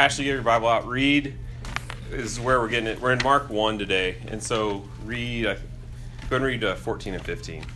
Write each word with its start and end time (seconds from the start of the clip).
Ashley, 0.00 0.24
get 0.24 0.32
your 0.32 0.40
Bible 0.40 0.66
out. 0.66 0.88
Read 0.88 1.34
is 2.10 2.40
where 2.40 2.58
we're 2.58 2.68
getting 2.68 2.86
it. 2.86 2.98
We're 3.02 3.12
in 3.12 3.22
Mark 3.22 3.50
1 3.50 3.78
today. 3.78 4.16
And 4.28 4.42
so 4.42 4.82
read, 5.04 5.44
uh, 5.44 5.56
go 6.30 6.36
and 6.36 6.44
read 6.46 6.64
uh, 6.64 6.74
14 6.74 7.12
and 7.12 7.22
15. 7.22 7.66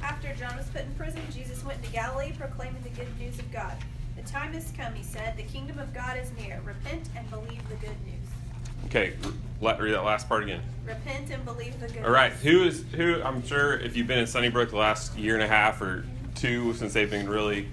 After 0.00 0.32
John 0.34 0.56
was 0.56 0.68
put 0.68 0.82
in 0.82 0.94
prison, 0.94 1.20
Jesus 1.32 1.64
went 1.64 1.78
into 1.78 1.90
Galilee 1.90 2.30
proclaiming 2.38 2.80
the 2.84 2.90
good 2.90 3.08
news 3.18 3.40
of 3.40 3.50
God. 3.50 3.72
The 4.14 4.22
time 4.22 4.52
has 4.52 4.72
come, 4.78 4.94
he 4.94 5.02
said. 5.02 5.36
The 5.36 5.42
kingdom 5.42 5.80
of 5.80 5.92
God 5.92 6.16
is 6.16 6.30
near. 6.38 6.60
Repent 6.64 7.08
and 7.16 7.28
believe 7.28 7.68
the 7.68 7.74
good 7.74 7.96
news. 8.06 8.28
Okay, 8.84 9.14
let, 9.60 9.80
read 9.80 9.94
that 9.94 10.04
last 10.04 10.28
part 10.28 10.44
again. 10.44 10.62
Repent 10.86 11.28
and 11.30 11.44
believe 11.44 11.80
the 11.80 11.88
good 11.88 11.96
news. 11.96 12.04
All 12.04 12.12
right, 12.12 12.30
who? 12.34 12.70
I'm 13.24 13.44
sure 13.44 13.80
if 13.80 13.96
you've 13.96 14.06
been 14.06 14.20
in 14.20 14.28
Sunnybrook 14.28 14.70
the 14.70 14.76
last 14.76 15.18
year 15.18 15.34
and 15.34 15.42
a 15.42 15.48
half 15.48 15.82
or 15.82 16.06
two 16.36 16.72
since 16.74 16.92
they've 16.92 17.10
been 17.10 17.28
really 17.28 17.68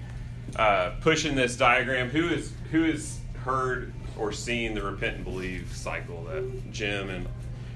uh, 0.56 0.94
pushing 1.02 1.36
this 1.36 1.56
diagram, 1.56 2.10
who 2.10 2.30
is 2.30 2.52
who 2.72 2.86
has 2.86 3.21
heard 3.44 3.94
or 4.18 4.32
seen 4.32 4.74
the 4.74 4.82
repent 4.82 5.18
and 5.18 5.26
believe 5.26 5.72
cycle 5.76 6.24
that 6.26 6.72
Jim 6.72 7.10
and 7.10 7.28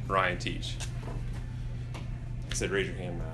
Ryan 0.08 0.38
teach? 0.38 0.76
I 2.52 2.54
said, 2.54 2.72
raise 2.72 2.88
your 2.88 2.96
hand, 2.96 3.20
Matt. 3.20 3.28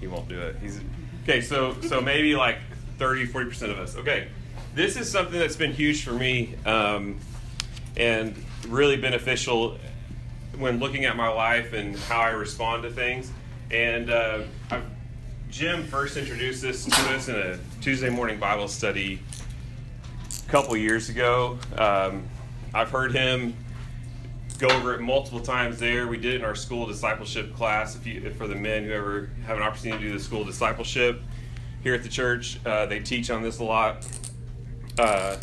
He 0.00 0.06
won't 0.06 0.28
do 0.28 0.40
it. 0.40 0.56
He's 0.62 0.80
okay. 1.24 1.40
So 1.40 1.78
so 1.82 2.00
maybe 2.00 2.34
like 2.34 2.58
30, 2.98 3.26
40 3.26 3.48
percent 3.48 3.72
of 3.72 3.78
us. 3.78 3.96
Okay, 3.96 4.28
this 4.74 4.96
is 4.96 5.10
something 5.10 5.38
that's 5.38 5.56
been 5.56 5.72
huge 5.72 6.04
for 6.04 6.12
me 6.12 6.54
um, 6.64 7.18
and 7.96 8.34
really 8.68 8.96
beneficial 8.96 9.78
when 10.58 10.78
looking 10.78 11.04
at 11.04 11.16
my 11.16 11.28
life 11.28 11.72
and 11.72 11.96
how 11.96 12.20
I 12.20 12.30
respond 12.30 12.82
to 12.84 12.90
things. 12.90 13.30
And 13.70 14.10
uh, 14.10 14.42
I've, 14.70 14.84
Jim 15.50 15.84
first 15.84 16.16
introduced 16.16 16.62
this 16.62 16.84
to 16.84 17.14
us 17.14 17.28
in 17.28 17.34
a 17.34 17.58
Tuesday 17.80 18.08
morning 18.08 18.38
Bible 18.38 18.68
study 18.68 19.20
couple 20.50 20.76
years 20.76 21.08
ago. 21.08 21.56
Um, 21.78 22.28
I've 22.74 22.90
heard 22.90 23.12
him 23.12 23.54
go 24.58 24.68
over 24.68 24.94
it 24.94 25.00
multiple 25.00 25.38
times 25.38 25.78
there. 25.78 26.08
We 26.08 26.16
did 26.16 26.34
it 26.34 26.36
in 26.40 26.44
our 26.44 26.56
school 26.56 26.86
discipleship 26.86 27.54
class. 27.54 27.94
If 27.94 28.04
you, 28.04 28.22
if 28.24 28.36
for 28.36 28.48
the 28.48 28.56
men 28.56 28.84
who 28.84 28.90
ever 28.90 29.30
have 29.46 29.56
an 29.58 29.62
opportunity 29.62 30.02
to 30.02 30.08
do 30.10 30.18
the 30.18 30.22
school 30.22 30.44
discipleship 30.44 31.22
here 31.84 31.94
at 31.94 32.02
the 32.02 32.08
church, 32.08 32.58
uh, 32.66 32.86
they 32.86 32.98
teach 32.98 33.30
on 33.30 33.42
this 33.42 33.60
a 33.60 33.64
lot. 33.64 34.04
Uh, 34.98 35.36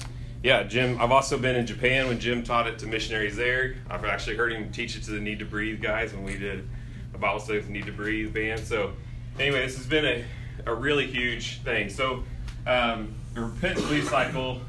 yeah, 0.44 0.64
Jim. 0.64 1.00
I've 1.00 1.12
also 1.12 1.38
been 1.38 1.56
in 1.56 1.66
Japan 1.66 2.10
when 2.10 2.20
Jim 2.20 2.44
taught 2.44 2.68
it 2.68 2.78
to 2.80 2.86
missionaries 2.86 3.38
there. 3.38 3.76
I've 3.90 4.04
actually 4.04 4.36
heard 4.36 4.52
him 4.52 4.74
teach 4.74 4.98
it 4.98 5.04
to 5.04 5.12
the 5.12 5.22
Need 5.22 5.40
to 5.40 5.46
Breathe 5.46 5.82
guys 5.82 6.14
when 6.14 6.24
we 6.24 6.38
did 6.38 6.68
a 7.14 7.18
Bible 7.18 7.40
study 7.40 7.60
with 7.60 7.70
Need 7.70 7.86
to 7.86 7.94
Breathe 7.94 8.34
band. 8.34 8.60
So, 8.60 8.92
anyway, 9.40 9.66
this 9.66 9.78
has 9.78 9.88
been 9.88 10.06
a, 10.06 10.26
a 10.66 10.76
really 10.76 11.08
huge 11.08 11.62
thing. 11.62 11.90
So, 11.90 12.24
um, 12.68 13.16
the 13.34 13.42
repent 13.42 13.78
and 13.78 13.88
believe 13.88 14.10
cycle, 14.10 14.62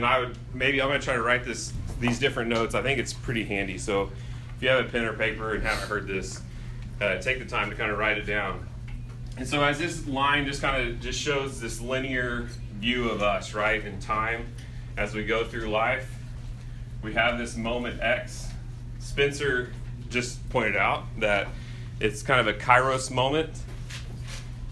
and 0.00 0.06
I 0.06 0.18
would 0.18 0.34
maybe 0.54 0.80
I'm 0.80 0.88
to 0.90 0.98
try 0.98 1.14
to 1.14 1.22
write 1.22 1.44
this 1.44 1.74
these 2.00 2.18
different 2.18 2.48
notes. 2.48 2.74
I 2.74 2.82
think 2.82 2.98
it's 2.98 3.12
pretty 3.12 3.44
handy. 3.44 3.76
So, 3.76 4.10
if 4.56 4.62
you 4.62 4.68
have 4.70 4.86
a 4.86 4.88
pen 4.88 5.04
or 5.04 5.12
paper 5.12 5.54
and 5.54 5.62
haven't 5.62 5.88
heard 5.88 6.06
this, 6.06 6.40
uh, 7.02 7.18
take 7.18 7.38
the 7.38 7.44
time 7.44 7.68
to 7.68 7.76
kind 7.76 7.90
of 7.90 7.98
write 7.98 8.16
it 8.16 8.24
down. 8.24 8.66
And 9.36 9.46
so, 9.46 9.62
as 9.62 9.78
this 9.78 10.06
line 10.06 10.46
just 10.46 10.62
kind 10.62 10.88
of 10.88 11.00
just 11.00 11.20
shows 11.20 11.60
this 11.60 11.82
linear 11.82 12.48
view 12.78 13.10
of 13.10 13.20
us, 13.20 13.52
right, 13.52 13.84
in 13.84 14.00
time 14.00 14.46
as 14.96 15.14
we 15.14 15.22
go 15.22 15.44
through 15.44 15.68
life, 15.68 16.10
we 17.02 17.12
have 17.12 17.36
this 17.36 17.54
moment 17.54 18.00
X. 18.00 18.48
Spencer 19.00 19.70
just 20.08 20.48
pointed 20.48 20.76
out 20.76 21.04
that 21.18 21.46
it's 22.00 22.22
kind 22.22 22.40
of 22.40 22.46
a 22.46 22.58
kairos 22.58 23.10
moment. 23.10 23.50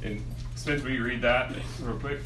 And 0.03 0.25
Spencer, 0.55 0.85
will 0.85 0.93
you 0.93 1.05
read 1.05 1.21
that 1.21 1.53
real 1.83 1.99
quick? 1.99 2.21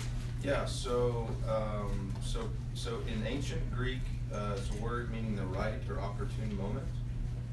Yeah, 0.44 0.64
so 0.66 1.28
um, 1.48 2.12
so 2.22 2.48
so 2.82 2.98
in 3.06 3.24
ancient 3.24 3.72
Greek, 3.72 4.00
uh, 4.34 4.56
it's 4.56 4.68
a 4.70 4.82
word 4.82 5.12
meaning 5.12 5.36
the 5.36 5.46
right 5.46 5.78
or 5.88 6.00
opportune 6.00 6.56
moment, 6.56 6.88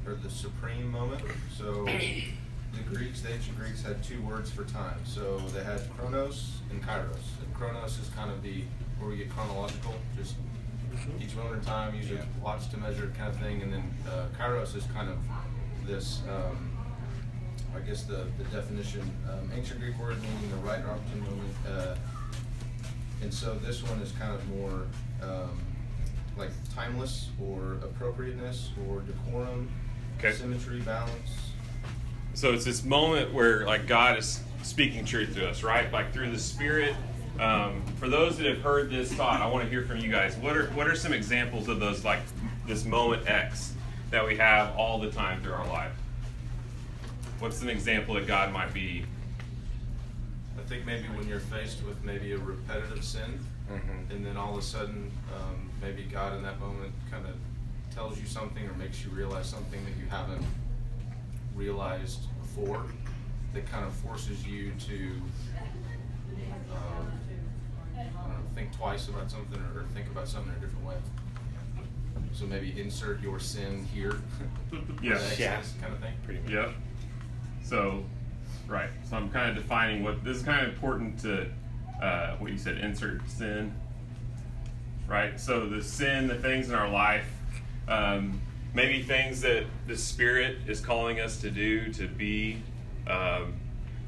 or 0.08 0.16
the 0.16 0.30
supreme 0.30 0.92
moment. 0.92 1.22
So 1.56 1.86
the 1.86 2.82
Greeks, 2.92 3.22
the 3.22 3.32
ancient 3.32 3.56
Greeks, 3.56 3.84
had 3.84 4.04
two 4.04 4.20
words 4.24 4.50
for 4.50 4.64
time. 4.64 5.00
So 5.06 5.38
they 5.54 5.64
had 5.64 5.82
chronos 5.96 6.62
and 6.72 6.82
kairos. 6.82 7.22
And 7.44 7.54
chronos 7.54 8.00
is 8.00 8.10
kind 8.16 8.32
of 8.32 8.42
the 8.42 8.64
where 8.98 9.12
we 9.12 9.18
get 9.18 9.30
chronological, 9.30 9.94
just 10.18 10.34
each 11.22 11.36
moment 11.36 11.58
in 11.58 11.62
time, 11.62 11.94
use 11.94 12.10
a 12.10 12.26
watch 12.44 12.68
to 12.72 12.78
measure 12.78 13.06
it 13.06 13.16
kind 13.16 13.30
of 13.30 13.40
thing. 13.40 13.62
And 13.62 13.72
then 13.72 13.94
uh, 14.08 14.26
kairos 14.36 14.76
is 14.76 14.86
kind 14.96 15.10
of 15.10 15.18
this. 15.86 16.22
Um, 16.28 16.72
I 17.76 17.82
guess 17.82 18.02
the, 18.02 18.26
the 18.40 18.46
definition, 18.46 19.02
um, 19.32 19.52
ancient 19.56 19.80
Greek 19.80 19.98
word 20.00 20.20
meaning 20.24 20.50
the 20.50 20.58
right 20.68 20.84
or 20.84 20.90
opportune 20.90 21.22
moment. 21.22 21.56
Uh, 21.68 21.96
and 23.22 23.34
so 23.34 23.56
this 23.56 23.84
one 23.84 24.00
is 24.02 24.12
kind 24.14 24.34
of 24.34 24.48
more 24.50 24.88
um, 25.22 25.60
like 26.38 26.52
timeless 26.74 27.30
or 27.42 27.74
appropriateness 27.84 28.72
or 28.88 29.02
decorum, 29.02 29.70
Okay. 30.18 30.34
symmetry, 30.34 30.82
balance. 30.82 31.52
So 32.34 32.54
it's 32.54 32.66
this 32.66 32.84
moment 32.84 33.34
where 33.34 33.66
like 33.66 33.88
God 33.88 34.18
is 34.18 34.42
speaking 34.64 35.06
truth 35.06 35.34
to 35.36 35.50
us, 35.50 35.64
right? 35.64 35.92
Like 35.92 36.14
through 36.14 36.32
the 36.32 36.40
Spirit. 36.40 36.96
Um, 37.40 37.82
for 37.98 38.10
those 38.10 38.38
that 38.38 38.46
have 38.48 38.62
heard 38.62 38.90
this 38.90 39.14
thought, 39.14 39.42
I 39.42 39.48
want 39.48 39.64
to 39.64 39.70
hear 39.70 39.84
from 39.84 39.98
you 39.98 40.12
guys. 40.12 40.36
What 40.36 40.58
are 40.58 40.68
what 40.72 40.88
are 40.88 40.96
some 40.96 41.14
examples 41.14 41.70
of 41.70 41.80
those 41.80 42.04
like 42.04 42.20
this 42.68 42.84
moment 42.86 43.30
X 43.30 43.74
that 44.12 44.26
we 44.26 44.36
have 44.38 44.76
all 44.76 45.00
the 45.00 45.10
time 45.10 45.42
through 45.42 45.54
our 45.54 45.68
life? 45.68 45.94
What's 47.40 47.62
an 47.62 47.70
example 47.70 48.16
that 48.16 48.28
God 48.28 48.52
might 48.52 48.74
be? 48.74 49.06
I 50.70 50.74
think 50.74 50.86
maybe 50.86 51.08
when 51.18 51.28
you're 51.28 51.40
faced 51.40 51.84
with 51.84 52.04
maybe 52.04 52.34
a 52.34 52.38
repetitive 52.38 53.04
sin, 53.04 53.40
Mhm. 53.72 54.12
and 54.12 54.24
then 54.24 54.38
all 54.38 54.52
of 54.54 54.60
a 54.60 54.62
sudden, 54.62 55.12
um, 55.36 55.68
maybe 55.82 56.04
God 56.04 56.36
in 56.36 56.44
that 56.44 56.60
moment 56.60 56.94
kind 57.10 57.26
of 57.26 57.36
tells 57.90 58.20
you 58.20 58.28
something 58.28 58.64
or 58.68 58.74
makes 58.74 59.04
you 59.04 59.10
realize 59.10 59.50
something 59.50 59.84
that 59.84 59.98
you 59.98 60.06
haven't 60.06 60.46
realized 61.56 62.28
before, 62.40 62.86
that 63.54 63.66
kind 63.66 63.84
of 63.84 63.94
forces 63.94 64.46
you 64.46 64.72
to 64.74 65.20
um, 66.72 67.12
know, 67.98 68.36
think 68.54 68.72
twice 68.78 69.08
about 69.08 69.32
something 69.32 69.60
or 69.76 69.86
think 69.96 70.06
about 70.06 70.28
something 70.28 70.52
in 70.52 70.58
a 70.60 70.62
different 70.62 70.86
way. 70.86 70.98
So 72.32 72.46
maybe 72.46 72.80
insert 72.80 73.22
your 73.22 73.40
sin 73.40 73.86
here. 73.92 74.22
Yes. 75.02 75.36
The 75.36 75.46
excess 75.48 75.74
kind 75.82 75.94
of 75.94 76.00
thing. 76.00 76.14
Pretty 76.24 76.42
much. 76.42 76.52
Yep. 76.52 76.70
So, 77.64 78.06
right. 78.70 78.90
So 79.10 79.18
I'm 79.18 79.30
kind 79.30 79.50
of 79.50 79.62
defining 79.62 80.04
what 80.04 80.24
this 80.24 80.38
is 80.38 80.44
kind 80.44 80.66
of 80.66 80.74
important 80.74 81.20
to 81.22 81.48
uh, 82.02 82.36
what 82.38 82.52
you 82.52 82.58
said. 82.58 82.78
Insert 82.78 83.28
sin. 83.30 83.74
Right. 85.08 85.40
So 85.40 85.68
the 85.68 85.82
sin, 85.82 86.28
the 86.28 86.36
things 86.36 86.70
in 86.70 86.76
our 86.76 86.90
life, 86.90 87.28
um, 87.88 88.40
maybe 88.74 89.02
things 89.02 89.42
that 89.42 89.66
the 89.88 89.98
Spirit 89.98 90.58
is 90.68 90.80
calling 90.80 91.20
us 91.20 91.42
to 91.42 91.50
do, 91.50 91.92
to 91.94 92.08
be. 92.08 92.62
Um, 93.08 93.56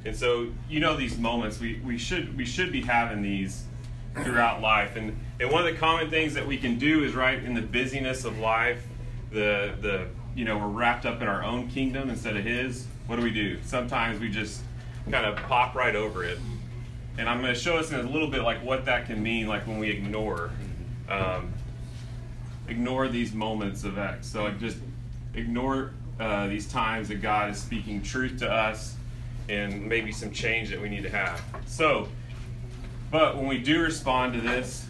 and 0.06 0.16
so 0.16 0.48
you 0.70 0.80
know 0.80 0.96
these 0.96 1.18
moments 1.18 1.60
we, 1.60 1.80
we 1.86 1.98
should 1.98 2.36
we 2.38 2.46
should 2.46 2.72
be 2.72 2.82
having 2.82 3.22
these 3.22 3.66
throughout 4.24 4.62
life 4.62 4.96
and 4.96 5.18
and 5.40 5.52
one 5.52 5.66
of 5.66 5.72
the 5.72 5.80
common 5.80 6.10
things 6.10 6.34
that 6.34 6.46
we 6.46 6.58
can 6.58 6.78
do 6.78 7.04
is 7.04 7.14
right 7.14 7.44
in 7.44 7.54
the 7.54 7.62
busyness 7.62 8.26
of 8.26 8.38
life 8.40 8.84
the 9.32 9.74
the 9.82 10.08
you 10.36 10.44
know 10.44 10.58
we're 10.58 10.68
wrapped 10.68 11.06
up 11.06 11.22
in 11.22 11.28
our 11.28 11.44
own 11.44 11.68
kingdom 11.70 12.10
instead 12.10 12.36
of 12.36 12.44
his 12.44 12.88
what 13.12 13.18
do 13.18 13.24
we 13.24 13.30
do 13.30 13.60
sometimes 13.62 14.22
we 14.22 14.30
just 14.30 14.62
kind 15.12 15.26
of 15.26 15.36
pop 15.36 15.76
right 15.76 15.98
over 15.98 16.24
it 16.24 16.40
and 17.18 17.28
i'm 17.28 17.42
going 17.42 17.54
to 17.54 17.60
show 17.60 17.76
us 17.76 17.92
in 17.92 18.00
a 18.00 18.04
little 18.10 18.30
bit 18.30 18.42
like 18.42 18.64
what 18.64 18.86
that 18.86 19.06
can 19.06 19.22
mean 19.22 19.48
like 19.48 19.68
when 19.68 19.80
we 19.80 19.90
ignore 19.90 20.50
um, 21.10 21.52
ignore 22.70 23.10
these 23.10 23.34
moments 23.34 23.84
of 23.84 23.98
x 23.98 24.28
so 24.28 24.50
just 24.52 24.78
ignore 25.34 25.92
uh, 26.22 26.48
these 26.48 26.72
times 26.72 27.10
that 27.10 27.22
god 27.22 27.50
is 27.50 27.58
speaking 27.58 28.02
truth 28.02 28.40
to 28.40 28.50
us 28.50 28.96
and 29.50 29.86
maybe 29.86 30.10
some 30.10 30.32
change 30.32 30.70
that 30.70 30.80
we 30.80 30.88
need 30.88 31.04
to 31.04 31.10
have 31.10 31.44
so 31.66 32.08
but 33.12 33.36
when 33.36 33.48
we 33.48 33.58
do 33.58 33.82
respond 33.82 34.34
to 34.36 34.40
this, 34.40 34.86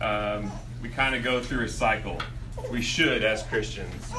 um, 0.00 0.52
we 0.80 0.88
kind 0.88 1.16
of 1.16 1.24
go 1.24 1.42
through 1.42 1.64
a 1.64 1.68
cycle. 1.68 2.16
We 2.70 2.80
should 2.80 3.24
as 3.24 3.42
Christians. 3.42 4.12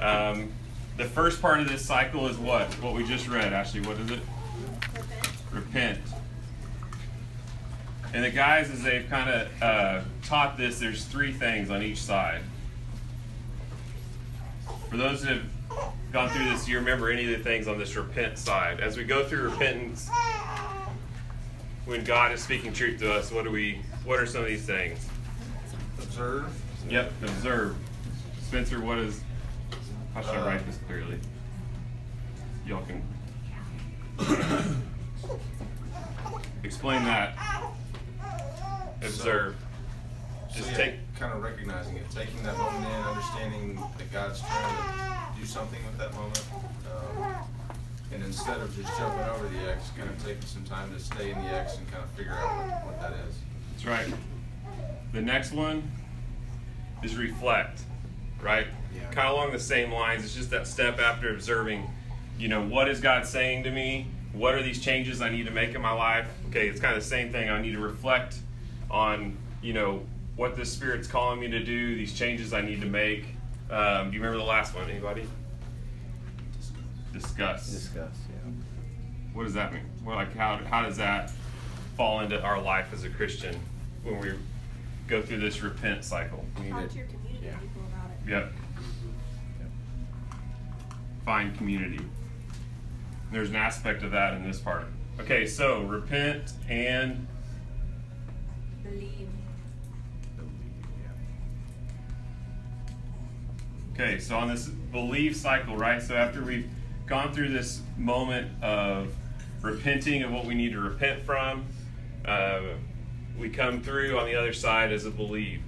Um, 0.00 0.50
the 0.96 1.04
first 1.04 1.40
part 1.40 1.60
of 1.60 1.68
this 1.68 1.84
cycle 1.84 2.26
is 2.28 2.36
what? 2.36 2.72
What 2.74 2.94
we 2.94 3.04
just 3.04 3.28
read, 3.28 3.52
Ashley. 3.52 3.80
What 3.80 3.98
is 3.98 4.10
it? 4.10 4.20
Repent. 5.50 5.98
And 8.12 8.24
the 8.24 8.30
guys, 8.30 8.70
as 8.70 8.82
they've 8.82 9.08
kind 9.08 9.30
of 9.30 9.62
uh, 9.62 10.00
taught 10.24 10.56
this, 10.56 10.78
there's 10.78 11.04
three 11.04 11.32
things 11.32 11.70
on 11.70 11.82
each 11.82 12.02
side. 12.02 12.42
For 14.88 14.96
those 14.96 15.22
that 15.22 15.36
have 15.36 15.46
gone 16.12 16.28
through 16.30 16.46
this, 16.46 16.64
do 16.64 16.72
you 16.72 16.78
remember 16.78 17.10
any 17.10 17.32
of 17.32 17.38
the 17.38 17.44
things 17.44 17.68
on 17.68 17.78
this 17.78 17.94
repent 17.94 18.38
side. 18.38 18.80
As 18.80 18.96
we 18.96 19.04
go 19.04 19.24
through 19.24 19.50
repentance, 19.50 20.10
when 21.84 22.04
God 22.04 22.32
is 22.32 22.42
speaking 22.42 22.72
truth 22.72 22.98
to 23.00 23.12
us, 23.12 23.30
what 23.30 23.44
do 23.44 23.50
we? 23.50 23.80
What 24.04 24.18
are 24.18 24.26
some 24.26 24.42
of 24.42 24.48
these 24.48 24.64
things? 24.64 25.06
Observe. 25.98 26.46
Yep, 26.88 27.12
observe. 27.22 27.76
Spencer, 28.42 28.80
what 28.80 28.98
is? 28.98 29.20
How 30.14 30.22
should 30.22 30.34
I 30.34 30.46
write 30.46 30.66
this 30.66 30.78
clearly? 30.86 31.18
Y'all 32.66 32.84
can 32.84 33.02
explain 36.64 37.04
that. 37.04 37.36
Observe. 39.02 39.56
just 40.52 40.66
so, 40.66 40.70
yeah, 40.72 40.76
take. 40.76 40.94
kind 41.18 41.32
of 41.32 41.42
recognizing 41.42 41.96
it, 41.96 42.10
taking 42.10 42.42
that 42.42 42.56
moment 42.58 42.84
in, 42.84 43.02
understanding 43.02 43.82
that 43.96 44.12
God's 44.12 44.40
trying 44.40 44.76
to 44.76 45.40
do 45.40 45.46
something 45.46 45.80
with 45.86 45.96
that 45.98 46.12
moment, 46.14 46.44
um, 47.16 47.34
and 48.12 48.22
instead 48.24 48.60
of 48.60 48.74
just 48.76 48.94
jumping 48.98 49.26
over 49.28 49.48
the 49.48 49.70
X, 49.70 49.90
kind 49.96 50.10
of 50.10 50.22
taking 50.24 50.42
some 50.42 50.64
time 50.64 50.92
to 50.92 51.00
stay 51.00 51.30
in 51.30 51.38
the 51.42 51.48
X 51.50 51.78
and 51.78 51.90
kind 51.90 52.04
of 52.04 52.10
figure 52.10 52.34
out 52.34 52.56
what, 52.56 52.86
what 52.86 53.00
that 53.00 53.12
is. 53.26 53.36
That's 53.72 53.86
right. 53.86 54.12
The 55.12 55.22
next 55.22 55.52
one 55.52 55.90
is 57.02 57.16
reflect, 57.16 57.82
right? 58.42 58.66
Yeah. 58.94 59.10
Kind 59.10 59.28
of 59.28 59.34
along 59.34 59.52
the 59.52 59.58
same 59.60 59.92
lines. 59.92 60.24
It's 60.24 60.34
just 60.34 60.50
that 60.50 60.66
step 60.66 60.98
after 60.98 61.32
observing, 61.32 61.88
you 62.38 62.48
know, 62.48 62.62
what 62.66 62.88
is 62.88 63.00
God 63.00 63.26
saying 63.26 63.64
to 63.64 63.70
me? 63.70 64.06
What 64.32 64.54
are 64.54 64.62
these 64.62 64.80
changes 64.80 65.20
I 65.20 65.30
need 65.30 65.46
to 65.46 65.52
make 65.52 65.74
in 65.74 65.80
my 65.80 65.92
life? 65.92 66.28
Okay, 66.48 66.68
it's 66.68 66.80
kind 66.80 66.96
of 66.96 67.02
the 67.02 67.08
same 67.08 67.32
thing. 67.32 67.48
I 67.50 67.60
need 67.60 67.72
to 67.72 67.80
reflect 67.80 68.36
on, 68.90 69.36
you 69.62 69.72
know, 69.72 70.02
what 70.36 70.56
the 70.56 70.64
Spirit's 70.64 71.08
calling 71.08 71.40
me 71.40 71.48
to 71.48 71.60
do, 71.62 71.94
these 71.96 72.12
changes 72.16 72.52
I 72.52 72.60
need 72.60 72.80
to 72.80 72.86
make. 72.86 73.24
Um, 73.70 74.10
do 74.10 74.16
you 74.16 74.22
remember 74.22 74.38
the 74.38 74.44
last 74.48 74.74
one? 74.74 74.88
Anybody? 74.88 75.26
Discuss. 77.12 77.68
Discuss, 77.70 78.14
yeah. 78.28 78.50
What 79.32 79.44
does 79.44 79.54
that 79.54 79.72
mean? 79.72 79.82
Well, 80.04 80.16
like 80.16 80.34
how 80.36 80.56
how 80.58 80.82
does 80.82 80.96
that 80.96 81.32
fall 81.96 82.20
into 82.20 82.40
our 82.42 82.60
life 82.60 82.92
as 82.92 83.04
a 83.04 83.10
Christian 83.10 83.54
when 84.02 84.20
we 84.20 84.32
go 85.08 85.20
through 85.22 85.40
this 85.40 85.60
repent 85.62 86.04
cycle? 86.04 86.44
We 86.58 86.64
need 86.64 86.70
Talk 86.70 86.82
to- 86.82 86.88
to 86.88 86.98
your 86.98 87.06
community 87.06 87.46
yeah. 87.46 87.58
people 87.58 87.82
about 87.82 88.10
it. 88.10 88.30
Yep. 88.30 88.52
Find 91.24 91.56
community. 91.56 92.04
There's 93.32 93.50
an 93.50 93.56
aspect 93.56 94.02
of 94.02 94.10
that 94.12 94.34
in 94.34 94.42
this 94.42 94.58
part. 94.58 94.86
Okay, 95.20 95.46
so 95.46 95.82
repent 95.82 96.52
and 96.68 97.26
Believe. 98.82 99.28
Okay, 103.92 104.18
so 104.18 104.36
on 104.36 104.48
this 104.48 104.66
believe 104.66 105.36
cycle, 105.36 105.76
right? 105.76 106.02
So 106.02 106.14
after 106.14 106.42
we've 106.42 106.68
gone 107.06 107.32
through 107.32 107.50
this 107.50 107.82
moment 107.98 108.50
of 108.62 109.14
repenting 109.60 110.22
of 110.22 110.32
what 110.32 110.46
we 110.46 110.54
need 110.54 110.72
to 110.72 110.80
repent 110.80 111.22
from, 111.22 111.66
uh, 112.24 112.62
we 113.38 113.50
come 113.50 113.82
through 113.82 114.18
on 114.18 114.26
the 114.26 114.34
other 114.34 114.52
side 114.52 114.90
as 114.90 115.04
a 115.04 115.10
believe. 115.10 115.60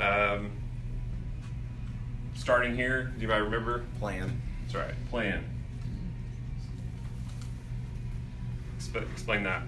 Um, 0.00 0.50
starting 2.34 2.74
here, 2.74 3.12
do 3.16 3.22
you 3.22 3.28
guys 3.28 3.42
remember? 3.42 3.84
Plan. 3.98 4.40
That's 4.74 4.88
right, 4.88 5.10
plan. 5.10 5.44
Exp- 8.78 9.10
explain 9.12 9.44
that. 9.44 9.62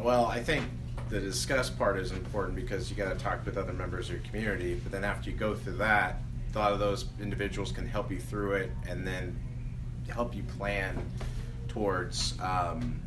Well, 0.00 0.26
I 0.26 0.42
think 0.42 0.64
the 1.08 1.20
discuss 1.20 1.70
part 1.70 1.96
is 1.98 2.10
important 2.10 2.56
because 2.56 2.90
you 2.90 2.96
got 2.96 3.16
to 3.16 3.24
talk 3.24 3.46
with 3.46 3.56
other 3.56 3.72
members 3.72 4.08
of 4.08 4.16
your 4.16 4.24
community. 4.24 4.74
But 4.74 4.90
then 4.90 5.04
after 5.04 5.30
you 5.30 5.36
go 5.36 5.54
through 5.54 5.76
that, 5.76 6.20
a 6.54 6.58
lot 6.58 6.72
of 6.72 6.80
those 6.80 7.06
individuals 7.20 7.70
can 7.70 7.86
help 7.86 8.10
you 8.10 8.18
through 8.18 8.52
it 8.54 8.70
and 8.88 9.06
then 9.06 9.38
help 10.08 10.34
you 10.34 10.42
plan 10.42 11.00
towards, 11.68 12.34
um, 12.40 13.00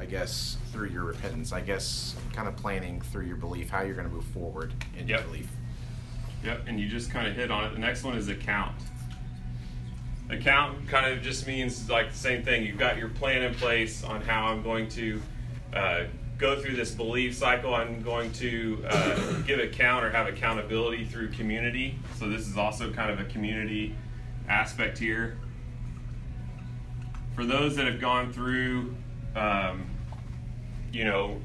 I 0.00 0.04
guess, 0.06 0.56
through 0.72 0.88
your 0.88 1.04
repentance. 1.04 1.52
I 1.52 1.60
guess 1.60 2.16
kind 2.32 2.48
of 2.48 2.56
planning 2.56 3.00
through 3.00 3.26
your 3.26 3.36
belief, 3.36 3.70
how 3.70 3.82
you're 3.82 3.94
going 3.94 4.08
to 4.08 4.12
move 4.14 4.24
forward 4.24 4.72
in 4.98 5.06
your 5.06 5.18
Yep. 5.18 5.26
belief. 5.28 5.48
Yep, 6.42 6.62
and 6.66 6.80
you 6.80 6.88
just 6.88 7.10
kind 7.12 7.28
of 7.28 7.36
hit 7.36 7.52
on 7.52 7.64
it. 7.66 7.72
The 7.72 7.78
next 7.78 8.02
one 8.02 8.16
is 8.16 8.28
account. 8.28 8.74
Account 10.32 10.88
kind 10.88 11.12
of 11.12 11.22
just 11.22 11.46
means 11.46 11.90
like 11.90 12.10
the 12.10 12.18
same 12.18 12.42
thing. 12.42 12.64
You've 12.64 12.78
got 12.78 12.96
your 12.96 13.10
plan 13.10 13.42
in 13.42 13.54
place 13.54 14.02
on 14.02 14.22
how 14.22 14.46
I'm 14.46 14.62
going 14.62 14.88
to 14.90 15.20
uh, 15.74 16.04
go 16.38 16.60
through 16.60 16.74
this 16.74 16.90
belief 16.90 17.36
cycle. 17.36 17.74
I'm 17.74 18.02
going 18.02 18.32
to 18.32 18.84
uh, 18.88 19.32
give 19.46 19.60
account 19.60 20.04
or 20.04 20.10
have 20.10 20.26
accountability 20.26 21.04
through 21.04 21.30
community. 21.30 21.98
So 22.18 22.28
this 22.28 22.48
is 22.48 22.56
also 22.56 22.92
kind 22.92 23.10
of 23.10 23.20
a 23.20 23.24
community 23.24 23.94
aspect 24.48 24.98
here. 24.98 25.38
For 27.34 27.44
those 27.44 27.76
that 27.76 27.86
have 27.86 28.00
gone 28.00 28.32
through, 28.32 28.94
um, 29.36 29.86
you 30.92 31.04
know, 31.04 31.40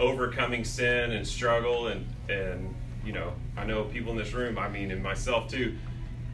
overcoming 0.00 0.64
sin 0.64 1.12
and 1.12 1.26
struggle 1.26 1.88
and 1.88 2.06
and 2.28 2.74
you 3.04 3.12
know, 3.12 3.32
I 3.56 3.64
know 3.64 3.84
people 3.84 4.12
in 4.12 4.18
this 4.18 4.32
room, 4.32 4.58
I 4.58 4.68
mean, 4.68 4.90
and 4.90 5.02
myself 5.02 5.48
too. 5.48 5.76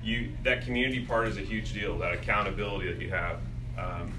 You 0.08 0.32
that 0.43 0.64
community 0.64 1.05
part 1.05 1.28
is 1.28 1.37
a 1.37 1.43
huge 1.43 1.75
deal. 1.75 1.99
That 1.99 2.14
accountability 2.14 2.90
that 2.90 3.00
you 3.00 3.10
have. 3.10 3.40
Um, 3.78 4.12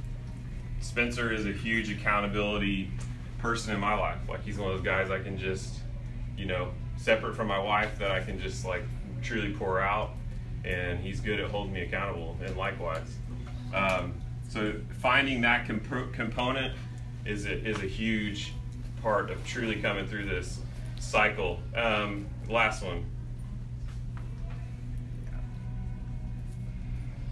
Spencer 0.81 1.33
is 1.33 1.45
a 1.45 1.51
huge 1.51 1.91
accountability 1.91 2.91
person 3.39 3.74
in 3.74 3.80
my 3.80 3.95
life. 3.95 4.19
Like 4.30 4.44
he's 4.44 4.57
one 4.57 4.69
of 4.69 4.77
those 4.77 4.86
guys 4.86 5.09
I 5.09 5.19
can 5.19 5.38
just, 5.38 5.80
you 6.38 6.45
know, 6.45 6.71
separate 6.97 7.36
from 7.36 7.47
my 7.47 7.59
wife, 7.59 7.97
that 8.00 8.12
I 8.12 8.21
can 8.21 8.39
just 8.39 8.65
like 8.65 8.83
truly 9.21 9.51
pour 9.53 9.81
out, 9.81 10.12
and 10.63 11.00
he's 11.00 11.19
good 11.19 11.39
at 11.39 11.50
holding 11.50 11.74
me 11.74 11.81
accountable. 11.81 12.38
And 12.45 12.56
likewise, 12.56 13.18
um, 13.74 14.13
so 14.47 14.75
finding 15.00 15.42
that 15.42 15.68
comp- 15.68 16.13
component 16.13 16.75
is 17.25 17.45
a, 17.45 17.53
is 17.68 17.77
a 17.77 17.88
huge 17.88 18.53
part 19.01 19.31
of 19.31 19.44
truly 19.45 19.81
coming 19.81 20.07
through 20.07 20.25
this 20.25 20.59
cycle. 21.00 21.59
Um, 21.75 22.27
last 22.47 22.83
one. 22.83 23.06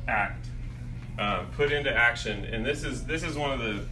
Act. 0.08 0.48
Um, 1.20 1.48
put 1.56 1.72
into 1.72 1.92
action, 1.92 2.46
and 2.46 2.64
this 2.66 2.84
is 2.84 3.06
this 3.06 3.24
is 3.24 3.36
one 3.36 3.52
of 3.52 3.60
the 3.60 3.84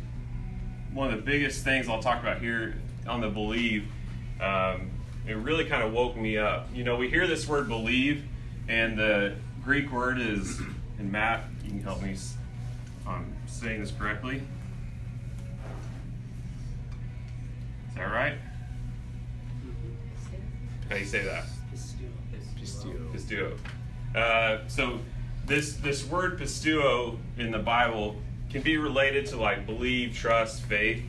one 0.93 1.11
of 1.11 1.15
the 1.17 1.21
biggest 1.23 1.63
things 1.63 1.89
I'll 1.89 2.01
talk 2.01 2.21
about 2.21 2.39
here 2.39 2.75
on 3.07 3.19
the 3.21 3.29
believe. 3.29 3.87
Um, 4.39 4.91
it 5.27 5.33
really 5.37 5.65
kind 5.65 5.81
of 5.83 5.91
woke 5.91 6.15
me 6.15 6.37
up. 6.37 6.67
You 6.73 6.83
know, 6.83 6.95
we 6.97 7.09
hear 7.09 7.25
this 7.25 7.47
word 7.47 7.67
believe, 7.67 8.23
and 8.67 8.97
the 8.97 9.35
Greek 9.63 9.91
word 9.91 10.19
is, 10.21 10.59
and 10.99 11.11
Matt, 11.11 11.43
you 11.63 11.71
can 11.71 11.81
help 11.81 12.01
me 12.03 12.11
s- 12.11 12.37
if 13.01 13.07
I'm 13.07 13.33
saying 13.47 13.81
this 13.81 13.91
correctly. 13.91 14.43
Is 17.89 17.95
that 17.95 18.03
right? 18.11 18.35
How 20.89 20.95
do 20.95 20.99
you 21.01 21.05
say 21.07 21.23
that? 21.23 21.45
Pistuo. 23.13 23.57
Uh, 24.15 24.59
so 24.67 24.99
this 25.45 25.73
this 25.73 26.05
word 26.05 26.39
pistuo 26.39 27.17
in 27.37 27.51
the 27.51 27.59
Bible 27.59 28.15
can 28.51 28.61
be 28.61 28.77
related 28.77 29.25
to 29.27 29.37
like 29.37 29.65
believe, 29.65 30.15
trust, 30.15 30.63
faith. 30.63 31.03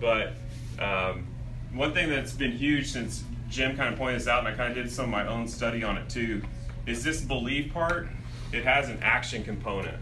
But 0.00 0.34
um, 0.78 1.26
one 1.72 1.92
thing 1.92 2.08
that's 2.08 2.32
been 2.32 2.52
huge 2.52 2.90
since 2.90 3.24
Jim 3.48 3.76
kind 3.76 3.92
of 3.92 3.98
pointed 3.98 4.20
this 4.20 4.28
out, 4.28 4.40
and 4.40 4.48
I 4.48 4.52
kind 4.52 4.70
of 4.76 4.82
did 4.82 4.92
some 4.92 5.06
of 5.06 5.10
my 5.10 5.26
own 5.26 5.48
study 5.48 5.82
on 5.82 5.96
it 5.96 6.08
too, 6.08 6.42
is 6.86 7.04
this 7.04 7.20
believe 7.20 7.72
part. 7.72 8.08
It 8.52 8.64
has 8.64 8.88
an 8.88 8.98
action 9.02 9.44
component. 9.44 9.98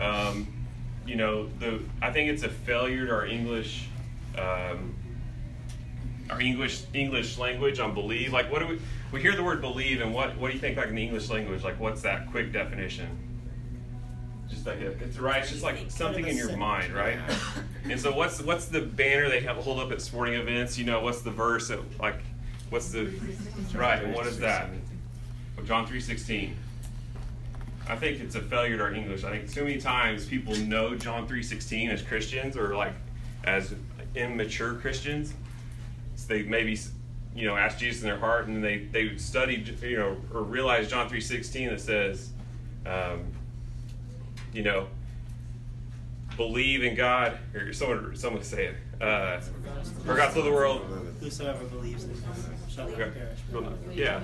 Um, 0.00 0.48
you 1.06 1.16
know, 1.16 1.48
the 1.58 1.82
I 2.02 2.10
think 2.10 2.30
it's 2.30 2.42
a 2.42 2.48
failure 2.48 3.06
to 3.06 3.12
our 3.12 3.26
English. 3.26 3.88
Um, 4.36 4.94
our 6.28 6.40
English 6.40 6.82
English 6.92 7.38
language 7.38 7.78
on 7.78 7.94
believe. 7.94 8.32
Like, 8.32 8.50
what 8.50 8.60
do 8.60 8.66
we 8.66 8.80
we 9.12 9.20
hear 9.20 9.34
the 9.34 9.42
word 9.42 9.60
believe, 9.60 10.00
and 10.00 10.12
what 10.12 10.36
what 10.38 10.48
do 10.48 10.54
you 10.54 10.60
think 10.60 10.76
like 10.76 10.88
in 10.88 10.94
the 10.94 11.02
English 11.02 11.30
language? 11.30 11.62
Like, 11.62 11.78
what's 11.78 12.02
that 12.02 12.30
quick 12.30 12.52
definition? 12.52 13.08
Just 14.48 14.66
like 14.66 14.80
a, 14.80 14.90
it's 15.02 15.18
right. 15.18 15.42
It's 15.42 15.50
just 15.50 15.62
like 15.62 15.90
something 15.90 16.26
in 16.26 16.36
your 16.36 16.56
mind, 16.56 16.92
right? 16.92 17.18
And 17.84 18.00
so, 18.00 18.14
what's 18.14 18.40
what's 18.42 18.66
the 18.66 18.80
banner 18.80 19.28
they 19.28 19.40
have 19.40 19.56
hold 19.56 19.80
up 19.80 19.90
at 19.90 20.00
sporting 20.00 20.34
events? 20.34 20.78
You 20.78 20.84
know, 20.84 21.00
what's 21.00 21.22
the 21.22 21.30
verse? 21.30 21.68
That, 21.68 21.80
like, 21.98 22.20
what's 22.70 22.90
the 22.90 23.12
right? 23.74 24.02
And 24.02 24.14
what 24.14 24.26
is 24.26 24.38
that? 24.40 24.70
John 25.64 25.86
three 25.86 26.00
sixteen. 26.00 26.56
I 27.88 27.96
think 27.96 28.20
it's 28.20 28.34
a 28.34 28.40
failure 28.40 28.76
to 28.76 28.82
our 28.82 28.92
English. 28.92 29.24
I 29.24 29.30
think 29.30 29.52
too 29.52 29.64
many 29.64 29.80
times 29.80 30.26
people 30.26 30.54
know 30.56 30.94
John 30.94 31.26
three 31.26 31.42
sixteen 31.42 31.90
as 31.90 32.02
Christians 32.02 32.56
or 32.56 32.76
like 32.76 32.92
as 33.44 33.74
immature 34.14 34.74
Christians. 34.74 35.34
So 36.16 36.28
they 36.28 36.42
maybe 36.42 36.78
you 37.36 37.46
know 37.46 37.56
ask 37.56 37.78
Jesus 37.78 38.02
in 38.02 38.08
their 38.08 38.18
heart, 38.18 38.46
and 38.46 38.64
they 38.64 38.78
they 38.78 39.16
studied 39.16 39.80
you 39.82 39.98
know 39.98 40.16
or 40.32 40.42
realized 40.42 40.90
John 40.90 41.08
three 41.08 41.20
sixteen 41.20 41.68
that 41.68 41.80
says, 41.80 42.30
um, 42.86 43.24
you 44.52 44.62
know, 44.62 44.88
believe 46.36 46.82
in 46.82 46.94
God. 46.94 47.38
Or 47.54 47.72
someone 47.72 48.16
someone 48.16 48.42
say 48.42 48.66
it. 48.66 48.76
Uh, 49.00 49.40
for 50.04 50.14
God 50.14 50.32
so 50.32 50.42
the 50.42 50.50
world. 50.50 50.82
Whosoever 51.20 51.64
believes 51.64 52.04
in 52.04 52.10
him 52.10 52.24
shall 52.68 52.88
not 52.88 52.96
perish. 52.96 53.96
Yeah, 53.96 54.22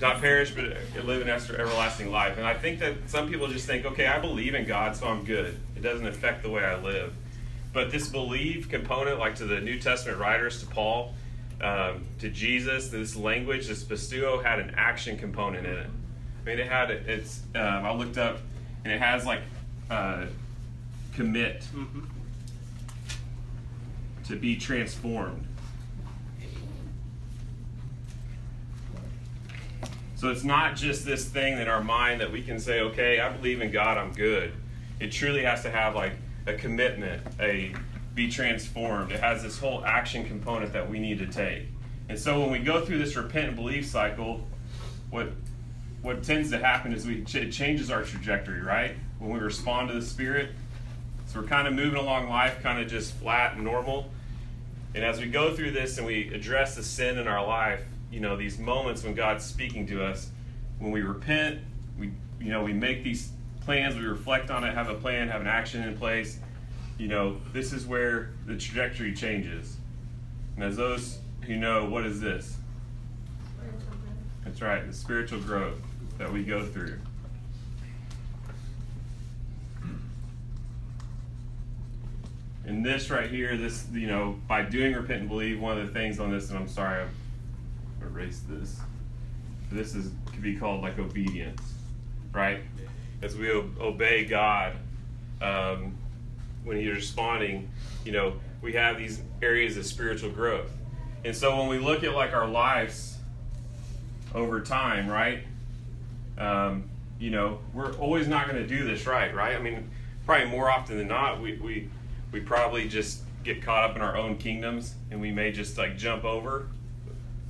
not 0.00 0.20
perish, 0.20 0.50
but 0.50 0.64
live 1.04 1.22
an 1.22 1.28
everlasting 1.28 2.10
life. 2.10 2.36
And 2.36 2.46
I 2.46 2.54
think 2.54 2.80
that 2.80 2.94
some 3.06 3.28
people 3.28 3.48
just 3.48 3.66
think, 3.66 3.84
okay, 3.86 4.06
I 4.06 4.18
believe 4.18 4.54
in 4.54 4.66
God, 4.66 4.96
so 4.96 5.06
I'm 5.06 5.24
good. 5.24 5.58
It 5.76 5.82
doesn't 5.82 6.06
affect 6.06 6.42
the 6.42 6.50
way 6.50 6.64
I 6.64 6.80
live. 6.80 7.14
But 7.72 7.90
this 7.90 8.08
believe 8.08 8.68
component, 8.68 9.18
like 9.18 9.36
to 9.36 9.46
the 9.46 9.60
New 9.60 9.78
Testament 9.78 10.18
writers, 10.18 10.60
to 10.60 10.66
Paul, 10.66 11.14
um, 11.62 12.04
to 12.18 12.28
Jesus, 12.28 12.88
this 12.88 13.14
language, 13.16 13.68
this 13.68 13.84
pistuo 13.84 14.42
had 14.42 14.58
an 14.58 14.74
action 14.76 15.16
component 15.16 15.66
in 15.66 15.72
it. 15.74 15.86
I 16.42 16.46
mean, 16.46 16.58
it 16.58 16.68
had 16.68 16.90
it's. 16.90 17.40
Um, 17.54 17.62
I 17.62 17.94
looked 17.94 18.18
up, 18.18 18.38
and 18.84 18.92
it 18.92 19.00
has 19.00 19.24
like 19.24 19.42
uh, 19.90 20.26
commit 21.14 21.64
Mhm. 21.74 22.06
to 24.26 24.36
be 24.36 24.56
transformed. 24.56 25.46
So 30.16 30.30
it's 30.30 30.44
not 30.44 30.76
just 30.76 31.04
this 31.04 31.24
thing 31.24 31.58
in 31.58 31.66
our 31.66 31.82
mind 31.82 32.20
that 32.20 32.30
we 32.30 32.42
can 32.42 32.60
say, 32.60 32.80
okay, 32.80 33.18
I 33.18 33.28
believe 33.32 33.60
in 33.60 33.72
God, 33.72 33.98
I'm 33.98 34.12
good. 34.12 34.52
It 35.00 35.10
truly 35.10 35.42
has 35.42 35.62
to 35.64 35.70
have 35.70 35.96
like 35.96 36.12
a 36.46 36.54
commitment, 36.54 37.22
a 37.40 37.74
be 38.14 38.28
transformed. 38.28 39.12
It 39.12 39.20
has 39.20 39.42
this 39.42 39.58
whole 39.58 39.84
action 39.84 40.24
component 40.24 40.72
that 40.72 40.88
we 40.88 40.98
need 40.98 41.18
to 41.18 41.26
take. 41.26 41.66
And 42.08 42.18
so 42.18 42.40
when 42.40 42.50
we 42.50 42.58
go 42.58 42.84
through 42.84 42.98
this 42.98 43.16
repent 43.16 43.48
and 43.48 43.56
believe 43.56 43.86
cycle, 43.86 44.46
what 45.10 45.30
what 46.02 46.24
tends 46.24 46.50
to 46.50 46.58
happen 46.58 46.92
is 46.92 47.06
we 47.06 47.24
it 47.34 47.52
changes 47.52 47.90
our 47.90 48.02
trajectory, 48.02 48.60
right? 48.60 48.96
When 49.18 49.30
we 49.32 49.38
respond 49.38 49.88
to 49.88 49.94
the 49.94 50.02
Spirit, 50.02 50.50
so 51.26 51.40
we're 51.40 51.46
kind 51.46 51.68
of 51.68 51.74
moving 51.74 51.98
along 51.98 52.28
life, 52.28 52.60
kind 52.62 52.80
of 52.80 52.88
just 52.88 53.14
flat 53.14 53.54
and 53.54 53.64
normal. 53.64 54.10
And 54.94 55.04
as 55.04 55.20
we 55.20 55.26
go 55.26 55.54
through 55.54 55.70
this 55.70 55.96
and 55.96 56.06
we 56.06 56.32
address 56.34 56.74
the 56.76 56.82
sin 56.82 57.18
in 57.18 57.26
our 57.26 57.46
life, 57.46 57.82
you 58.10 58.20
know, 58.20 58.36
these 58.36 58.58
moments 58.58 59.04
when 59.04 59.14
God's 59.14 59.44
speaking 59.44 59.86
to 59.86 60.04
us, 60.04 60.30
when 60.78 60.90
we 60.90 61.02
repent, 61.02 61.60
we 61.98 62.10
you 62.40 62.50
know, 62.50 62.62
we 62.62 62.72
make 62.72 63.04
these 63.04 63.30
plans, 63.60 63.94
we 63.94 64.04
reflect 64.04 64.50
on 64.50 64.64
it, 64.64 64.74
have 64.74 64.88
a 64.88 64.94
plan, 64.94 65.28
have 65.28 65.40
an 65.40 65.46
action 65.46 65.82
in 65.82 65.96
place. 65.96 66.38
You 66.98 67.08
know, 67.08 67.36
this 67.52 67.72
is 67.72 67.86
where 67.86 68.30
the 68.46 68.56
trajectory 68.56 69.14
changes. 69.14 69.76
And 70.56 70.64
as 70.64 70.76
those 70.76 71.18
who 71.42 71.56
know, 71.56 71.86
what 71.86 72.06
is 72.06 72.20
this? 72.20 72.56
That's 74.44 74.60
right, 74.60 74.86
the 74.86 74.92
spiritual 74.92 75.40
growth 75.40 75.80
that 76.18 76.32
we 76.32 76.44
go 76.44 76.64
through. 76.64 76.98
And 82.64 82.84
this 82.84 83.10
right 83.10 83.28
here, 83.28 83.56
this, 83.56 83.86
you 83.92 84.06
know, 84.06 84.36
by 84.46 84.62
doing 84.62 84.94
repent 84.94 85.20
and 85.20 85.28
believe, 85.28 85.60
one 85.60 85.78
of 85.78 85.86
the 85.86 85.92
things 85.92 86.20
on 86.20 86.30
this, 86.30 86.50
and 86.50 86.58
I'm 86.58 86.68
sorry, 86.68 87.02
I've 87.02 87.10
erased 88.02 88.48
this. 88.48 88.80
This 89.70 89.94
is 89.94 90.10
could 90.32 90.42
be 90.42 90.56
called 90.56 90.82
like 90.82 90.98
obedience, 90.98 91.60
right? 92.32 92.60
As 93.20 93.36
we 93.36 93.50
obey 93.50 94.24
God, 94.24 94.74
um, 95.40 95.96
when 96.64 96.76
He's 96.76 96.94
responding, 96.94 97.68
you 98.04 98.12
know, 98.12 98.34
we 98.60 98.72
have 98.74 98.98
these 98.98 99.20
areas 99.40 99.76
of 99.76 99.84
spiritual 99.84 100.30
growth. 100.30 100.70
And 101.24 101.34
so 101.34 101.56
when 101.58 101.68
we 101.68 101.78
look 101.78 102.04
at 102.04 102.14
like 102.14 102.32
our 102.32 102.48
lives 102.48 103.16
over 104.34 104.60
time, 104.60 105.08
right? 105.08 105.44
Um, 106.38 106.84
you 107.18 107.30
know, 107.30 107.58
we're 107.72 107.92
always 107.94 108.26
not 108.26 108.48
going 108.48 108.60
to 108.60 108.66
do 108.66 108.84
this 108.84 109.06
right, 109.06 109.34
right? 109.34 109.54
I 109.54 109.60
mean, 109.60 109.90
probably 110.26 110.48
more 110.48 110.70
often 110.70 110.96
than 110.96 111.08
not, 111.08 111.40
we, 111.40 111.56
we, 111.56 111.88
we 112.32 112.40
probably 112.40 112.88
just 112.88 113.22
get 113.44 113.62
caught 113.62 113.88
up 113.88 113.96
in 113.96 114.02
our 114.02 114.16
own 114.16 114.36
kingdoms 114.38 114.94
and 115.10 115.20
we 115.20 115.30
may 115.30 115.52
just 115.52 115.76
like 115.76 115.96
jump 115.96 116.24
over 116.24 116.68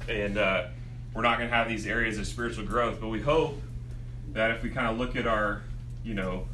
and 0.08 0.38
uh, 0.38 0.66
we're 1.14 1.22
not 1.22 1.38
going 1.38 1.48
to 1.48 1.54
have 1.54 1.68
these 1.68 1.86
areas 1.86 2.18
of 2.18 2.26
spiritual 2.26 2.64
growth. 2.64 3.00
But 3.00 3.08
we 3.08 3.20
hope 3.20 3.60
that 4.32 4.50
if 4.50 4.62
we 4.62 4.70
kind 4.70 4.88
of 4.88 4.98
look 4.98 5.16
at 5.16 5.26
our, 5.26 5.62
you 6.04 6.14
know, 6.14 6.46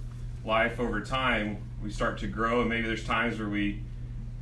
life 0.45 0.81
over 0.81 1.01
time, 1.01 1.59
we 1.83 1.91
start 1.91 2.19
to 2.19 2.27
grow 2.27 2.61
and 2.61 2.69
maybe 2.69 2.87
there's 2.87 3.05
times 3.05 3.39
where 3.39 3.49
we 3.49 3.81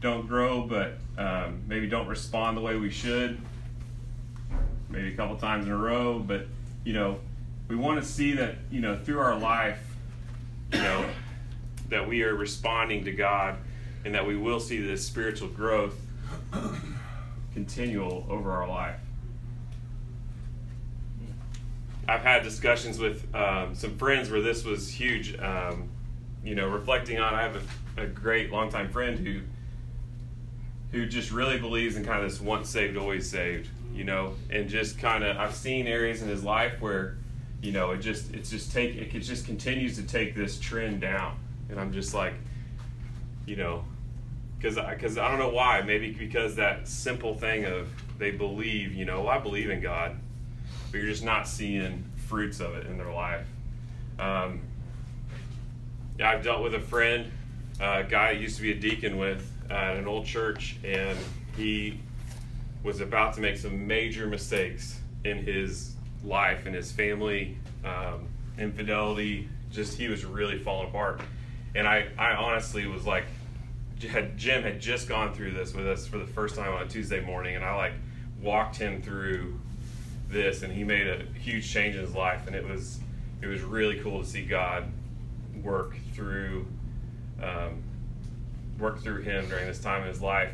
don't 0.00 0.26
grow, 0.26 0.62
but 0.62 0.98
um, 1.18 1.62
maybe 1.66 1.86
don't 1.86 2.08
respond 2.08 2.56
the 2.56 2.60
way 2.60 2.76
we 2.76 2.90
should 2.90 3.40
maybe 4.88 5.12
a 5.12 5.16
couple 5.16 5.36
times 5.36 5.66
in 5.66 5.72
a 5.72 5.76
row, 5.76 6.18
but 6.18 6.46
you 6.84 6.92
know, 6.92 7.18
we 7.68 7.76
want 7.76 8.00
to 8.00 8.08
see 8.08 8.32
that 8.34 8.56
you 8.70 8.80
know 8.80 8.96
through 8.96 9.18
our 9.18 9.38
life, 9.38 9.96
you 10.72 10.78
know, 10.78 11.04
that 11.88 12.08
we 12.08 12.22
are 12.22 12.34
responding 12.34 13.04
to 13.04 13.12
God, 13.12 13.56
and 14.04 14.14
that 14.14 14.26
we 14.26 14.36
will 14.36 14.60
see 14.60 14.80
this 14.80 15.04
spiritual 15.04 15.48
growth 15.48 15.94
continual 17.54 18.26
over 18.28 18.52
our 18.52 18.68
life. 18.68 19.00
I've 22.08 22.22
had 22.22 22.44
discussions 22.44 22.98
with 22.98 23.34
um, 23.34 23.74
some 23.74 23.96
friends 23.98 24.30
where 24.30 24.40
this 24.40 24.64
was 24.64 24.88
huge. 24.88 25.36
Um, 25.38 25.88
you 26.46 26.54
know, 26.54 26.68
reflecting 26.68 27.18
on, 27.18 27.34
I 27.34 27.42
have 27.42 27.56
a, 27.96 28.02
a 28.02 28.06
great 28.06 28.50
longtime 28.50 28.90
friend 28.90 29.18
who 29.18 29.40
who 30.92 31.04
just 31.04 31.32
really 31.32 31.58
believes 31.58 31.96
in 31.96 32.04
kind 32.04 32.24
of 32.24 32.30
this 32.30 32.40
once 32.40 32.70
saved, 32.70 32.96
always 32.96 33.28
saved 33.28 33.68
you 33.96 34.04
know, 34.04 34.34
and 34.50 34.68
just 34.68 34.98
kind 34.98 35.24
of 35.24 35.38
I've 35.38 35.54
seen 35.54 35.86
areas 35.86 36.20
in 36.20 36.28
his 36.28 36.44
life 36.44 36.80
where, 36.80 37.16
you 37.62 37.72
know, 37.72 37.92
it 37.92 37.98
just 37.98 38.34
it's 38.34 38.50
just 38.50 38.70
take 38.70 38.94
it 38.94 39.20
just 39.20 39.46
continues 39.46 39.96
to 39.96 40.02
take 40.02 40.36
this 40.36 40.60
trend 40.60 41.00
down, 41.00 41.38
and 41.70 41.80
I'm 41.80 41.92
just 41.92 42.12
like, 42.12 42.34
you 43.46 43.56
know, 43.56 43.84
because 44.58 44.76
I 44.76 44.92
because 44.92 45.16
I 45.16 45.28
don't 45.28 45.38
know 45.38 45.48
why. 45.48 45.80
Maybe 45.80 46.12
because 46.12 46.56
that 46.56 46.86
simple 46.86 47.34
thing 47.34 47.64
of 47.64 47.88
they 48.18 48.30
believe, 48.30 48.92
you 48.92 49.06
know, 49.06 49.22
well, 49.22 49.30
I 49.30 49.38
believe 49.38 49.70
in 49.70 49.80
God, 49.80 50.14
but 50.92 50.98
you're 50.98 51.08
just 51.08 51.24
not 51.24 51.48
seeing 51.48 52.04
fruits 52.16 52.60
of 52.60 52.76
it 52.76 52.86
in 52.86 52.98
their 52.98 53.12
life. 53.12 53.46
Um, 54.18 54.60
I've 56.22 56.42
dealt 56.42 56.62
with 56.62 56.74
a 56.74 56.80
friend, 56.80 57.30
a 57.78 58.02
guy 58.04 58.28
I 58.28 58.32
used 58.32 58.56
to 58.56 58.62
be 58.62 58.72
a 58.72 58.74
deacon 58.74 59.18
with 59.18 59.50
at 59.70 59.96
an 59.96 60.06
old 60.06 60.24
church, 60.24 60.76
and 60.82 61.18
he 61.56 62.00
was 62.82 63.00
about 63.00 63.34
to 63.34 63.40
make 63.40 63.58
some 63.58 63.86
major 63.86 64.26
mistakes 64.26 65.00
in 65.24 65.38
his 65.38 65.94
life 66.24 66.66
and 66.66 66.74
his 66.74 66.90
family, 66.90 67.58
um, 67.84 68.26
infidelity. 68.58 69.48
Just 69.70 69.98
he 69.98 70.08
was 70.08 70.24
really 70.24 70.58
falling 70.58 70.88
apart, 70.88 71.20
and 71.74 71.86
I, 71.86 72.06
I 72.16 72.32
honestly 72.32 72.86
was 72.86 73.04
like, 73.04 73.24
had 74.08 74.38
Jim 74.38 74.62
had 74.62 74.80
just 74.80 75.08
gone 75.08 75.34
through 75.34 75.52
this 75.52 75.74
with 75.74 75.86
us 75.86 76.06
for 76.06 76.18
the 76.18 76.26
first 76.26 76.54
time 76.54 76.72
on 76.72 76.82
a 76.82 76.88
Tuesday 76.88 77.20
morning, 77.20 77.56
and 77.56 77.64
I 77.64 77.74
like 77.74 77.92
walked 78.40 78.76
him 78.76 79.02
through 79.02 79.58
this, 80.28 80.62
and 80.62 80.72
he 80.72 80.84
made 80.84 81.08
a 81.08 81.24
huge 81.38 81.70
change 81.70 81.94
in 81.94 82.00
his 82.00 82.14
life, 82.14 82.46
and 82.46 82.56
it 82.56 82.66
was 82.66 83.00
it 83.42 83.46
was 83.46 83.60
really 83.62 84.00
cool 84.00 84.22
to 84.22 84.26
see 84.26 84.46
God 84.46 84.84
work 85.66 85.96
through 86.14 86.66
um, 87.42 87.82
work 88.78 89.02
through 89.02 89.22
him 89.22 89.48
during 89.48 89.66
this 89.66 89.80
time 89.80 90.02
in 90.02 90.08
his 90.08 90.22
life 90.22 90.52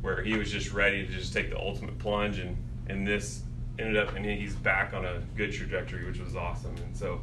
where 0.00 0.22
he 0.22 0.36
was 0.36 0.50
just 0.50 0.72
ready 0.72 1.06
to 1.06 1.12
just 1.12 1.32
take 1.32 1.50
the 1.50 1.58
ultimate 1.58 1.96
plunge 1.98 2.38
and 2.38 2.56
and 2.88 3.06
this 3.06 3.42
ended 3.78 3.96
up 3.96 4.14
and 4.16 4.24
he's 4.24 4.54
back 4.56 4.94
on 4.94 5.04
a 5.04 5.20
good 5.36 5.52
trajectory 5.52 6.04
which 6.04 6.18
was 6.18 6.34
awesome 6.34 6.74
and 6.78 6.96
so 6.96 7.20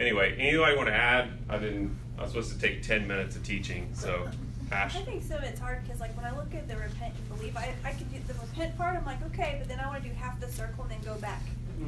anyway 0.00 0.34
anybody 0.38 0.76
want 0.76 0.88
to 0.88 0.94
add 0.94 1.30
i 1.48 1.56
didn't 1.56 1.96
i 2.18 2.22
was 2.22 2.30
supposed 2.30 2.52
to 2.52 2.58
take 2.58 2.82
10 2.82 3.06
minutes 3.06 3.36
of 3.36 3.42
teaching 3.42 3.88
so 3.94 4.28
Ash. 4.70 4.96
I 4.96 5.00
think 5.00 5.22
some 5.22 5.38
of 5.38 5.44
it's 5.44 5.58
hard 5.58 5.82
because, 5.82 5.98
like, 5.98 6.14
when 6.14 6.26
I 6.26 6.36
look 6.36 6.54
at 6.54 6.68
the 6.68 6.76
repent 6.76 7.14
and 7.16 7.28
believe, 7.38 7.56
I, 7.56 7.72
I 7.86 7.92
can 7.92 8.06
do 8.08 8.18
the 8.26 8.34
repent 8.34 8.76
part. 8.76 8.96
I'm 8.96 9.06
like, 9.06 9.24
okay, 9.28 9.56
but 9.58 9.66
then 9.66 9.80
I 9.80 9.86
want 9.86 10.02
to 10.02 10.08
do 10.10 10.14
half 10.14 10.38
the 10.40 10.48
circle 10.52 10.82
and 10.84 10.90
then 10.92 11.00
go 11.10 11.18
back. 11.22 11.40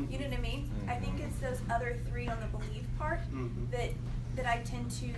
You 0.09 0.19
know 0.19 0.25
what 0.29 0.39
I 0.39 0.41
mean? 0.41 0.71
I 0.89 0.95
think 0.95 1.21
it's 1.21 1.37
those 1.41 1.61
other 1.71 1.99
three 2.09 2.27
on 2.27 2.41
the 2.41 2.47
believe 2.47 2.87
part 2.99 3.21
Mhm. 3.35 3.71
that 3.73 3.91
that 4.37 4.47
I 4.47 4.59
tend 4.65 4.91
to 5.03 5.09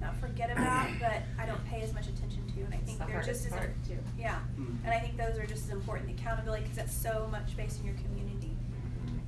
not 0.00 0.16
forget 0.16 0.50
about, 0.50 0.88
but 1.00 1.22
I 1.38 1.46
don't 1.46 1.64
pay 1.68 1.82
as 1.82 1.92
much 1.92 2.06
attention 2.08 2.46
to, 2.54 2.60
and 2.64 2.74
I 2.74 2.78
think 2.78 2.98
the 2.98 3.06
they're 3.06 3.22
just 3.22 3.46
as 3.46 3.52
part, 3.52 3.72
too. 3.86 3.98
yeah. 4.18 4.38
Mhm. 4.58 4.76
And 4.84 4.92
I 4.94 4.98
think 5.00 5.16
those 5.16 5.38
are 5.38 5.46
just 5.46 5.64
as 5.64 5.70
important. 5.70 6.08
The 6.08 6.14
accountability 6.14 6.62
because 6.62 6.76
that's 6.76 6.94
so 6.94 7.28
much 7.30 7.56
based 7.56 7.80
in 7.80 7.86
your 7.86 7.96
community, 7.96 8.56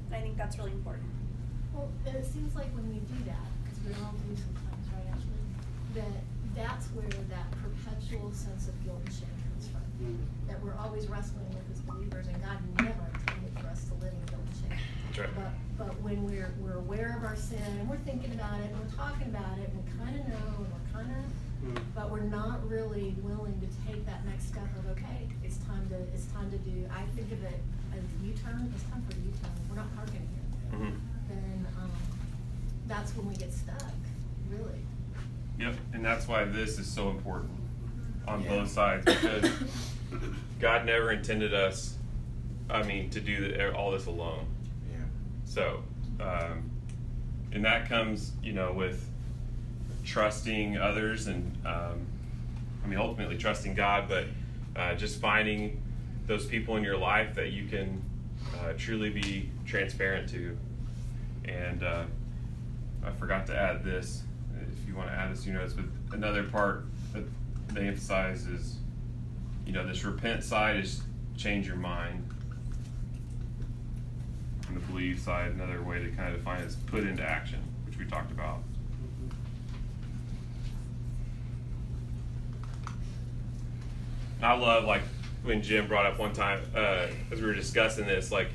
and 0.07 0.15
I 0.15 0.21
think 0.21 0.37
that's 0.37 0.59
really 0.59 0.73
important. 0.73 1.07
Well, 1.75 1.89
and 2.07 2.17
it 2.17 2.25
seems 2.27 2.55
like 2.55 2.69
when 2.75 2.89
we 2.89 3.01
do 3.01 3.25
that, 3.25 3.47
because 3.65 3.79
we 3.85 3.93
all 4.05 4.13
do 4.13 4.37
sometimes, 4.37 4.85
right, 4.93 5.09
Ashley, 5.13 5.41
that 5.95 6.21
that's 6.55 6.87
where 6.93 7.09
that 7.09 7.49
perpetual 7.65 8.33
sense 8.33 8.69
of 8.69 8.77
guilt 8.85 9.01
and 9.05 9.13
shame 9.15 9.37
comes 9.49 9.69
from. 9.69 9.81
Mm. 10.05 10.19
That 10.49 10.63
we're 10.63 10.77
always 10.77 11.09
wrestling 11.09 11.49
with 11.49 11.65
as 11.73 11.81
believers, 11.81 12.27
and 12.29 12.37
God 12.45 12.59
never 12.81 13.05
intended 13.15 13.53
for 13.61 13.69
us 13.69 13.85
to 13.89 13.95
live 14.05 14.13
in 14.13 14.25
guilt 14.29 14.45
and 14.45 14.57
shame. 14.61 14.79
That's 15.09 15.19
right. 15.21 15.35
But, 15.37 15.53
but 15.85 16.01
when 16.03 16.25
we're, 16.25 16.53
we're 16.61 16.77
aware 16.79 17.17
of 17.19 17.25
our 17.25 17.37
sin, 17.37 17.59
and 17.81 17.89
we're 17.89 17.97
thinking 17.99 18.33
about 18.35 18.61
it, 18.61 18.71
and 18.71 18.79
we're 18.79 18.97
talking 18.97 19.27
about 19.29 19.59
it, 19.59 19.69
and 19.71 19.85
we 19.85 19.91
kind 19.99 20.15
of 20.21 20.29
know, 20.29 20.57
and 20.59 20.67
we're 20.73 20.93
kind 20.93 21.11
of, 21.11 21.25
Mm. 21.63 21.81
but 21.95 22.11
we're 22.11 22.19
not 22.25 22.69
really 22.69 23.15
willing 23.23 23.55
to 23.61 23.69
take 23.87 24.05
that 24.05 24.27
next 24.27 24.49
step 24.49 24.67
of, 24.81 24.91
okay, 24.99 25.29
it's 25.45 25.59
time 25.59 25.89
to, 25.91 25.95
it's 26.13 26.27
time 26.33 26.51
to 26.51 26.59
do, 26.59 26.89
I 26.93 27.03
think 27.15 27.31
of 27.31 27.41
it 27.45 27.61
as 27.95 28.03
U-turn, 28.27 28.73
it's 28.75 28.83
time 28.91 29.01
for 29.09 29.13
a 29.17 29.21
U-turn, 29.21 29.51
we're 29.71 29.77
not 29.77 29.95
parking 29.95 30.29
here 30.73 30.81
Mhm. 30.81 30.95
then 31.29 31.67
um, 31.81 31.91
that's 32.89 33.15
when 33.17 33.29
we 33.29 33.37
get 33.37 33.53
stuck, 33.53 33.81
really. 34.51 34.81
Yep, 35.61 35.77
and 35.93 36.05
that's 36.05 36.27
why 36.27 36.43
this 36.43 36.81
is 36.81 36.89
so 36.89 37.11
important 37.11 37.53
on 38.27 38.43
Yeah. 38.43 38.49
both 38.49 38.69
sides 38.69 39.05
because 39.05 39.49
God 40.59 40.85
never 40.85 41.13
intended 41.13 41.55
us, 41.55 41.97
I 42.71 42.83
mean, 42.83 43.09
to 43.11 43.21
do 43.21 43.55
all 43.77 43.93
this 43.93 44.07
alone. 44.07 44.47
So, 45.53 45.83
um, 46.19 46.71
and 47.53 47.63
that 47.67 47.87
comes, 47.87 48.33
you 48.43 48.55
know, 48.55 48.73
with 48.73 49.07
trusting 50.03 50.79
others 50.79 51.27
and, 51.27 51.55
um, 51.67 52.07
I 52.83 52.87
mean, 52.89 52.99
ultimately 52.99 53.37
trusting 53.37 53.75
God, 53.75 54.09
but 54.09 54.25
uh, 54.75 54.95
just 54.95 55.21
finding 55.21 55.79
those 56.27 56.47
people 56.47 56.77
in 56.77 56.83
your 56.83 56.97
life 56.97 57.35
that 57.35 57.51
you 57.51 57.67
can 57.67 58.03
uh, 58.61 58.73
truly 58.79 59.11
be 59.11 59.51
transparent 59.67 60.27
to. 60.31 60.57
And 61.45 61.83
uh, 61.83 62.05
I 63.05 63.11
forgot 63.11 63.47
to 63.49 63.55
add 63.55 63.85
this. 63.85 64.23
If 64.59 64.89
you 64.89 64.97
want 64.97 65.11
to 65.11 65.15
add 65.15 65.33
this, 65.33 65.45
you 65.45 65.53
know, 65.53 65.61
it's 65.61 65.77
with 65.77 65.93
another 66.13 66.45
part 66.45 66.87
that 67.13 67.25
they 67.75 67.89
emphasize 67.89 68.47
is, 68.47 68.77
you 69.67 69.75
know, 69.75 69.87
this 69.87 70.03
repent 70.03 70.45
side 70.45 70.77
is 70.77 71.03
change 71.37 71.67
your 71.67 71.77
mind. 71.77 72.27
From 74.73 74.81
the 74.81 74.87
believe 74.89 75.21
side, 75.21 75.53
another 75.53 75.83
way 75.83 76.03
to 76.03 76.11
kind 76.11 76.33
of 76.33 76.39
define 76.39 76.63
is 76.63 76.77
put 76.87 77.05
into 77.05 77.23
action, 77.23 77.61
which 77.87 77.99
we 77.99 78.05
talked 78.05 78.31
about. 78.31 78.63
I 84.43 84.55
love 84.55 84.85
like 84.85 85.03
when 85.45 85.63
Jim 85.63 85.87
brought 85.87 86.07
up 86.07 86.19
one 86.19 86.33
time 86.33 86.63
uh, 86.75 87.07
as 87.31 87.41
we 87.41 87.47
were 87.47 87.55
discussing 87.55 88.07
this, 88.07 88.33
like 88.33 88.49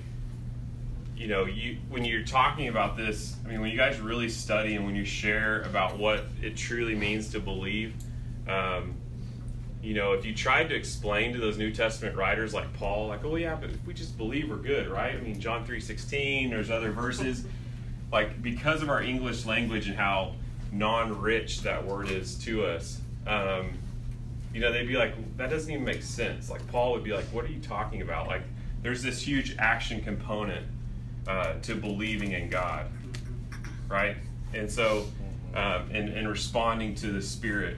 you 1.15 1.27
know, 1.27 1.45
you 1.45 1.77
when 1.89 2.03
you're 2.03 2.23
talking 2.23 2.67
about 2.67 2.97
this, 2.97 3.35
I 3.45 3.49
mean, 3.49 3.61
when 3.61 3.71
you 3.71 3.77
guys 3.77 3.99
really 3.99 4.29
study 4.29 4.75
and 4.75 4.85
when 4.85 4.95
you 4.95 5.05
share 5.05 5.61
about 5.61 5.97
what 5.97 6.25
it 6.41 6.57
truly 6.57 6.93
means 6.93 7.29
to 7.31 7.39
believe, 7.39 7.93
um, 8.47 8.95
you 9.87 9.93
know, 9.93 10.11
if 10.11 10.25
you 10.25 10.33
tried 10.35 10.67
to 10.67 10.75
explain 10.75 11.31
to 11.31 11.39
those 11.39 11.57
New 11.57 11.71
Testament 11.71 12.17
writers 12.17 12.53
like 12.53 12.71
Paul, 12.73 13.07
like, 13.07 13.23
oh 13.23 13.37
yeah, 13.37 13.55
but 13.55 13.69
if 13.69 13.85
we 13.87 13.93
just 13.93 14.17
believe, 14.17 14.49
we're 14.49 14.57
good, 14.57 14.89
right? 14.89 15.15
I 15.15 15.21
mean, 15.21 15.39
John 15.39 15.63
three 15.63 15.79
sixteen, 15.79 16.49
there's 16.49 16.69
other 16.69 16.91
verses, 16.91 17.45
like 18.11 18.41
because 18.41 18.83
of 18.83 18.89
our 18.89 19.01
English 19.01 19.45
language 19.45 19.87
and 19.87 19.95
how 19.95 20.33
non-rich 20.73 21.61
that 21.61 21.85
word 21.85 22.11
is 22.11 22.35
to 22.39 22.65
us. 22.65 22.99
Um, 23.25 23.69
you 24.53 24.59
know, 24.59 24.73
they'd 24.73 24.89
be 24.89 24.97
like, 24.97 25.13
that 25.37 25.49
doesn't 25.49 25.71
even 25.71 25.85
make 25.85 26.01
sense. 26.01 26.49
Like 26.49 26.67
Paul 26.67 26.91
would 26.91 27.05
be 27.05 27.13
like, 27.13 27.25
what 27.31 27.45
are 27.45 27.49
you 27.49 27.61
talking 27.61 28.01
about? 28.01 28.27
Like, 28.27 28.43
there's 28.81 29.01
this 29.01 29.21
huge 29.21 29.55
action 29.57 30.01
component 30.01 30.65
uh, 31.29 31.53
to 31.61 31.75
believing 31.75 32.33
in 32.33 32.49
God, 32.49 32.87
right? 33.87 34.17
And 34.53 34.69
so, 34.69 35.05
um, 35.55 35.89
and, 35.93 36.09
and 36.09 36.27
responding 36.27 36.93
to 36.95 37.07
the 37.07 37.21
Spirit. 37.21 37.77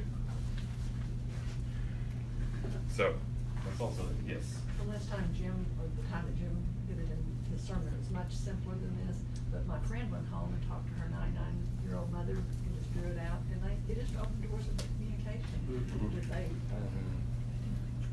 So, 2.99 3.15
that's 3.63 3.79
also 3.79 4.03
yes. 4.27 4.59
The 4.75 4.91
last 4.91 5.07
time 5.07 5.23
Jim, 5.31 5.55
or 5.79 5.87
the 5.95 6.03
time 6.11 6.27
that 6.27 6.35
Jim 6.35 6.51
did 6.83 6.99
it 6.99 7.07
in 7.07 7.21
his 7.47 7.63
sermon, 7.63 7.87
it 7.87 7.95
was 7.95 8.11
much 8.11 8.27
simpler 8.35 8.75
than 8.75 8.91
this, 9.07 9.15
but 9.55 9.63
my 9.71 9.79
friend 9.87 10.11
went 10.11 10.27
home 10.27 10.51
and 10.51 10.59
talked 10.67 10.83
to 10.91 10.93
her 10.99 11.07
ninety-nine-year-old 11.07 12.11
mother 12.11 12.35
and 12.43 12.43
just 12.75 12.91
drew 12.91 13.07
it 13.07 13.19
out, 13.23 13.39
and 13.55 13.63
they, 13.63 13.71
it 13.87 14.03
just 14.03 14.11
opened 14.19 14.43
doors 14.43 14.67
of 14.67 14.75
communication. 14.99 15.47
Mhm. 15.71 16.11
That 16.11 16.27
they, 16.27 16.51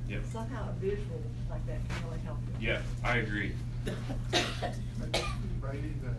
Yep. 0.06 0.22
somehow 0.30 0.70
a 0.70 0.74
visual 0.78 1.18
like 1.50 1.66
that 1.66 1.82
can 1.82 2.06
really 2.06 2.22
help 2.22 2.38
you. 2.46 2.54
Yeah, 2.70 2.78
I 3.02 3.26
agree. 3.26 3.58
Brady, 5.58 5.98
the, 5.98 6.14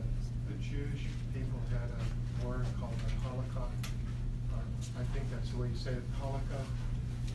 the 0.52 0.56
Jewish 0.60 1.08
people 1.32 1.64
had 1.72 1.88
a 1.96 2.04
word 2.46 2.68
called 2.76 3.00
the 3.00 3.16
halakha. 3.24 3.64
Uh, 3.64 4.60
I 5.00 5.04
think 5.16 5.24
that's 5.32 5.56
the 5.56 5.58
way 5.58 5.72
you 5.72 5.80
say 5.80 5.92
it, 5.96 6.04
halakha. 6.20 6.60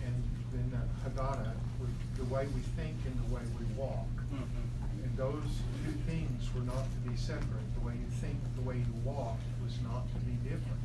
And 0.05 0.21
the 0.53 1.09
Haggadah, 1.09 1.53
we- 1.81 1.89
the 2.17 2.25
way 2.25 2.47
we 2.55 2.61
think 2.77 2.97
and 3.07 3.19
the 3.25 3.35
way 3.35 3.43
we 3.59 3.65
walk. 3.75 4.07
Mhm. 4.33 5.05
And 5.05 5.17
those 5.17 5.61
two 5.85 5.93
things 6.07 6.53
were 6.55 6.61
not 6.63 6.85
to 6.85 7.09
be 7.09 7.17
separate. 7.17 7.75
The 7.75 7.81
way 7.81 7.95
you 7.97 8.07
think, 8.21 8.39
the 8.57 8.63
way 8.63 8.79
you 8.79 8.93
walk 9.05 9.39
was 9.65 9.81
not 9.81 10.07
to 10.13 10.19
be 10.21 10.33
different. 10.49 10.81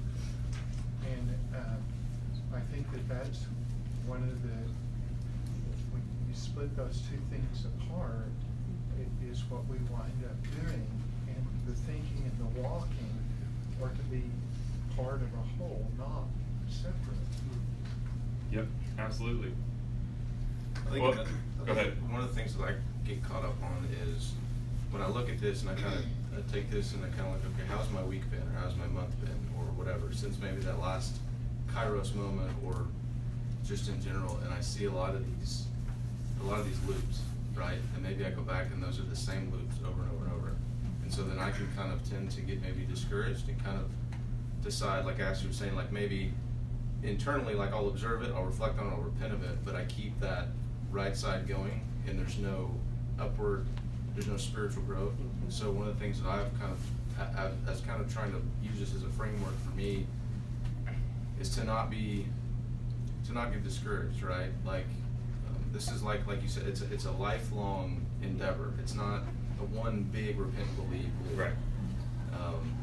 And 1.12 1.36
uh, 1.56 2.56
I 2.56 2.60
think 2.72 2.92
that 2.92 3.08
that's 3.10 3.46
one 4.08 4.24
of 4.24 4.42
the, 4.42 4.58
when 5.92 6.02
you 6.28 6.34
split 6.36 6.76
those 6.76 7.02
two 7.10 7.20
things 7.30 7.66
apart, 7.66 8.32
it 9.00 9.10
is 9.30 9.44
what 9.50 9.66
we 9.68 9.78
wind 9.92 10.24
up 10.26 10.38
doing. 10.66 10.88
And 11.28 11.46
the 11.68 11.74
thinking 11.74 12.24
and 12.24 12.38
the 12.40 12.62
walking 12.62 13.14
are 13.84 13.90
to 13.90 14.04
be 14.10 14.24
part 14.96 15.22
of 15.22 15.34
a 15.34 15.46
whole, 15.58 15.86
not 15.98 16.26
separate. 16.70 17.28
Yep, 18.52 18.66
absolutely. 19.00 19.52
I 20.76 20.90
think 20.90 21.04
Well, 21.04 21.26
go 21.66 21.72
ahead. 21.72 21.94
One 22.12 22.22
of 22.22 22.30
the 22.30 22.36
things 22.36 22.56
that 22.56 22.64
I 22.64 22.74
get 23.06 23.24
caught 23.24 23.44
up 23.44 23.56
on 23.62 23.88
is 24.08 24.32
when 24.92 25.02
I 25.02 25.08
look 25.08 25.30
at 25.30 25.40
this 25.40 25.62
and 25.62 25.72
I 25.72 25.74
kind 25.76 25.96
of 25.96 26.06
I 26.38 26.52
take 26.52 26.70
this 26.70 26.94
and 26.94 27.04
I 27.04 27.10
kind 27.10 27.22
of 27.22 27.34
like, 27.34 27.42
okay, 27.56 27.68
how's 27.68 27.90
my 27.90 28.04
week 28.04 28.30
been 28.30 28.42
or 28.42 28.60
how's 28.62 28.76
my 28.76 28.86
month 28.88 29.20
been 29.20 29.40
or 29.58 29.64
whatever 29.76 30.14
since 30.14 30.38
maybe 30.40 30.62
that 30.62 30.80
last 30.80 31.18
Kairos 31.74 32.14
moment 32.16 32.52
or 32.66 32.86
just 33.66 33.90
in 33.90 34.02
general, 34.02 34.40
and 34.46 34.54
I 34.54 34.62
see 34.62 34.86
a 34.86 34.92
lot 34.92 35.14
of 35.16 35.26
these, 35.40 35.66
a 36.42 36.46
lot 36.46 36.60
of 36.60 36.66
these 36.66 36.82
loops, 36.88 37.20
right? 37.56 37.78
And 37.96 38.04
maybe 38.04 38.26
I 38.26 38.30
go 38.30 38.42
back 38.42 38.68
and 38.72 38.82
those 38.82 39.00
are 39.00 39.04
the 39.04 39.16
same 39.16 39.52
loops 39.52 39.76
over 39.86 40.02
and 40.04 40.12
over 40.12 40.26
and 40.26 40.34
over, 40.34 40.52
and 41.04 41.12
so 41.12 41.24
then 41.24 41.38
I 41.40 41.52
can 41.52 41.68
kind 41.76 41.92
of 41.92 42.08
tend 42.10 42.32
to 42.32 42.42
get 42.42 42.62
maybe 42.62 42.86
discouraged 42.86 43.50
and 43.50 43.62
kind 43.64 43.78
of 43.78 43.90
decide, 44.64 45.06
like 45.06 45.20
Ashley 45.20 45.48
was 45.50 45.58
saying, 45.58 45.76
like 45.76 45.92
maybe 45.92 46.32
internally, 47.04 47.54
like 47.54 47.74
I'll 47.74 47.88
observe 47.88 48.24
it, 48.24 48.32
I'll 48.36 48.46
reflect 48.46 48.80
on 48.80 48.88
it, 48.88 48.92
I'll 48.92 49.02
repent 49.02 49.34
of 49.34 49.44
it, 49.44 49.64
but 49.64 49.76
I 49.76 49.86
keep 49.86 50.20
that 50.20 50.48
right 50.92 51.16
side 51.16 51.48
going, 51.48 51.82
and 52.08 52.20
there's 52.20 52.38
no 52.40 52.72
upward, 53.20 53.66
there's 54.14 54.28
no 54.28 54.38
spiritual 54.38 54.84
growth. 54.84 55.14
And 55.20 55.54
so 55.54 55.72
one 55.72 55.88
of 55.88 55.98
the 55.98 56.04
things 56.04 56.22
that 56.22 56.30
I've 56.30 56.60
kind 56.60 56.72
of, 56.72 56.80
I, 57.20 57.44
I, 57.44 57.72
as 57.72 57.82
kind 57.82 58.02
of 58.02 58.12
trying 58.12 58.32
to 58.32 58.42
use 58.62 58.80
this 58.80 58.96
as 58.96 59.04
a 59.04 59.10
framework 59.10 59.54
for 59.64 59.76
me, 59.76 60.06
is 61.40 61.50
to 61.56 61.64
not 61.64 61.90
be, 61.90 62.26
to 63.28 63.34
not 63.34 63.52
get 63.52 63.64
discouraged, 63.64 64.24
right? 64.24 64.50
Like, 64.66 64.86
um, 65.50 65.64
this 65.72 65.92
is 65.92 66.02
like, 66.02 66.26
like 66.28 66.42
you 66.42 66.48
said, 66.48 66.68
it's 66.68 66.82
a, 66.82 66.92
it's 66.94 67.06
a 67.06 67.12
lifelong 67.12 68.06
endeavor. 68.22 68.74
It's 68.80 68.96
not 68.96 69.22
a 69.60 69.66
one 69.66 70.04
big 70.12 70.40
repent 70.40 70.68
believe. 70.76 71.12
Right. 71.36 71.54
Um, 72.34 72.77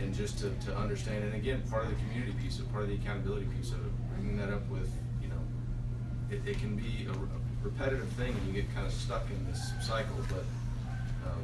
and 0.00 0.14
just 0.14 0.38
to, 0.38 0.50
to 0.66 0.76
understand, 0.76 1.24
and 1.24 1.34
again, 1.34 1.62
part 1.70 1.84
of 1.84 1.90
the 1.90 1.96
community 1.96 2.34
piece, 2.42 2.58
of 2.58 2.70
part 2.72 2.84
of 2.84 2.90
the 2.90 2.96
accountability 2.96 3.46
piece 3.56 3.70
of 3.70 3.84
it, 3.84 3.92
bringing 4.10 4.36
that 4.36 4.50
up 4.52 4.66
with, 4.68 4.90
you 5.22 5.28
know, 5.28 5.40
it, 6.30 6.40
it 6.46 6.58
can 6.58 6.76
be 6.76 7.06
a, 7.08 7.12
a 7.12 7.28
repetitive 7.62 8.08
thing, 8.10 8.32
and 8.32 8.46
you 8.46 8.52
get 8.52 8.72
kind 8.74 8.86
of 8.86 8.92
stuck 8.92 9.26
in 9.30 9.46
this 9.50 9.72
cycle, 9.80 10.16
but 10.28 10.44
um, 11.26 11.42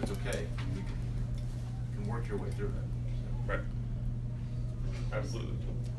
it's 0.00 0.10
okay. 0.10 0.46
You 0.74 0.82
can, 0.82 0.96
you 1.92 2.00
can 2.00 2.08
work 2.08 2.28
your 2.28 2.38
way 2.38 2.50
through 2.50 2.68
it. 2.68 3.50
Right. 3.50 3.60
Absolutely. 5.12 5.56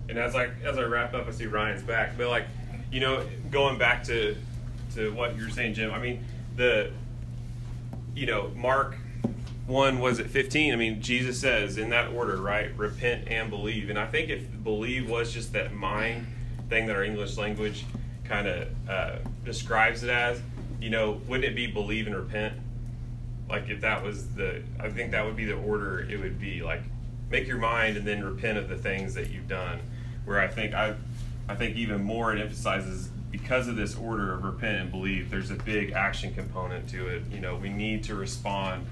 And 0.09 0.17
as 0.17 0.35
I 0.35 0.49
as 0.63 0.77
I 0.77 0.83
wrap 0.83 1.13
up, 1.13 1.27
I 1.27 1.31
see 1.31 1.45
Ryan's 1.45 1.81
back. 1.81 2.17
But 2.17 2.27
like, 2.27 2.45
you 2.91 2.99
know, 2.99 3.25
going 3.51 3.77
back 3.77 4.03
to 4.05 4.35
to 4.95 5.13
what 5.13 5.35
you 5.37 5.45
were 5.45 5.49
saying, 5.49 5.75
Jim. 5.75 5.91
I 5.91 5.99
mean, 5.99 6.23
the 6.55 6.91
you 8.15 8.25
know, 8.25 8.51
Mark 8.55 8.95
one 9.67 9.99
was 9.99 10.19
at 10.19 10.29
fifteen. 10.29 10.73
I 10.73 10.75
mean, 10.75 11.01
Jesus 11.01 11.39
says 11.39 11.77
in 11.77 11.89
that 11.89 12.11
order, 12.11 12.37
right? 12.37 12.75
Repent 12.77 13.27
and 13.27 13.49
believe. 13.49 13.89
And 13.89 13.97
I 13.97 14.05
think 14.05 14.29
if 14.29 14.63
believe 14.63 15.09
was 15.09 15.33
just 15.33 15.53
that 15.53 15.73
mind 15.73 16.27
thing 16.69 16.87
that 16.87 16.95
our 16.95 17.03
English 17.03 17.37
language 17.37 17.85
kind 18.25 18.47
of 18.47 18.67
uh, 18.89 19.15
describes 19.43 20.03
it 20.03 20.09
as, 20.09 20.41
you 20.81 20.89
know, 20.89 21.21
wouldn't 21.27 21.45
it 21.45 21.55
be 21.55 21.67
believe 21.67 22.07
and 22.07 22.15
repent? 22.15 22.53
like 23.49 23.69
if 23.69 23.81
that 23.81 24.03
was 24.03 24.29
the 24.29 24.61
i 24.79 24.89
think 24.89 25.11
that 25.11 25.25
would 25.25 25.35
be 25.35 25.45
the 25.45 25.55
order 25.55 25.99
it 26.09 26.19
would 26.19 26.39
be 26.39 26.61
like 26.61 26.81
make 27.29 27.47
your 27.47 27.57
mind 27.57 27.97
and 27.97 28.05
then 28.05 28.23
repent 28.23 28.57
of 28.57 28.69
the 28.69 28.77
things 28.77 29.13
that 29.13 29.29
you've 29.29 29.47
done 29.47 29.79
where 30.25 30.39
i 30.39 30.47
think 30.47 30.73
i 30.73 30.95
i 31.47 31.55
think 31.55 31.75
even 31.75 32.03
more 32.03 32.33
it 32.33 32.39
emphasizes 32.39 33.09
because 33.31 33.67
of 33.67 33.75
this 33.75 33.95
order 33.95 34.33
of 34.33 34.43
repent 34.43 34.77
and 34.77 34.91
believe 34.91 35.29
there's 35.29 35.51
a 35.51 35.55
big 35.55 35.91
action 35.91 36.33
component 36.33 36.87
to 36.87 37.07
it 37.07 37.23
you 37.31 37.39
know 37.39 37.55
we 37.55 37.69
need 37.69 38.03
to 38.03 38.15
respond 38.15 38.85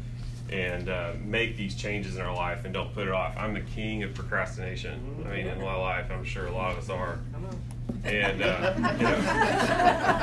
and 0.52 0.90
uh, 0.90 1.14
make 1.24 1.56
these 1.56 1.76
changes 1.76 2.16
in 2.16 2.22
our 2.22 2.36
life 2.36 2.66
and 2.66 2.74
don't 2.74 2.94
put 2.94 3.08
it 3.08 3.14
off 3.14 3.36
i'm 3.38 3.54
the 3.54 3.62
king 3.62 4.04
of 4.04 4.14
procrastination 4.14 5.24
i 5.26 5.30
mean 5.36 5.48
in 5.48 5.60
my 5.60 5.76
life 5.76 6.12
i'm 6.12 6.24
sure 6.24 6.48
a 6.48 6.52
lot 6.52 6.72
of 6.72 6.78
us 6.78 6.90
are 6.90 7.20
and 8.04 8.42
uh, 8.42 8.74
you 8.78 8.82
know, 8.82 9.18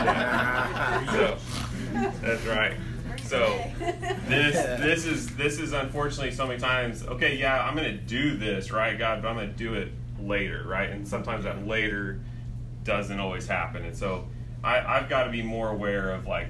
yeah. 0.04 1.12
so 1.12 1.38
that's 2.22 2.44
right. 2.46 2.74
So 3.22 3.62
this 4.26 4.54
this 4.80 5.04
is 5.04 5.36
this 5.36 5.58
is 5.58 5.72
unfortunately 5.72 6.32
so 6.32 6.46
many 6.46 6.58
times. 6.58 7.04
Okay, 7.04 7.36
yeah, 7.36 7.62
I'm 7.62 7.76
gonna 7.76 7.96
do 7.96 8.36
this, 8.36 8.70
right, 8.72 8.98
God, 8.98 9.22
but 9.22 9.28
I'm 9.28 9.36
gonna 9.36 9.48
do 9.48 9.74
it 9.74 9.92
later, 10.20 10.64
right? 10.66 10.90
And 10.90 11.06
sometimes 11.06 11.44
that 11.44 11.66
later 11.66 12.20
doesn't 12.84 13.20
always 13.20 13.46
happen. 13.46 13.84
And 13.84 13.96
so 13.96 14.26
I, 14.64 14.80
I've 14.80 15.08
got 15.08 15.24
to 15.24 15.30
be 15.30 15.42
more 15.42 15.68
aware 15.68 16.10
of 16.10 16.26
like 16.26 16.48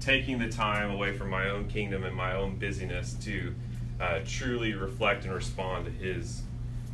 taking 0.00 0.38
the 0.38 0.48
time 0.48 0.90
away 0.90 1.16
from 1.16 1.30
my 1.30 1.48
own 1.48 1.68
kingdom 1.68 2.04
and 2.04 2.14
my 2.14 2.34
own 2.34 2.58
busyness 2.58 3.14
to 3.14 3.54
uh, 4.00 4.20
truly 4.26 4.74
reflect 4.74 5.24
and 5.24 5.34
respond 5.34 5.86
to 5.86 5.90
His 5.90 6.42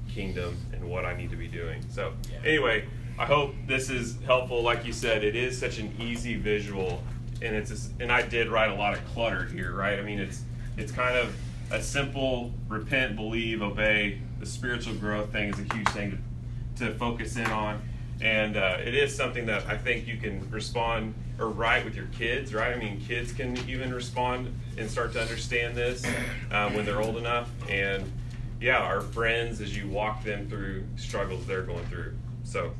kingdom 0.09 0.57
and 0.73 0.89
what 0.89 1.05
I 1.05 1.17
need 1.17 1.31
to 1.31 1.37
be 1.37 1.49
doing. 1.49 1.85
So 1.91 2.13
anyway, 2.45 2.87
I 3.19 3.27
hope 3.27 3.55
this 3.67 3.91
is 3.91 4.17
helpful. 4.25 4.63
Like 4.63 4.85
you 4.85 4.93
said, 4.93 5.25
it 5.25 5.37
is 5.37 5.59
such 5.59 5.79
an 5.79 5.95
easy 6.01 6.37
visual, 6.37 7.03
and 7.43 7.55
it's 7.55 7.71
just, 7.71 7.91
and 8.01 8.11
I 8.11 8.23
did 8.23 8.49
write 8.49 8.71
a 8.71 8.75
lot 8.75 8.95
of 8.95 9.05
clutter 9.13 9.45
here, 9.47 9.73
right? 9.75 9.99
I 9.99 10.03
mean, 10.03 10.19
it's 10.19 10.43
it's 10.77 10.93
kind 10.93 11.17
of 11.17 11.35
a 11.71 11.83
simple 11.83 12.53
repent, 12.69 13.17
believe, 13.17 13.63
obey. 13.63 14.21
The 14.39 14.47
spiritual 14.47 14.95
growth 14.95 15.33
thing 15.33 15.53
is 15.53 15.59
a 15.59 15.75
huge 15.75 15.89
thing 15.89 16.23
to, 16.77 16.87
to 16.87 16.95
focus 16.95 17.37
in 17.37 17.47
on, 17.47 17.83
and 18.21 18.57
uh, 18.57 18.79
it 18.83 18.95
is 18.95 19.15
something 19.15 19.47
that 19.47 19.67
I 19.67 19.77
think 19.77 20.07
you 20.07 20.17
can 20.17 20.51
respond 20.51 21.15
or 21.41 21.49
write 21.49 21.85
with 21.85 21.97
your 21.97 22.07
kids, 22.07 22.53
right? 22.53 22.73
I 22.73 22.79
mean, 22.79 23.01
kids 23.01 23.33
can 23.33 23.57
even 23.69 23.93
respond 23.93 24.55
and 24.77 24.89
start 24.91 25.15
to 25.15 25.21
understand 25.21 25.75
this 25.75 26.05
uh, 26.53 26.71
when 26.71 26.85
they're 26.85 27.01
old 27.01 27.17
enough, 27.17 27.49
and 27.69 28.05
yeah, 28.61 28.79
our 28.79 29.01
friends 29.01 29.63
as 29.63 29.75
you 29.77 29.89
walk 29.89 30.23
them 30.23 30.47
through 30.49 30.85
struggles 30.97 31.47
they're 31.47 31.63
going 31.63 31.85
through. 31.87 32.15
So, 32.45 32.73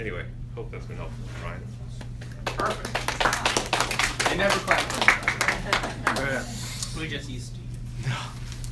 anyway, 0.00 0.24
hope 0.56 0.70
that's 0.72 0.86
been 0.86 0.96
helpful, 0.96 1.24
Ryan. 1.44 1.62
Perfect. 2.44 4.28
They 4.28 4.36
never 4.36 4.58
clap. 4.60 4.84
We 6.98 7.06
just 7.06 7.30
used 7.30 7.54
to. 7.54 7.60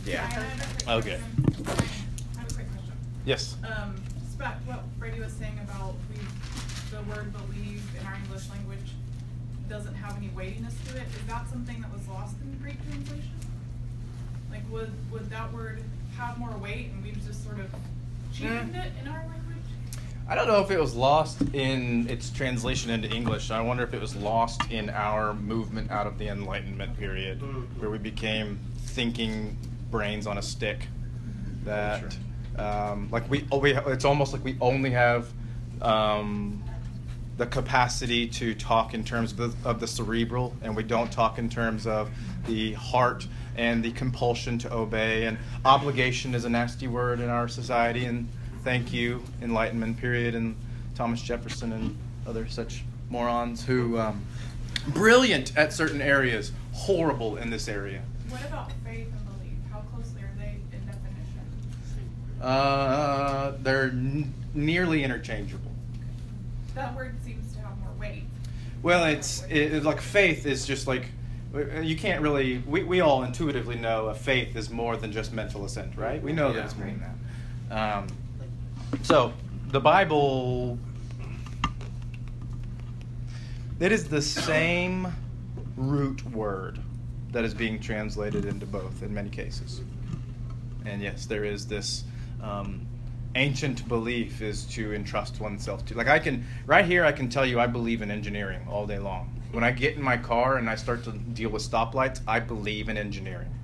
Yeah. 0.05 0.25
I 0.25 0.27
have 0.27 0.43
a 0.43 0.65
quick 0.75 0.89
Okay. 0.89 1.21
I 1.21 2.41
have 2.41 2.51
a 2.51 2.55
quick 2.55 2.67
question. 2.73 2.93
Yes. 3.25 3.55
Um, 3.63 3.95
just 4.19 4.35
about 4.35 4.55
what 4.67 4.99
Brady 4.99 5.21
was 5.21 5.33
saying 5.33 5.61
about 5.63 5.95
we, 6.11 6.19
the 6.91 7.05
word 7.09 7.33
believe 7.33 7.89
in 8.01 8.05
our 8.05 8.17
English 8.17 8.51
language 8.51 8.96
doesn't 9.69 9.95
have 9.95 10.17
any 10.17 10.29
weightiness 10.29 10.75
to 10.89 10.97
it. 10.97 11.05
Is 11.09 11.27
that 11.29 11.49
something 11.49 11.81
that 11.81 11.93
was 11.93 12.07
lost 12.09 12.37
in 12.43 12.51
the 12.51 12.57
Greek 12.59 12.77
translation? 12.89 13.31
Like, 14.51 14.63
would, 14.71 14.91
would 15.11 15.29
that 15.31 15.53
word 15.53 15.83
have 16.17 16.39
more 16.39 16.57
weight 16.59 16.91
and 16.93 17.03
we've 17.03 17.25
just 17.27 17.45
sort 17.45 17.59
of 17.61 17.67
cheapened 18.33 18.75
Mm. 18.75 18.85
it 18.87 18.93
in 19.03 19.09
our 19.09 19.19
language? 19.19 19.33
I 20.29 20.35
don't 20.35 20.49
know 20.49 20.61
if 20.61 20.71
it 20.71 20.81
was 20.81 20.95
lost 20.95 21.41
in 21.55 22.09
its 22.09 22.31
translation 22.31 22.91
into 22.91 23.09
English. 23.09 23.51
I 23.51 23.61
wonder 23.61 23.85
if 23.85 23.95
it 23.95 24.01
was 24.01 24.17
lost 24.17 24.61
in 24.71 24.91
our 24.91 25.35
movement 25.35 25.91
out 25.91 26.07
of 26.07 26.19
the 26.19 26.29
Enlightenment 26.29 26.97
period, 26.99 27.41
where 27.81 27.91
we 27.91 27.99
became 27.99 28.59
thinking 28.79 29.57
brains 29.91 30.27
on 30.27 30.39
a 30.39 30.43
stick. 30.43 30.87
That, 31.65 32.17
um, 32.59 33.09
like 33.13 33.29
we, 33.31 33.47
oh, 33.53 33.59
we, 33.59 33.75
it's 33.75 34.05
almost 34.05 34.33
like 34.33 34.43
we 34.45 34.57
only 34.61 34.91
have 34.91 35.29
um, 35.81 36.63
the 37.37 37.47
capacity 37.47 38.27
to 38.27 38.55
talk 38.55 38.95
in 38.95 39.05
terms 39.05 39.33
of 39.33 39.39
the, 39.39 39.69
of 39.69 39.81
the 39.81 39.87
cerebral, 39.87 40.55
and 40.63 40.75
we 40.75 40.83
don't 40.83 41.13
talk 41.13 41.39
in 41.39 41.49
terms 41.49 41.87
of 41.87 42.11
the 42.47 42.73
heart 42.75 43.27
and 43.57 43.85
the 43.85 43.93
compulsion 43.93 44.59
to 44.59 44.73
obey. 44.73 45.25
And 45.27 45.37
obligation 45.65 46.35
is 46.35 46.45
a 46.45 46.49
nasty 46.49 46.89
word 46.89 47.21
in 47.21 47.29
our 47.29 47.49
society. 47.49 48.07
And 48.07 48.29
thank 48.65 48.93
you, 48.93 49.23
Enlightenment 49.43 49.99
period, 49.99 50.35
and 50.35 50.57
Thomas 50.95 51.21
Jefferson 51.21 51.73
and 51.73 51.97
other 52.27 52.49
such 52.49 52.85
morons 53.11 53.65
who 53.65 53.99
um, 53.99 54.25
brilliant 54.89 55.57
at 55.57 55.73
certain 55.73 56.01
areas, 56.01 56.53
horrible 56.73 57.37
in 57.37 57.51
this 57.51 57.69
area. 57.69 58.03
What 58.29 58.43
about 58.43 58.73
faith 58.85 59.09
and 59.09 59.39
belief? 59.39 59.59
How 59.71 59.81
closely 59.95 60.23
are 60.23 60.33
they 60.39 60.57
in 60.73 60.87
definition? 60.87 62.43
Uh, 62.43 63.53
they're 63.63 63.91
n- 63.91 64.33
nearly 64.55 65.05
interchangeable. 65.05 65.71
That 66.75 66.95
word 66.95 67.15
seems 67.25 67.55
to 67.55 67.61
have 67.61 67.79
more 67.79 67.93
weight. 67.99 68.25
Well, 68.87 69.07
it's 69.07 69.43
it, 69.51 69.73
it's 69.73 69.85
like 69.85 70.01
faith 70.01 70.47
is 70.47 70.65
just 70.65 70.87
like 70.87 71.09
you 71.83 71.97
can't 71.97 72.23
really. 72.23 72.59
We, 72.59 72.85
we 72.85 73.01
all 73.01 73.25
intuitively 73.25 73.75
know 73.75 74.07
a 74.07 74.15
faith 74.15 74.55
is 74.55 74.71
more 74.71 74.97
than 74.97 75.11
just 75.11 75.33
mental 75.33 75.65
assent, 75.65 75.97
right? 75.97 76.23
We 76.23 76.33
know 76.33 76.53
that 76.53 76.67
it's 76.67 76.77
more 76.77 76.87
than 76.87 77.05
that. 77.69 77.99
Um, 77.99 78.07
so 79.03 79.33
the 79.73 79.81
Bible, 79.81 80.79
it 83.81 83.91
is 83.91 84.07
the 84.07 84.23
same 84.23 85.13
root 85.77 86.25
word 86.31 86.79
that 87.33 87.45
is 87.45 87.55
being 87.55 87.81
translated 87.81 88.45
into 88.45 88.67
both 88.67 89.03
in 89.03 89.13
many 89.13 89.31
cases. 89.31 89.81
And 90.85 91.03
yes, 91.03 91.27
there 91.27 91.45
is 91.45 91.67
this 91.67 92.05
um, 92.41 92.86
ancient 93.37 93.87
belief 93.87 94.43
is 94.43 94.65
to 94.65 94.95
entrust 94.95 95.41
oneself 95.41 95.85
to. 95.87 95.95
Like 95.95 96.09
I 96.09 96.19
can, 96.19 96.45
right 96.67 96.85
here, 96.85 97.05
I 97.05 97.13
can 97.13 97.29
tell 97.29 97.47
you 97.47 97.61
I 97.61 97.67
believe 97.67 98.03
in 98.03 98.11
engineering 98.11 98.67
all 98.69 98.87
day 98.87 98.99
long. 98.99 99.33
When 99.53 99.63
I 99.63 99.71
get 99.71 99.97
in 99.97 100.03
my 100.03 100.17
car 100.17 100.57
and 100.57 100.69
I 100.69 100.75
start 100.75 101.05
to 101.05 101.13
deal 101.13 101.51
with 101.51 101.63
stoplights, 101.63 102.21
I 102.27 102.41
believe 102.41 102.89
in 102.89 102.97
engineering, 102.97 103.55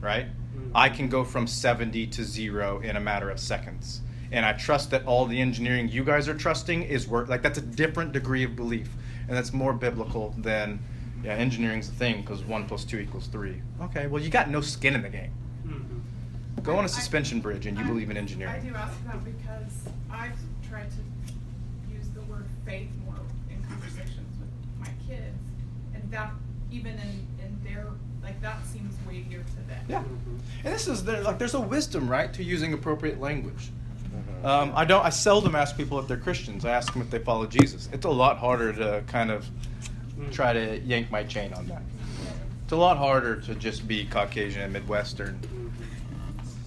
right? 0.00 0.26
Mm-hmm. 0.26 0.70
I 0.74 0.88
can 0.88 1.08
go 1.08 1.24
from 1.24 1.46
70 1.46 2.06
to 2.06 2.24
zero 2.24 2.80
in 2.80 2.96
a 2.96 3.00
matter 3.00 3.28
of 3.28 3.38
seconds. 3.38 4.00
And 4.32 4.44
I 4.44 4.52
trust 4.54 4.90
that 4.90 5.04
all 5.06 5.26
the 5.26 5.40
engineering 5.40 5.88
you 5.88 6.04
guys 6.04 6.28
are 6.28 6.34
trusting 6.34 6.82
is 6.84 7.06
work. 7.06 7.28
Like 7.28 7.42
that's 7.42 7.58
a 7.58 7.62
different 7.62 8.12
degree 8.12 8.44
of 8.44 8.56
belief. 8.56 8.88
And 9.28 9.36
that's 9.36 9.52
more 9.52 9.72
biblical 9.72 10.34
than, 10.38 10.80
yeah, 11.22 11.32
engineering's 11.32 11.88
a 11.88 11.92
thing 11.92 12.22
because 12.22 12.42
one 12.42 12.66
plus 12.66 12.84
two 12.84 12.98
equals 12.98 13.26
three. 13.26 13.60
Okay, 13.82 14.06
well, 14.06 14.22
you 14.22 14.30
got 14.30 14.50
no 14.50 14.60
skin 14.60 14.94
in 14.94 15.02
the 15.02 15.08
game. 15.08 15.32
Go 16.62 16.76
on 16.76 16.84
a 16.84 16.88
suspension 16.88 17.40
bridge 17.40 17.66
and 17.66 17.78
you 17.78 17.84
I- 17.84 17.86
believe 17.86 18.10
in 18.10 18.16
engineering. 18.16 18.54
I 18.54 18.58
do 18.58 18.74
ask 18.74 19.04
that 19.06 19.24
because 19.24 19.72
I've 20.10 20.36
tried 20.68 20.90
to 20.90 21.92
use 21.92 22.08
the 22.10 22.22
word 22.22 22.46
faith 22.64 22.88
more 23.04 23.14
in 23.50 23.62
conversations 23.64 24.34
with 24.40 24.50
my 24.80 24.90
kids, 25.06 25.38
and 25.94 26.10
that 26.10 26.30
even 26.70 26.94
in, 26.94 27.26
in 27.44 27.58
their 27.64 27.86
like 28.22 28.40
that 28.42 28.66
seems 28.66 28.94
weightier 29.06 29.42
to 29.42 29.68
them. 29.68 29.84
Yeah, 29.88 30.00
mm-hmm. 30.00 30.36
and 30.64 30.74
this 30.74 30.88
is 30.88 31.04
there, 31.04 31.22
like 31.22 31.38
there's 31.38 31.54
a 31.54 31.60
wisdom 31.60 32.08
right 32.08 32.32
to 32.34 32.42
using 32.42 32.72
appropriate 32.72 33.20
language. 33.20 33.70
Mm-hmm. 34.04 34.46
Um, 34.46 34.72
I 34.74 34.84
don't. 34.84 35.04
I 35.04 35.10
seldom 35.10 35.54
ask 35.54 35.76
people 35.76 35.98
if 36.00 36.08
they're 36.08 36.16
Christians. 36.16 36.64
I 36.64 36.70
ask 36.70 36.92
them 36.92 37.02
if 37.02 37.10
they 37.10 37.20
follow 37.20 37.46
Jesus. 37.46 37.88
It's 37.92 38.06
a 38.06 38.10
lot 38.10 38.38
harder 38.38 38.72
to 38.72 39.04
kind 39.06 39.30
of 39.30 39.46
mm. 40.18 40.32
try 40.32 40.52
to 40.52 40.80
yank 40.80 41.10
my 41.10 41.22
chain 41.22 41.52
on 41.52 41.66
that. 41.68 41.82
It's 42.64 42.72
a 42.72 42.76
lot 42.76 42.96
harder 42.96 43.36
to 43.42 43.54
just 43.54 43.86
be 43.86 44.06
Caucasian 44.06 44.62
and 44.62 44.72
Midwestern 44.72 45.34
mm-hmm. 45.34 45.68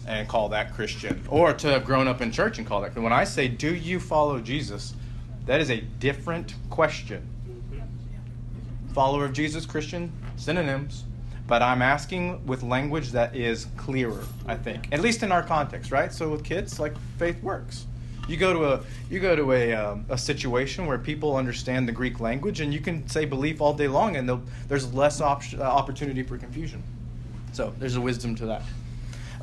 And 0.10 0.28
call 0.28 0.50
that 0.50 0.74
Christian, 0.74 1.24
or 1.30 1.54
to 1.54 1.68
have 1.68 1.86
grown 1.86 2.08
up 2.08 2.20
in 2.20 2.32
church 2.32 2.58
and 2.58 2.68
call 2.68 2.82
that. 2.82 2.96
When 2.96 3.14
I 3.14 3.24
say, 3.24 3.48
"Do 3.48 3.74
you 3.74 4.00
follow 4.00 4.40
Jesus?" 4.40 4.96
that 5.46 5.62
is 5.62 5.72
a 5.72 5.82
different 6.00 6.56
question. 6.70 7.28
Follower 8.94 9.26
of 9.26 9.34
Jesus, 9.34 9.66
Christian, 9.66 10.12
synonyms. 10.36 11.06
But 11.48 11.64
I'm 11.64 11.82
asking 11.82 12.46
with 12.46 12.62
language 12.62 13.12
that 13.14 13.36
is 13.36 13.66
clearer, 13.76 14.24
I 14.46 14.56
think. 14.56 14.88
At 14.92 15.02
least 15.02 15.24
in 15.24 15.32
our 15.32 15.42
context, 15.42 15.92
right? 15.92 16.14
So 16.14 16.30
with 16.30 16.44
kids, 16.44 16.80
like 16.80 16.94
faith 17.18 17.42
works. 17.42 17.88
You 18.28 18.38
go 18.38 18.54
to 18.54 18.74
a 18.74 18.84
you 19.10 19.20
go 19.20 19.36
to 19.36 19.54
a, 19.54 19.74
um, 19.74 20.06
a 20.10 20.18
situation 20.18 20.86
where 20.86 21.00
people 21.00 21.36
understand 21.36 21.88
the 21.88 21.92
Greek 21.92 22.20
language, 22.20 22.60
and 22.60 22.72
you 22.72 22.80
can 22.80 23.08
say 23.10 23.26
belief 23.26 23.62
all 23.62 23.74
day 23.74 23.88
long, 23.88 24.16
and 24.18 24.30
there's 24.68 24.94
less 24.94 25.22
op- 25.22 25.42
uh, 25.58 25.64
opportunity 25.64 26.22
for 26.22 26.38
confusion. 26.38 26.84
So 27.52 27.74
there's 27.80 27.96
a 27.96 28.02
wisdom 28.02 28.36
to 28.36 28.46
that. 28.46 28.62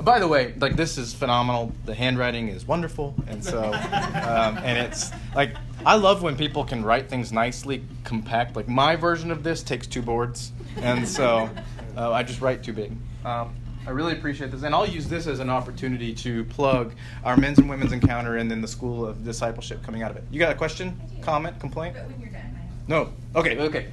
By 0.02 0.18
the 0.18 0.28
way, 0.28 0.54
like 0.58 0.76
this 0.76 0.98
is 0.98 1.14
phenomenal. 1.14 1.72
The 1.84 1.94
handwriting 1.94 2.48
is 2.48 2.66
wonderful, 2.66 3.14
and 3.26 3.42
so 3.42 3.64
um, 3.72 4.58
and 4.58 4.78
it's 4.78 5.10
like 5.34 5.56
I 5.84 5.96
love 5.96 6.22
when 6.22 6.36
people 6.36 6.64
can 6.64 6.84
write 6.84 7.08
things 7.08 7.32
nicely, 7.32 7.82
compact. 8.04 8.56
Like 8.56 8.68
my 8.68 8.96
version 8.96 9.30
of 9.30 9.42
this 9.42 9.62
takes 9.62 9.86
two 9.86 10.02
boards, 10.02 10.52
and 10.76 11.08
so 11.08 11.48
uh, 11.96 12.12
I 12.12 12.22
just 12.22 12.40
write 12.40 12.62
too 12.62 12.72
big. 12.72 12.92
Um, 13.24 13.54
I 13.86 13.90
really 13.90 14.12
appreciate 14.14 14.50
this, 14.50 14.64
and 14.64 14.74
I'll 14.74 14.88
use 14.88 15.08
this 15.08 15.28
as 15.28 15.38
an 15.38 15.48
opportunity 15.48 16.12
to 16.14 16.44
plug 16.46 16.92
our 17.22 17.36
men's 17.36 17.58
and 17.58 17.70
women's 17.70 17.92
encounter, 17.92 18.36
and 18.36 18.50
then 18.50 18.60
the 18.60 18.68
school 18.68 19.06
of 19.06 19.24
discipleship 19.24 19.82
coming 19.84 20.02
out 20.02 20.10
of 20.10 20.16
it. 20.16 20.24
You 20.30 20.40
got 20.40 20.50
a 20.50 20.56
question, 20.56 21.00
comment, 21.22 21.58
complaint? 21.60 21.94
But 21.94 22.10
when 22.10 22.20
you're 22.20 22.30
done, 22.30 22.42
I 22.42 22.88
No. 22.88 23.12
Okay, 23.36 23.56
okay. 23.58 23.86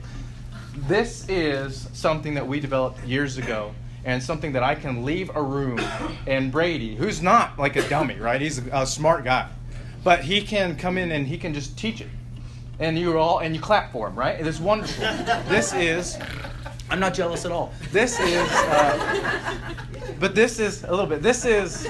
This 0.75 1.29
is 1.29 1.87
something 1.93 2.33
that 2.33 2.47
we 2.47 2.59
developed 2.59 3.03
years 3.05 3.37
ago, 3.37 3.75
and 4.05 4.21
something 4.21 4.51
that 4.53 4.63
I 4.63 4.75
can 4.75 5.05
leave 5.05 5.31
a 5.35 5.41
room, 5.41 5.79
and 6.27 6.51
Brady, 6.51 6.95
who's 6.95 7.21
not 7.21 7.57
like 7.57 7.75
a 7.75 7.87
dummy, 7.87 8.15
right? 8.15 8.41
He's 8.41 8.59
a, 8.71 8.85
smart 8.85 9.23
guy, 9.23 9.49
but 10.03 10.21
he 10.21 10.41
can 10.41 10.75
come 10.75 10.97
in 10.97 11.11
and 11.11 11.25
he 11.27 11.37
can 11.37 11.53
just 11.53 11.77
teach 11.77 12.01
it, 12.01 12.09
and 12.79 12.97
you 12.97 13.17
all 13.17 13.39
and 13.39 13.55
you 13.55 13.61
clap 13.61 13.91
for 13.91 14.07
him, 14.07 14.15
right? 14.15 14.39
It 14.39 14.47
is 14.47 14.59
wonderful. 14.59 15.03
this 15.47 15.73
is. 15.73 16.17
I'm 16.89 16.99
not 16.99 17.13
jealous 17.13 17.45
at 17.45 17.51
all. 17.51 17.73
This 17.91 18.19
is. 18.19 18.49
Uh, 18.51 19.73
but 20.19 20.35
this 20.35 20.59
is 20.59 20.83
a 20.83 20.91
little 20.91 21.07
bit. 21.07 21.21
This 21.21 21.45
is 21.45 21.87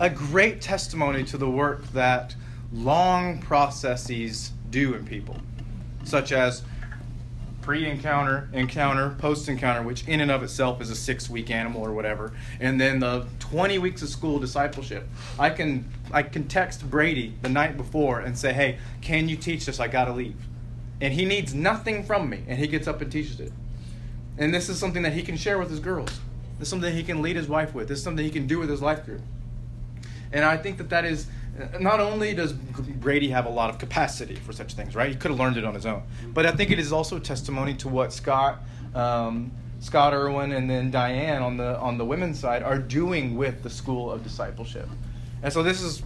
a 0.00 0.10
great 0.10 0.60
testimony 0.60 1.24
to 1.24 1.38
the 1.38 1.48
work 1.48 1.86
that 1.92 2.34
long 2.72 3.40
processes 3.40 4.52
do 4.70 4.94
in 4.94 5.04
people, 5.04 5.36
such 6.04 6.32
as 6.32 6.62
pre-encounter, 7.68 8.48
encounter, 8.54 9.14
post-encounter, 9.18 9.82
which 9.82 10.08
in 10.08 10.22
and 10.22 10.30
of 10.30 10.42
itself 10.42 10.80
is 10.80 10.88
a 10.88 10.96
six-week 10.96 11.50
animal 11.50 11.82
or 11.82 11.92
whatever, 11.92 12.32
and 12.60 12.80
then 12.80 12.98
the 12.98 13.26
20 13.40 13.76
weeks 13.76 14.00
of 14.00 14.08
school 14.08 14.38
discipleship. 14.38 15.06
I 15.38 15.50
can 15.50 15.84
I 16.10 16.22
can 16.22 16.48
text 16.48 16.88
Brady 16.88 17.34
the 17.42 17.50
night 17.50 17.76
before 17.76 18.20
and 18.20 18.38
say, 18.38 18.54
"Hey, 18.54 18.78
can 19.02 19.28
you 19.28 19.36
teach 19.36 19.66
this? 19.66 19.80
I 19.80 19.86
gotta 19.86 20.14
leave," 20.14 20.46
and 21.02 21.12
he 21.12 21.26
needs 21.26 21.52
nothing 21.52 22.04
from 22.04 22.30
me, 22.30 22.42
and 22.48 22.58
he 22.58 22.68
gets 22.68 22.88
up 22.88 23.02
and 23.02 23.12
teaches 23.12 23.38
it. 23.38 23.52
And 24.38 24.54
this 24.54 24.70
is 24.70 24.78
something 24.78 25.02
that 25.02 25.12
he 25.12 25.22
can 25.22 25.36
share 25.36 25.58
with 25.58 25.68
his 25.68 25.80
girls. 25.80 26.20
This 26.58 26.68
is 26.68 26.70
something 26.70 26.94
he 26.94 27.02
can 27.02 27.20
lead 27.20 27.36
his 27.36 27.48
wife 27.48 27.74
with. 27.74 27.88
This 27.88 27.98
is 27.98 28.04
something 28.04 28.24
he 28.24 28.30
can 28.30 28.46
do 28.46 28.58
with 28.58 28.70
his 28.70 28.80
life 28.80 29.04
group. 29.04 29.20
And 30.32 30.42
I 30.42 30.56
think 30.56 30.78
that 30.78 30.88
that 30.88 31.04
is 31.04 31.26
not 31.80 32.00
only 32.00 32.34
does 32.34 32.52
Brady 32.52 33.28
have 33.28 33.46
a 33.46 33.50
lot 33.50 33.70
of 33.70 33.78
capacity 33.78 34.36
for 34.36 34.52
such 34.52 34.74
things, 34.74 34.94
right? 34.94 35.10
He 35.10 35.16
could 35.16 35.30
have 35.30 35.40
learned 35.40 35.56
it 35.56 35.64
on 35.64 35.74
his 35.74 35.86
own, 35.86 36.02
but 36.28 36.46
I 36.46 36.52
think 36.52 36.70
it 36.70 36.78
is 36.78 36.92
also 36.92 37.18
testimony 37.18 37.74
to 37.74 37.88
what 37.88 38.12
Scott, 38.12 38.60
um, 38.94 39.50
Scott 39.80 40.12
Irwin, 40.12 40.52
and 40.52 40.68
then 40.68 40.90
Diane 40.90 41.42
on 41.42 41.56
the 41.56 41.78
on 41.78 41.98
the 41.98 42.04
women's 42.04 42.38
side 42.38 42.62
are 42.62 42.78
doing 42.78 43.36
with 43.36 43.62
the 43.62 43.70
School 43.70 44.10
of 44.10 44.22
Discipleship. 44.22 44.88
And 45.42 45.52
so 45.52 45.62
this 45.62 45.82
is 45.82 46.02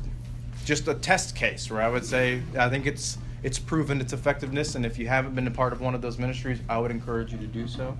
just 0.64 0.88
a 0.88 0.94
test 0.94 1.34
case 1.34 1.70
where 1.70 1.82
I 1.82 1.88
would 1.88 2.04
say 2.04 2.42
I 2.58 2.68
think 2.68 2.86
it's 2.86 3.18
it's 3.42 3.58
proven 3.58 4.00
its 4.00 4.12
effectiveness, 4.12 4.74
and 4.74 4.86
if 4.86 4.98
you 4.98 5.08
haven't 5.08 5.34
been 5.34 5.46
a 5.46 5.50
part 5.50 5.72
of 5.72 5.80
one 5.80 5.94
of 5.94 6.02
those 6.02 6.18
ministries, 6.18 6.60
I 6.68 6.78
would 6.78 6.90
encourage 6.90 7.32
you 7.32 7.38
to 7.38 7.46
do 7.46 7.66
so. 7.66 7.96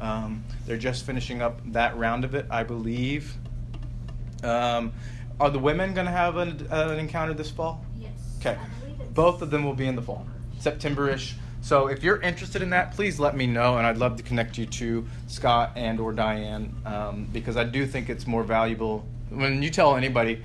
Um, 0.00 0.44
they're 0.66 0.76
just 0.76 1.04
finishing 1.04 1.42
up 1.42 1.60
that 1.72 1.96
round 1.96 2.24
of 2.24 2.34
it, 2.34 2.46
I 2.50 2.62
believe. 2.62 3.34
Um, 4.42 4.92
are 5.40 5.50
the 5.50 5.58
women 5.58 5.94
going 5.94 6.06
to 6.06 6.12
have 6.12 6.36
an, 6.36 6.66
uh, 6.70 6.88
an 6.90 6.98
encounter 6.98 7.34
this 7.34 7.50
fall? 7.50 7.84
Yes. 7.98 8.10
Okay. 8.40 8.50
I 8.60 8.80
believe 8.80 9.00
it's- 9.00 9.08
Both 9.14 9.42
of 9.42 9.50
them 9.50 9.64
will 9.64 9.74
be 9.74 9.86
in 9.86 9.96
the 9.96 10.02
fall, 10.02 10.26
September-ish. 10.60 11.36
So 11.60 11.86
if 11.86 12.02
you're 12.02 12.20
interested 12.20 12.60
in 12.60 12.70
that, 12.70 12.92
please 12.92 13.18
let 13.18 13.34
me 13.36 13.46
know, 13.46 13.78
and 13.78 13.86
I'd 13.86 13.96
love 13.96 14.16
to 14.16 14.22
connect 14.22 14.58
you 14.58 14.66
to 14.66 15.06
Scott 15.28 15.72
and 15.76 15.98
or 15.98 16.12
Diane 16.12 16.74
um, 16.84 17.26
because 17.32 17.56
I 17.56 17.64
do 17.64 17.86
think 17.86 18.10
it's 18.10 18.26
more 18.26 18.42
valuable 18.44 19.06
when 19.30 19.62
you 19.62 19.70
tell 19.70 19.96
anybody 19.96 20.42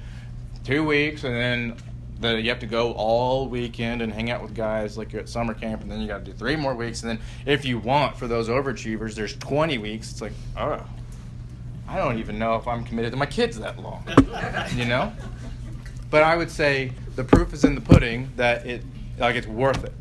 two 0.63 0.83
weeks 0.85 1.23
and 1.25 1.35
then 1.35 1.75
the, 2.21 2.39
you 2.41 2.49
have 2.49 2.59
to 2.59 2.65
go 2.67 2.93
all 2.93 3.47
weekend 3.47 4.01
and 4.01 4.11
hang 4.13 4.29
out 4.29 4.41
with 4.41 4.53
guys 4.53 4.97
like 4.97 5.11
you're 5.13 5.21
at 5.21 5.29
summer 5.29 5.53
camp, 5.53 5.81
and 5.81 5.91
then 5.91 6.01
you 6.01 6.07
got 6.07 6.19
to 6.25 6.31
do 6.31 6.33
three 6.33 6.55
more 6.55 6.75
weeks, 6.75 7.01
and 7.01 7.09
then 7.11 7.19
if 7.45 7.63
you 7.63 7.79
want 7.79 8.17
for 8.17 8.27
those 8.27 8.49
overachievers, 8.49 9.15
there's 9.15 9.35
20 9.37 9.77
weeks. 9.77 10.11
It's 10.11 10.21
like, 10.21 10.33
oh, 10.57 10.85
I 11.89 11.97
don't 11.97 12.19
even 12.19 12.37
know 12.37 12.55
if 12.55 12.67
I'm 12.67 12.83
committed 12.83 13.11
to 13.11 13.17
my 13.17 13.25
kids 13.25 13.57
that 13.57 13.79
long, 13.79 14.03
you 14.75 14.85
know. 14.85 15.11
But 16.11 16.21
I 16.21 16.37
would 16.37 16.51
say 16.51 16.91
the 17.15 17.23
proof 17.23 17.51
is 17.51 17.63
in 17.63 17.73
the 17.73 17.81
pudding 17.81 18.29
that 18.35 18.65
it 18.67 18.83
like 19.17 19.35
it's 19.35 19.47
worth 19.47 19.83
it. 19.83 19.93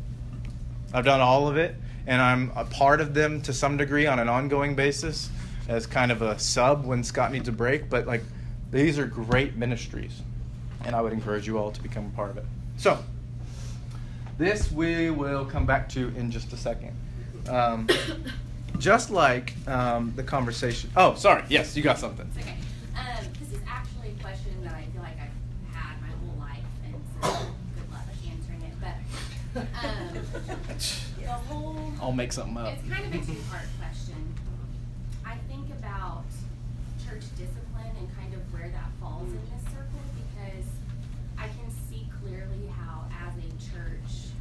I've 0.93 1.03
done 1.05 1.19
all 1.19 1.47
of 1.47 1.57
it, 1.57 1.75
and 2.05 2.21
I'm 2.21 2.51
a 2.55 2.63
part 2.63 3.01
of 3.01 3.15
them 3.15 3.41
to 3.41 3.53
some 3.53 3.75
degree 3.75 4.05
on 4.05 4.19
an 4.19 4.29
ongoing 4.29 4.75
basis 4.75 5.29
as 5.67 5.87
kind 5.87 6.11
of 6.11 6.21
a 6.21 6.37
sub 6.37 6.85
when 6.85 7.03
Scott 7.03 7.31
needs 7.31 7.47
a 7.47 7.51
break. 7.51 7.89
But 7.89 8.05
like, 8.05 8.21
these 8.69 8.99
are 8.99 9.07
great 9.07 9.55
ministries, 9.55 10.21
and 10.85 10.95
I 10.95 11.01
would 11.01 11.11
encourage 11.13 11.47
you 11.47 11.57
all 11.57 11.71
to 11.71 11.81
become 11.81 12.05
a 12.05 12.15
part 12.15 12.29
of 12.29 12.37
it. 12.37 12.45
So, 12.77 13.03
this 14.37 14.71
we 14.71 15.09
will 15.09 15.43
come 15.43 15.65
back 15.65 15.89
to 15.89 16.09
in 16.09 16.29
just 16.29 16.53
a 16.53 16.57
second. 16.57 16.95
Um, 17.49 17.87
just 18.79 19.11
like 19.11 19.53
um, 19.67 20.13
the 20.15 20.23
conversation. 20.23 20.89
Oh, 20.95 21.15
sorry. 21.15 21.43
Yes, 21.49 21.75
you 21.75 21.83
got 21.83 21.99
something. 21.99 22.29
It's 22.35 22.45
okay. 22.45 22.55
Um, 22.95 23.25
this 23.39 23.51
is 23.57 23.63
actually 23.67 24.09
a 24.17 24.23
question 24.23 24.63
that 24.63 24.73
I 24.73 24.83
feel 24.91 25.01
like 25.01 25.17
I've 25.19 25.75
had 25.75 26.01
my 26.01 26.07
whole 26.07 26.39
life, 26.39 26.63
and 26.85 26.95
so 27.21 27.29
good 27.75 27.91
luck 27.91 28.05
answering 28.27 28.61
it. 28.61 28.73
But 28.81 29.61
um, 29.83 30.13
the 31.21 31.27
whole 31.31 31.93
I'll 32.01 32.11
make 32.11 32.31
something 32.31 32.57
up. 32.57 32.73
It's 32.73 32.89
kind 32.93 33.05
of 33.13 33.21
a 33.21 33.25
two-part 33.25 33.65
question. 33.79 34.33
I 35.25 35.35
think 35.47 35.69
about 35.71 36.23
church 37.05 37.23
discipline 37.37 37.93
and 37.97 38.07
kind 38.17 38.33
of 38.33 38.41
where 38.53 38.69
that 38.69 38.89
falls 38.99 39.27
in 39.29 39.41
this 39.51 39.63
circle 39.73 40.01
because 40.15 40.65
I 41.37 41.47
can 41.47 41.69
see 41.89 42.07
clearly 42.21 42.67
how, 42.79 43.05
as 43.11 43.33
a 43.37 43.49
church, 43.71 44.31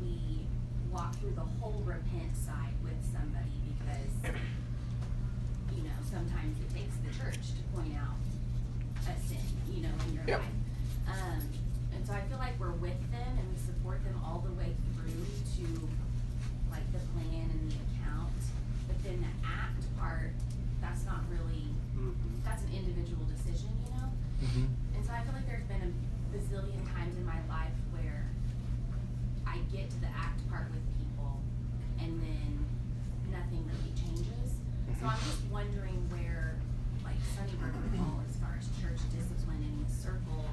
we 0.00 0.46
walk 0.90 1.14
through 1.20 1.34
the 1.34 1.46
whole 1.60 1.82
repent 1.84 2.34
side 2.36 2.74
with 2.82 2.98
somebody 3.12 3.58
because, 3.78 4.32
you 5.76 5.82
know, 5.84 5.98
sometimes 6.10 6.56
it 6.60 6.70
takes 6.74 6.96
the 7.04 7.12
church 7.22 7.52
to 7.56 7.62
point 7.76 7.94
out 7.96 8.16
a 9.06 9.14
sin, 9.28 9.38
you 9.72 9.82
know, 9.82 9.94
in 10.08 10.14
your 10.14 10.17
Yep. 10.28 10.40
life. 10.40 10.48
Um, 11.08 11.40
and 11.96 12.06
so 12.06 12.12
I 12.12 12.20
feel 12.28 12.36
like 12.38 12.52
we're 12.60 12.76
with 12.76 13.00
them 13.10 13.32
and 13.40 13.46
we 13.48 13.56
support 13.56 14.04
them 14.04 14.20
all 14.24 14.44
the 14.44 14.52
way 14.60 14.76
through 14.92 15.24
to 15.56 15.64
like 16.70 16.84
the 16.92 17.00
plan 17.16 17.48
and 17.48 17.72
the 17.72 17.80
account. 17.88 18.36
But 18.86 19.00
then 19.02 19.24
the 19.24 19.32
act 19.46 19.80
part, 19.98 20.36
that's 20.84 21.04
not 21.08 21.24
really, 21.32 21.72
that's 22.44 22.62
an 22.62 22.72
individual 22.76 23.24
decision, 23.24 23.72
you 23.84 23.90
know? 23.96 24.08
And 24.94 25.00
so 25.04 25.12
I 25.16 25.24
feel 25.24 25.32
like 25.32 25.48
there's 25.48 25.64
been 25.64 25.80
a 25.80 25.92
bazillion 26.36 26.84
times 26.92 27.16
in 27.16 27.24
my 27.24 27.40
life 27.48 27.72
where 27.96 28.28
I 29.48 29.56
get 29.72 29.88
to 29.90 29.98
the 30.00 30.12
act 30.12 30.44
part 30.52 30.68
with 30.70 30.84
people 31.00 31.40
and 32.04 32.20
then 32.20 32.52
nothing 33.32 33.64
really 33.64 33.92
changes. 33.96 34.60
So 35.00 35.06
I'm 35.06 35.18
just 35.24 35.40
wondering 35.50 36.04
where 36.12 36.56
like 37.04 37.16
Sunnybrook 37.36 37.72
would 37.80 37.96
fall 37.96 38.20
as 38.28 38.36
far 38.36 38.58
as 38.58 38.66
church 38.82 38.98
discipline 39.14 39.62
in 39.62 39.74
the 39.84 39.90
circle. 39.90 40.44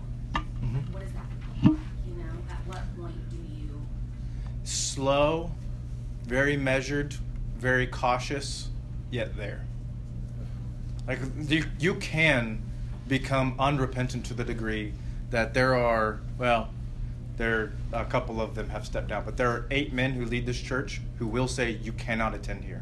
Mhm. 0.61 0.93
What 0.93 1.03
does 1.03 1.13
that 1.13 1.25
look 1.29 1.73
like, 1.77 1.81
you 2.07 2.13
know? 2.15 2.33
At 2.49 2.61
what 2.67 2.83
point 2.95 3.17
do 3.29 3.37
you 3.37 3.81
slow, 5.05 5.51
very 6.23 6.57
measured, 6.57 7.13
very 7.59 7.85
cautious, 7.85 8.69
yet 9.11 9.37
there. 9.37 9.63
Like 11.07 11.19
you, 11.47 11.63
you 11.77 11.93
can 11.97 12.63
become 13.07 13.53
unrepentant 13.59 14.25
to 14.25 14.33
the 14.33 14.43
degree 14.43 14.93
that 15.29 15.53
there 15.53 15.75
are 15.75 16.21
well, 16.39 16.69
there 17.37 17.73
a 17.93 18.03
couple 18.03 18.41
of 18.41 18.55
them 18.55 18.69
have 18.69 18.83
stepped 18.83 19.09
down, 19.09 19.23
but 19.25 19.37
there 19.37 19.47
are 19.47 19.67
eight 19.69 19.93
men 19.93 20.13
who 20.13 20.25
lead 20.25 20.47
this 20.47 20.59
church 20.59 21.01
who 21.19 21.27
will 21.27 21.47
say 21.47 21.69
you 21.69 21.91
cannot 21.91 22.33
attend 22.33 22.63
here. 22.63 22.81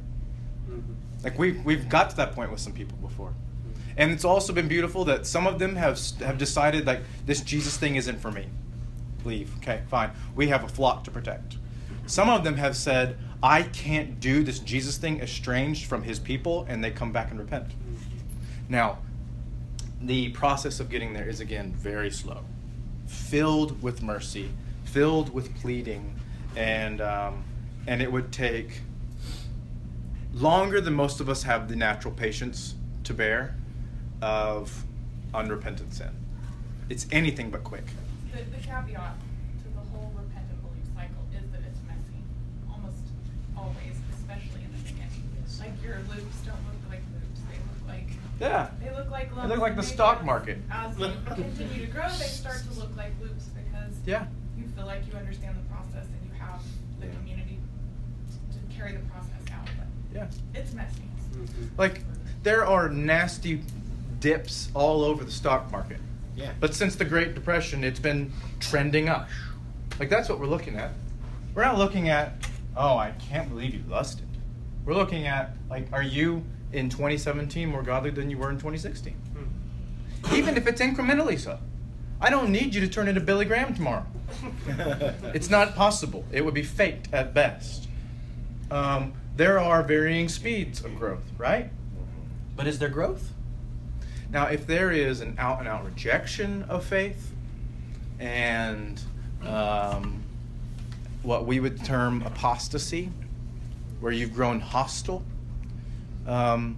Mm-hmm. 0.70 0.94
Like 1.26 1.38
we've 1.38 1.62
we've 1.66 1.90
got 1.90 2.10
to 2.12 2.16
that 2.16 2.32
point 2.32 2.52
with 2.52 2.62
some 2.62 2.72
people 2.72 2.98
before, 3.00 3.32
mm-hmm. 3.32 3.92
and 3.98 4.14
it's 4.14 4.24
also 4.24 4.54
been 4.54 4.70
beautiful 4.70 5.04
that 5.04 5.28
some 5.28 5.46
of 5.46 5.60
them 5.60 5.76
have 5.76 6.00
have 6.22 6.38
decided 6.38 6.88
like 6.88 7.02
this 7.26 7.42
Jesus 7.42 7.76
thing 7.76 7.98
isn't 7.98 8.22
for 8.22 8.32
me. 8.32 8.46
Leave. 9.26 9.54
Okay, 9.58 9.82
fine. 9.90 10.12
We 10.38 10.48
have 10.48 10.64
a 10.64 10.70
flock 10.70 11.04
to 11.04 11.12
protect. 11.12 11.58
Some 12.06 12.30
of 12.30 12.44
them 12.44 12.56
have 12.56 12.76
said 12.76 13.18
I 13.42 13.64
can't 13.64 14.20
do 14.20 14.44
this 14.44 14.60
Jesus 14.60 14.98
thing 14.98 15.20
estranged 15.20 15.86
from 15.86 16.04
His 16.04 16.20
people, 16.20 16.66
and 16.70 16.84
they 16.84 16.92
come 16.92 17.12
back 17.12 17.32
and 17.32 17.40
repent. 17.40 17.72
Now, 18.70 19.00
the 20.02 20.30
process 20.30 20.80
of 20.80 20.90
getting 20.90 21.14
there 21.14 21.28
is 21.28 21.40
again 21.40 21.74
very 21.74 22.12
slow, 22.12 22.44
filled 23.08 23.82
with 23.82 24.02
mercy, 24.02 24.50
filled 24.84 25.34
with 25.34 25.56
pleading, 25.56 26.16
and 26.56 27.02
um, 27.02 27.44
and 27.88 28.02
it 28.02 28.12
would 28.12 28.32
take 28.32 28.82
longer 30.34 30.82
than 30.82 30.94
most 30.94 31.20
of 31.20 31.30
us 31.30 31.44
have 31.44 31.68
the 31.68 31.76
natural 31.76 32.14
patience 32.14 32.76
to 33.04 33.14
bear 33.14 33.56
of 34.22 34.84
unrepentant 35.34 35.94
sin. 35.94 36.10
It's 36.90 37.08
anything 37.12 37.50
but 37.50 37.64
quick. 37.64 37.86
The, 38.32 38.44
the 38.44 38.64
caveat 38.64 39.16
to 39.64 39.70
the 39.70 39.80
whole 39.92 40.12
repentant 40.16 40.62
belief 40.62 40.84
cycle 40.96 41.24
is 41.34 41.50
that 41.52 41.62
it's 41.68 41.80
messy, 41.88 42.20
almost 42.72 43.04
always, 43.58 43.96
especially 44.14 44.64
in 44.64 44.72
the 44.72 44.78
beginning. 44.84 45.24
Like 45.60 45.73
your 45.84 45.98
loops 46.10 46.38
don't 46.46 46.56
look 46.66 46.90
like 46.90 47.02
loops; 47.14 47.42
they 47.50 47.58
look 47.58 47.88
like 47.88 48.08
Yeah. 48.40 48.70
they 48.82 48.92
look 48.96 49.10
like 49.12 49.36
They 49.36 49.48
look 49.48 49.60
like 49.60 49.76
the 49.76 49.84
stock 49.84 50.24
market. 50.24 50.58
As 50.72 50.98
you 50.98 51.12
continue 51.26 51.86
to 51.86 51.92
grow, 51.92 52.08
they 52.10 52.26
start 52.26 52.62
to 52.72 52.80
look 52.80 52.96
like 52.98 53.12
loops 53.22 53.46
because 53.46 53.94
Yeah. 54.06 54.26
you 54.58 54.68
feel 54.76 54.86
like 54.86 55.02
you 55.12 55.18
understand 55.18 55.56
the 55.58 55.70
process 55.74 56.06
and 56.08 56.32
you 56.32 56.40
have 56.40 56.62
the 57.00 57.08
Yeah. 57.08 57.14
community 57.14 57.60
to 58.52 58.76
carry 58.76 58.94
the 58.94 59.00
process 59.10 59.32
out. 59.54 59.66
But 59.78 59.88
Yeah. 60.16 60.28
it's 60.60 60.74
messy. 60.74 61.04
Mm-hmm. 61.36 61.66
Like 61.78 62.02
there 62.44 62.66
are 62.66 62.90
nasty 62.90 63.62
dips 64.20 64.70
all 64.74 65.04
over 65.04 65.24
the 65.24 65.32
stock 65.32 65.72
market. 65.72 66.00
Yeah. 66.36 66.52
But 66.60 66.74
since 66.74 66.96
the 66.96 67.06
Great 67.06 67.36
Depression, 67.36 67.84
it's 67.84 68.00
been 68.00 68.32
trending 68.60 69.08
up. 69.10 69.30
Like 70.00 70.10
that's 70.10 70.30
what 70.30 70.40
we're 70.40 70.48
looking 70.48 70.76
at. 70.76 70.92
We're 71.54 71.64
not 71.64 71.78
looking 71.78 72.10
at, 72.10 72.34
oh, 72.76 72.98
I 72.98 73.12
can't 73.20 73.48
believe 73.50 73.76
you 73.76 73.84
lusted. 73.88 74.23
We're 74.86 74.96
looking 74.96 75.28
at 75.28 75.52
like, 75.70 75.88
are 75.94 76.04
you 76.04 76.44
in 76.72 76.90
2017 76.90 77.70
more 77.70 77.84
godly 77.84 78.10
than 78.10 78.30
you 78.30 78.38
were 78.38 78.50
in 78.50 78.58
2016? 78.58 79.16
Even 80.34 80.58
if 80.58 80.68
it's 80.68 80.82
incrementally 80.82 81.40
so. 81.40 81.60
I 82.20 82.30
don't 82.30 82.52
need 82.52 82.74
you 82.74 82.82
to 82.82 82.88
turn 82.88 83.08
into 83.08 83.22
Billy 83.22 83.46
Graham 83.46 83.76
tomorrow. 83.76 84.06
It's 85.34 85.50
not 85.50 85.76
possible. 85.76 86.26
It 86.32 86.44
would 86.44 86.54
be 86.54 86.64
faked 86.64 87.14
at 87.14 87.34
best. 87.34 87.88
Um, 88.72 89.14
there 89.36 89.60
are 89.60 89.84
varying 89.84 90.30
speeds 90.30 90.84
of 90.84 90.96
growth, 90.96 91.24
right? 91.38 91.70
But 92.56 92.68
is 92.68 92.80
there 92.80 92.90
growth? 92.90 93.32
Now, 94.30 94.48
if 94.48 94.66
there 94.66 94.92
is 94.92 95.22
an 95.22 95.36
out 95.38 95.60
and 95.60 95.68
out 95.68 95.86
rejection 95.86 96.64
of 96.64 96.86
faith 96.86 97.32
and 98.20 99.02
um, 99.46 100.24
what 101.22 101.46
we 101.46 101.60
would 101.60 101.84
term 101.84 102.24
apostasy, 102.24 103.12
where 104.04 104.12
you've 104.12 104.34
grown 104.34 104.60
hostile, 104.60 105.24
um, 106.28 106.78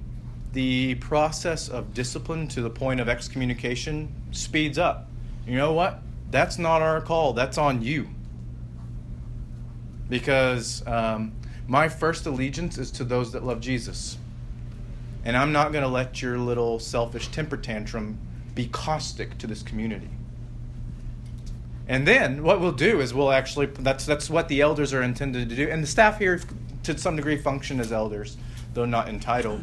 the 0.54 0.94
process 0.96 1.68
of 1.70 1.92
discipline 1.92 2.48
to 2.48 2.62
the 2.62 2.70
point 2.70 3.00
of 3.00 3.10
excommunication 3.10 4.14
speeds 4.32 4.78
up. 4.78 5.10
You 5.48 5.58
know 5.58 5.74
what? 5.74 6.04
That's 6.30 6.60
not 6.60 6.84
our 6.84 7.02
call, 7.02 7.34
that's 7.34 7.58
on 7.58 7.82
you. 7.82 8.10
Because 10.08 10.86
um, 10.86 11.34
my 11.68 11.90
first 11.90 12.28
allegiance 12.28 12.78
is 12.78 12.92
to 12.92 13.04
those 13.04 13.32
that 13.32 13.44
love 13.44 13.60
Jesus. 13.60 14.20
And 15.24 15.36
I'm 15.36 15.52
not 15.52 15.72
going 15.72 15.84
to 15.84 15.90
let 15.90 16.22
your 16.22 16.38
little 16.38 16.78
selfish 16.78 17.30
temper 17.30 17.58
tantrum 17.58 18.20
be 18.54 18.68
caustic 18.68 19.40
to 19.40 19.48
this 19.48 19.64
community. 19.64 20.10
And 21.88 22.08
then 22.08 22.44
what 22.44 22.62
we'll 22.62 22.72
do 22.72 23.00
is 23.00 23.14
we'll 23.14 23.32
actually 23.32 23.68
that's 23.68 24.06
that's 24.06 24.30
what 24.30 24.48
the 24.48 24.62
elders 24.62 24.94
are 24.94 25.04
intended 25.04 25.50
to 25.50 25.56
do, 25.56 25.70
and 25.70 25.84
the 25.84 25.88
staff 25.88 26.18
here 26.18 26.40
to 26.86 26.98
some 26.98 27.16
degree 27.16 27.38
function 27.38 27.80
as 27.80 27.92
elders, 27.92 28.38
though 28.74 28.86
not 28.86 29.10
entitled. 29.10 29.62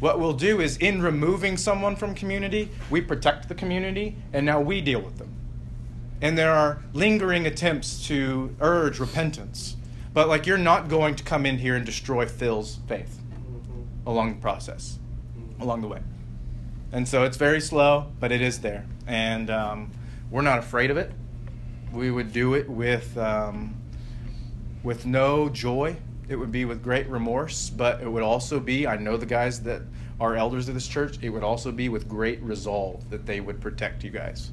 What 0.00 0.18
we'll 0.18 0.32
do 0.32 0.60
is 0.60 0.76
in 0.78 1.02
removing 1.02 1.56
someone 1.56 1.96
from 1.96 2.14
community, 2.14 2.70
we 2.90 3.00
protect 3.00 3.48
the 3.48 3.54
community, 3.54 4.16
and 4.32 4.44
now 4.44 4.60
we 4.60 4.80
deal 4.80 5.00
with 5.00 5.18
them. 5.18 5.34
And 6.20 6.36
there 6.36 6.52
are 6.52 6.82
lingering 6.92 7.46
attempts 7.46 8.06
to 8.06 8.54
urge 8.60 8.98
repentance, 8.98 9.76
but 10.12 10.28
like 10.28 10.46
you're 10.46 10.58
not 10.58 10.88
going 10.88 11.14
to 11.16 11.24
come 11.24 11.46
in 11.46 11.58
here 11.58 11.74
and 11.74 11.84
destroy 11.84 12.26
Phil's 12.26 12.78
faith 12.86 13.20
along 14.06 14.34
the 14.34 14.40
process, 14.40 14.98
along 15.60 15.80
the 15.82 15.88
way. 15.88 16.00
And 16.92 17.08
so 17.08 17.24
it's 17.24 17.36
very 17.36 17.60
slow, 17.60 18.06
but 18.20 18.32
it 18.32 18.40
is 18.40 18.60
there, 18.60 18.86
and 19.06 19.50
um, 19.50 19.90
we're 20.30 20.42
not 20.42 20.58
afraid 20.58 20.90
of 20.90 20.96
it 20.96 21.12
we 21.92 22.10
would 22.10 22.32
do 22.32 22.54
it 22.54 22.68
with 22.68 23.16
um, 23.18 23.76
with 24.82 25.06
no 25.06 25.48
joy. 25.48 25.96
It 26.28 26.36
would 26.36 26.52
be 26.52 26.64
with 26.64 26.82
great 26.82 27.08
remorse, 27.08 27.70
but 27.70 28.00
it 28.00 28.08
would 28.10 28.22
also 28.22 28.60
be, 28.60 28.86
I 28.86 28.96
know 28.96 29.16
the 29.16 29.26
guys 29.26 29.62
that 29.62 29.82
are 30.20 30.36
elders 30.36 30.68
of 30.68 30.74
this 30.74 30.86
church, 30.86 31.18
it 31.20 31.30
would 31.30 31.42
also 31.42 31.72
be 31.72 31.88
with 31.88 32.08
great 32.08 32.40
resolve 32.42 33.08
that 33.10 33.26
they 33.26 33.40
would 33.40 33.60
protect 33.60 34.04
you 34.04 34.10
guys. 34.10 34.50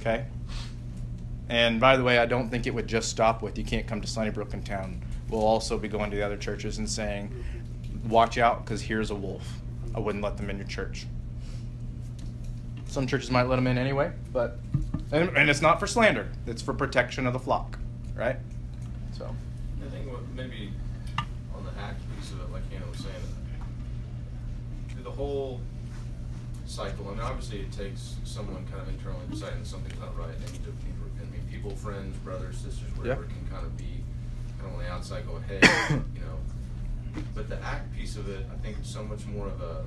Okay? 0.00 0.26
And 1.48 1.78
by 1.78 1.96
the 1.96 2.02
way, 2.02 2.18
I 2.18 2.26
don't 2.26 2.48
think 2.48 2.66
it 2.66 2.74
would 2.74 2.86
just 2.86 3.10
stop 3.10 3.42
with 3.42 3.58
you 3.58 3.64
can't 3.64 3.86
come 3.86 4.00
to 4.00 4.06
Sunnybrook 4.06 4.54
in 4.54 4.62
town. 4.62 5.02
We'll 5.28 5.44
also 5.44 5.78
be 5.78 5.88
going 5.88 6.10
to 6.10 6.16
the 6.16 6.22
other 6.22 6.36
churches 6.36 6.78
and 6.78 6.88
saying, 6.88 7.32
watch 8.08 8.38
out 8.38 8.64
because 8.64 8.80
here's 8.80 9.10
a 9.10 9.14
wolf. 9.14 9.46
I 9.94 10.00
wouldn't 10.00 10.24
let 10.24 10.36
them 10.36 10.50
in 10.50 10.58
your 10.58 10.66
church. 10.66 11.06
Some 12.86 13.06
churches 13.06 13.30
might 13.30 13.44
let 13.44 13.56
them 13.56 13.66
in 13.66 13.76
anyway, 13.76 14.12
but 14.32 14.58
and, 15.12 15.36
and 15.36 15.50
it's 15.50 15.60
not 15.62 15.80
for 15.80 15.86
slander. 15.86 16.28
It's 16.46 16.62
for 16.62 16.72
protection 16.74 17.26
of 17.26 17.32
the 17.32 17.38
flock, 17.38 17.78
right? 18.14 18.36
So 19.16 19.34
I 19.84 19.90
think 19.90 20.10
what 20.10 20.20
maybe 20.34 20.72
on 21.54 21.64
the 21.64 21.70
act 21.80 22.00
piece 22.16 22.30
of 22.32 22.40
it, 22.40 22.52
like 22.52 22.70
Hannah 22.72 22.86
was 22.90 22.98
saying, 22.98 23.14
through 24.90 25.02
the 25.04 25.10
whole 25.10 25.60
cycle, 26.66 27.10
and 27.10 27.20
obviously 27.20 27.60
it 27.60 27.72
takes 27.72 28.16
someone 28.24 28.64
kind 28.66 28.80
of 28.82 28.88
internally 28.88 29.24
deciding 29.30 29.60
that 29.60 29.66
something's 29.66 29.98
not 30.00 30.16
right. 30.18 30.34
They 30.46 30.52
need 30.52 30.64
to, 30.64 30.70
I 30.70 31.30
mean, 31.30 31.42
people, 31.50 31.70
friends, 31.70 32.16
brothers, 32.18 32.56
sisters, 32.58 32.90
whatever, 32.96 33.22
Yeah. 33.22 33.28
can 33.28 33.46
kind 33.50 33.66
of 33.66 33.76
be 33.76 34.02
kind 34.58 34.72
of 34.72 34.78
on 34.78 34.84
the 34.84 34.90
outside 34.90 35.26
going, 35.26 35.42
hey, 35.44 35.60
you 36.14 36.20
know. 36.20 37.22
But 37.34 37.48
the 37.48 37.60
act 37.62 37.94
piece 37.94 38.16
of 38.16 38.28
it, 38.28 38.44
I 38.52 38.56
think, 38.62 38.80
is 38.80 38.86
so 38.88 39.04
much 39.04 39.24
more 39.26 39.46
of 39.46 39.60
a, 39.60 39.84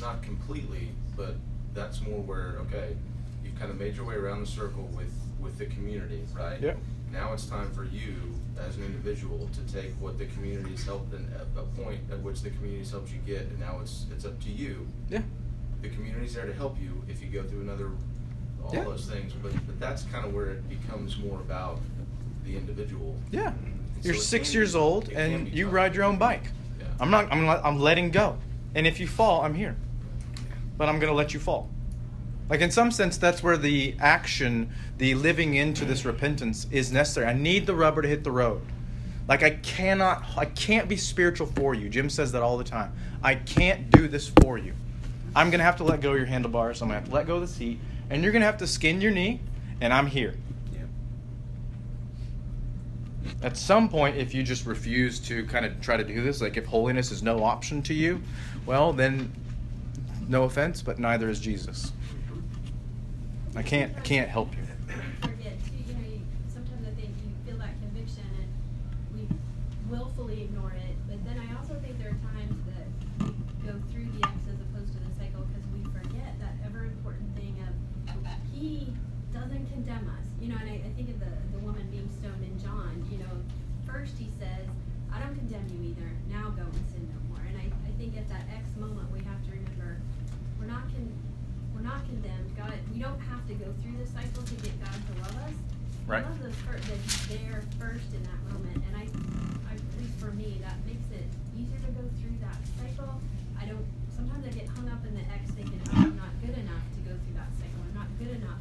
not 0.00 0.22
completely, 0.22 0.90
but 1.16 1.36
that's 1.74 2.00
more 2.02 2.20
where, 2.20 2.58
okay, 2.66 2.96
you've 3.44 3.58
kind 3.58 3.70
of 3.70 3.78
made 3.78 3.96
your 3.96 4.04
way 4.04 4.14
around 4.16 4.40
the 4.40 4.46
circle 4.46 4.82
with, 4.94 5.12
with 5.40 5.56
the 5.58 5.66
community, 5.66 6.22
right? 6.36 6.60
Yeah. 6.60 6.74
Now 7.12 7.32
it's 7.32 7.46
time 7.46 7.70
for 7.72 7.84
you, 7.84 8.14
as 8.58 8.76
an 8.76 8.84
individual, 8.84 9.48
to 9.54 9.72
take 9.72 9.92
what 10.00 10.18
the 10.18 10.26
community's 10.26 10.84
helped, 10.84 11.12
and 11.14 11.26
a, 11.56 11.60
a 11.60 11.64
point 11.82 12.00
at 12.10 12.20
which 12.20 12.42
the 12.42 12.50
community's 12.50 12.90
helped 12.90 13.10
you 13.10 13.18
get, 13.26 13.42
and 13.42 13.58
now 13.58 13.78
it's, 13.80 14.06
it's 14.12 14.24
up 14.24 14.38
to 14.42 14.50
you. 14.50 14.86
yeah, 15.08 15.22
The 15.82 15.88
community's 15.88 16.34
there 16.34 16.46
to 16.46 16.52
help 16.52 16.78
you 16.80 17.02
if 17.08 17.22
you 17.22 17.28
go 17.28 17.42
through 17.48 17.62
another, 17.62 17.90
all 18.62 18.74
Yeah. 18.74 18.84
those 18.84 19.06
things, 19.06 19.32
but, 19.32 19.52
but 19.66 19.80
that's 19.80 20.02
kind 20.04 20.24
of 20.26 20.34
where 20.34 20.50
it 20.50 20.68
becomes 20.68 21.16
more 21.18 21.40
about 21.40 21.80
the 22.44 22.56
individual. 22.56 23.16
yeah. 23.30 23.52
And 23.52 24.04
You're 24.04 24.14
so 24.14 24.20
six 24.20 24.52
years 24.54 24.72
be- 24.74 24.78
old 24.78 25.08
and 25.10 25.48
you 25.48 25.64
tough. 25.64 25.74
ride 25.74 25.94
your 25.94 26.04
own 26.04 26.18
bike. 26.18 26.44
Yeah. 26.78 26.86
I'm 27.00 27.10
not. 27.10 27.32
I'm. 27.32 27.48
I'm 27.48 27.78
letting 27.80 28.10
go. 28.12 28.36
And 28.76 28.86
if 28.86 29.00
you 29.00 29.08
fall, 29.08 29.42
I'm 29.42 29.54
here. 29.54 29.74
But 30.76 30.88
I'm 30.88 31.00
gonna 31.00 31.12
let 31.14 31.34
you 31.34 31.40
fall. 31.40 31.68
Like 32.48 32.60
in 32.60 32.70
some 32.70 32.90
sense, 32.90 33.18
that's 33.18 33.42
where 33.42 33.56
the 33.56 33.94
action, 34.00 34.70
the 34.96 35.14
living 35.14 35.54
into 35.54 35.84
this 35.84 36.04
repentance 36.04 36.66
is 36.70 36.90
necessary. 36.90 37.26
I 37.26 37.34
need 37.34 37.66
the 37.66 37.74
rubber 37.74 38.02
to 38.02 38.08
hit 38.08 38.24
the 38.24 38.30
road. 38.30 38.62
Like 39.28 39.42
I 39.42 39.50
cannot, 39.50 40.24
I 40.36 40.46
can't 40.46 40.88
be 40.88 40.96
spiritual 40.96 41.48
for 41.48 41.74
you. 41.74 41.90
Jim 41.90 42.08
says 42.08 42.32
that 42.32 42.42
all 42.42 42.56
the 42.56 42.64
time. 42.64 42.92
I 43.22 43.34
can't 43.34 43.90
do 43.90 44.08
this 44.08 44.28
for 44.42 44.56
you. 44.56 44.72
I'm 45.36 45.50
gonna 45.50 45.64
have 45.64 45.76
to 45.76 45.84
let 45.84 46.00
go 46.00 46.12
of 46.12 46.16
your 46.16 46.26
handlebars. 46.26 46.80
I'm 46.80 46.88
gonna 46.88 47.00
have 47.00 47.08
to 47.10 47.14
let 47.14 47.26
go 47.26 47.34
of 47.34 47.42
the 47.42 47.46
seat, 47.46 47.78
and 48.08 48.22
you're 48.22 48.32
gonna 48.32 48.46
have 48.46 48.56
to 48.58 48.66
skin 48.66 49.02
your 49.02 49.12
knee, 49.12 49.40
and 49.82 49.92
I'm 49.92 50.06
here. 50.06 50.34
Yeah. 50.72 50.80
At 53.42 53.58
some 53.58 53.90
point, 53.90 54.16
if 54.16 54.34
you 54.34 54.42
just 54.42 54.64
refuse 54.64 55.20
to 55.20 55.44
kind 55.46 55.66
of 55.66 55.78
try 55.82 55.98
to 55.98 56.04
do 56.04 56.22
this, 56.22 56.40
like 56.40 56.56
if 56.56 56.64
holiness 56.64 57.12
is 57.12 57.22
no 57.22 57.44
option 57.44 57.82
to 57.82 57.94
you, 57.94 58.22
well, 58.64 58.94
then 58.94 59.30
no 60.26 60.44
offense, 60.44 60.80
but 60.80 60.98
neither 60.98 61.28
is 61.28 61.38
Jesus. 61.38 61.92
I 63.58 63.62
can't, 63.64 63.90
I 63.98 64.00
can't 64.06 64.30
help 64.30 64.54
you. 64.54 64.62
sometimes 66.46 66.86
I 66.86 66.94
think 66.94 67.10
you 67.18 67.34
feel 67.42 67.58
that 67.58 67.74
conviction 67.82 68.22
and 68.38 68.46
we 69.10 69.26
willfully 69.90 70.46
ignore 70.46 70.70
it, 70.70 70.94
but 71.10 71.18
then 71.26 71.42
I 71.42 71.58
also 71.58 71.74
think 71.82 71.98
there 71.98 72.14
are 72.14 72.22
times 72.38 72.54
that 72.70 72.86
we 73.18 73.34
go 73.66 73.74
through 73.90 74.06
as 74.22 74.54
opposed 74.62 74.94
to 74.94 75.02
the 75.02 75.10
cycle 75.18 75.42
because 75.50 75.66
we 75.74 75.82
forget 75.90 76.38
that 76.38 76.54
ever 76.70 76.86
important 76.86 77.34
thing 77.34 77.58
of 77.66 77.74
he 78.54 78.94
doesn't 79.34 79.66
condemn 79.74 80.06
us, 80.06 80.26
you 80.38 80.54
know, 80.54 80.56
and 80.62 80.70
I, 80.70 80.78
think 80.94 81.10
of 81.10 81.18
the, 81.18 81.58
woman 81.58 81.82
being 81.90 82.06
stoned 82.14 82.38
in 82.46 82.54
John, 82.62 83.02
you 83.10 83.18
know, 83.18 83.34
first 83.90 84.14
he 84.16 84.30
says, 84.38 84.70
I 85.10 85.18
don't 85.18 85.34
condemn 85.34 85.66
you 85.74 85.90
either, 85.90 86.06
now 86.30 86.54
go 86.54 86.62
and 86.62 86.86
sin 86.94 87.10
no 87.10 87.18
more, 87.34 87.42
and 87.42 87.58
I, 87.58 87.66
I 87.66 87.90
think 87.98 88.14
at 88.16 88.30
that 88.30 88.46
X 88.54 88.70
moment, 88.78 89.10
we 89.10 89.18
have 89.26 89.42
to 89.42 89.50
remember, 89.50 89.98
we're 90.62 90.70
not 90.70 90.86
con, 90.94 91.10
not 91.88 92.04
condemned. 92.04 92.52
God, 92.56 92.72
we 92.92 93.00
don't 93.00 93.20
have 93.32 93.40
to 93.48 93.54
go 93.56 93.64
through 93.80 93.96
this 93.96 94.12
cycle 94.12 94.42
to 94.44 94.54
get 94.60 94.76
God 94.84 94.92
to 94.92 95.12
love 95.24 95.36
us. 95.48 95.56
Right. 96.06 96.20
He 96.20 96.28
loves 96.28 96.44
us 96.44 96.56
first, 96.68 96.84
that 96.88 97.00
He's 97.00 97.20
there 97.32 97.64
first 97.80 98.08
in 98.12 98.20
that 98.28 98.40
moment, 98.52 98.76
and 98.84 98.92
I, 98.96 99.08
I, 99.68 99.76
at 99.76 99.80
least 99.96 100.16
for 100.20 100.32
me, 100.36 100.60
that 100.64 100.76
makes 100.84 101.08
it 101.12 101.24
easier 101.56 101.80
to 101.80 101.90
go 101.96 102.04
through 102.20 102.36
that 102.44 102.60
cycle. 102.76 103.20
I 103.56 103.64
don't. 103.64 103.84
Sometimes 104.12 104.44
I 104.44 104.52
get 104.52 104.68
hung 104.68 104.88
up 104.92 105.00
in 105.08 105.14
the 105.16 105.24
X, 105.32 105.48
thinking, 105.56 105.80
oh, 105.96 106.04
I'm 106.12 106.16
not 106.16 106.32
good 106.44 106.56
enough 106.60 106.84
to 106.96 107.00
go 107.08 107.12
through 107.16 107.36
that 107.40 107.52
cycle. 107.56 107.80
I'm 107.80 107.96
not 107.96 108.08
good 108.20 108.34
enough 108.36 108.60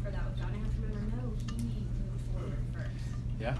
for 0.00 0.08
that 0.14 0.24
with 0.24 0.36
God. 0.40 0.48
I 0.52 0.58
have 0.62 0.72
to 0.72 0.80
remember, 0.80 1.12
no, 1.20 1.24
He 1.52 1.84
moved 1.84 2.24
forward 2.32 2.62
first. 2.72 3.04
Yeah. 3.40 3.56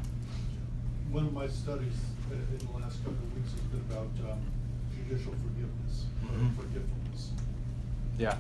One 1.10 1.26
of 1.28 1.32
my 1.36 1.48
studies 1.48 1.98
uh, 2.32 2.36
in 2.36 2.60
the 2.64 2.72
last 2.80 3.00
couple 3.04 3.20
of 3.20 3.28
weeks 3.36 3.52
has 3.52 3.64
been 3.68 3.84
about 3.92 4.08
um, 4.32 4.40
judicial 4.96 5.34
forgiveness, 5.44 6.06
or 6.24 6.36
Mhm. 6.36 6.56
forgetfulness. 6.56 7.32
Yeah. 8.16 8.38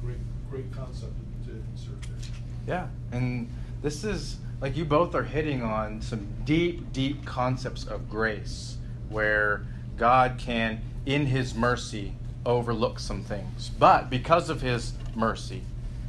Great, 0.00 0.16
great 0.50 0.72
concept 0.72 1.12
to 1.46 1.50
insert 1.50 2.02
there. 2.02 2.18
Yeah, 2.66 2.86
and 3.12 3.50
this 3.82 4.04
is 4.04 4.38
like 4.60 4.76
you 4.76 4.84
both 4.84 5.14
are 5.14 5.22
hitting 5.22 5.62
on 5.62 6.00
some 6.00 6.26
deep, 6.44 6.92
deep 6.92 7.24
concepts 7.24 7.84
of 7.84 8.10
grace 8.10 8.76
where 9.08 9.64
God 9.96 10.36
can, 10.38 10.80
in 11.06 11.26
His 11.26 11.54
mercy, 11.54 12.12
overlook 12.44 12.98
some 12.98 13.22
things. 13.22 13.70
But 13.78 14.10
because 14.10 14.50
of 14.50 14.60
His 14.60 14.92
mercy, 15.14 15.62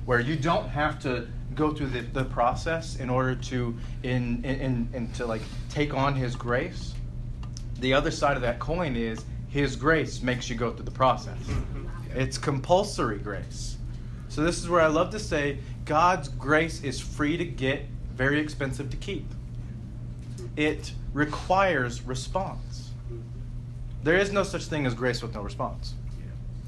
where 0.06 0.20
you 0.20 0.36
don't 0.36 0.70
have 0.70 1.00
to 1.04 1.28
go 1.56 1.72
through 1.74 1.88
the, 1.88 2.02
the 2.02 2.26
process 2.26 2.96
in 2.98 3.10
order 3.10 3.36
to 3.36 3.76
in, 4.04 4.44
in, 4.44 4.60
in, 4.60 4.90
in 4.94 5.12
to 5.14 5.26
like 5.26 5.42
take 5.70 5.94
on 5.94 6.16
His 6.16 6.36
grace, 6.36 6.94
the 7.80 7.94
other 7.94 8.12
side 8.12 8.36
of 8.36 8.42
that 8.42 8.60
coin 8.60 8.96
is 8.96 9.24
His 9.50 9.76
grace 9.76 10.22
makes 10.22 10.50
you 10.50 10.56
go 10.56 10.72
through 10.72 10.86
the 10.86 10.92
process. 10.92 11.38
Mm-hmm. 11.38 11.88
It's 12.16 12.38
compulsory 12.38 13.20
grace. 13.20 13.78
So 14.40 14.46
this 14.46 14.60
is 14.60 14.70
where 14.70 14.80
I 14.80 14.88
love 14.88 15.10
to 15.10 15.20
say 15.20 15.58
God's 15.84 16.30
grace 16.30 16.82
is 16.82 16.98
free 16.98 17.36
to 17.36 17.44
get, 17.44 17.84
very 18.16 18.40
expensive 18.40 18.90
to 18.90 18.96
keep. 18.96 19.26
It 20.56 20.94
requires 21.12 22.04
response. 22.04 22.92
There 24.02 24.16
is 24.16 24.32
no 24.32 24.44
such 24.44 24.64
thing 24.64 24.86
as 24.86 24.94
grace 24.94 25.22
with 25.22 25.34
no 25.34 25.42
response. 25.42 25.94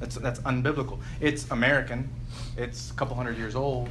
That's 0.02 0.16
that's 0.16 0.42
unbiblical. 0.42 1.00
It's 1.22 1.50
American. 1.50 2.10
It's 2.58 2.92
a 2.92 2.94
couple 2.96 3.16
hundred 3.16 3.38
years 3.38 3.56
old. 3.56 3.88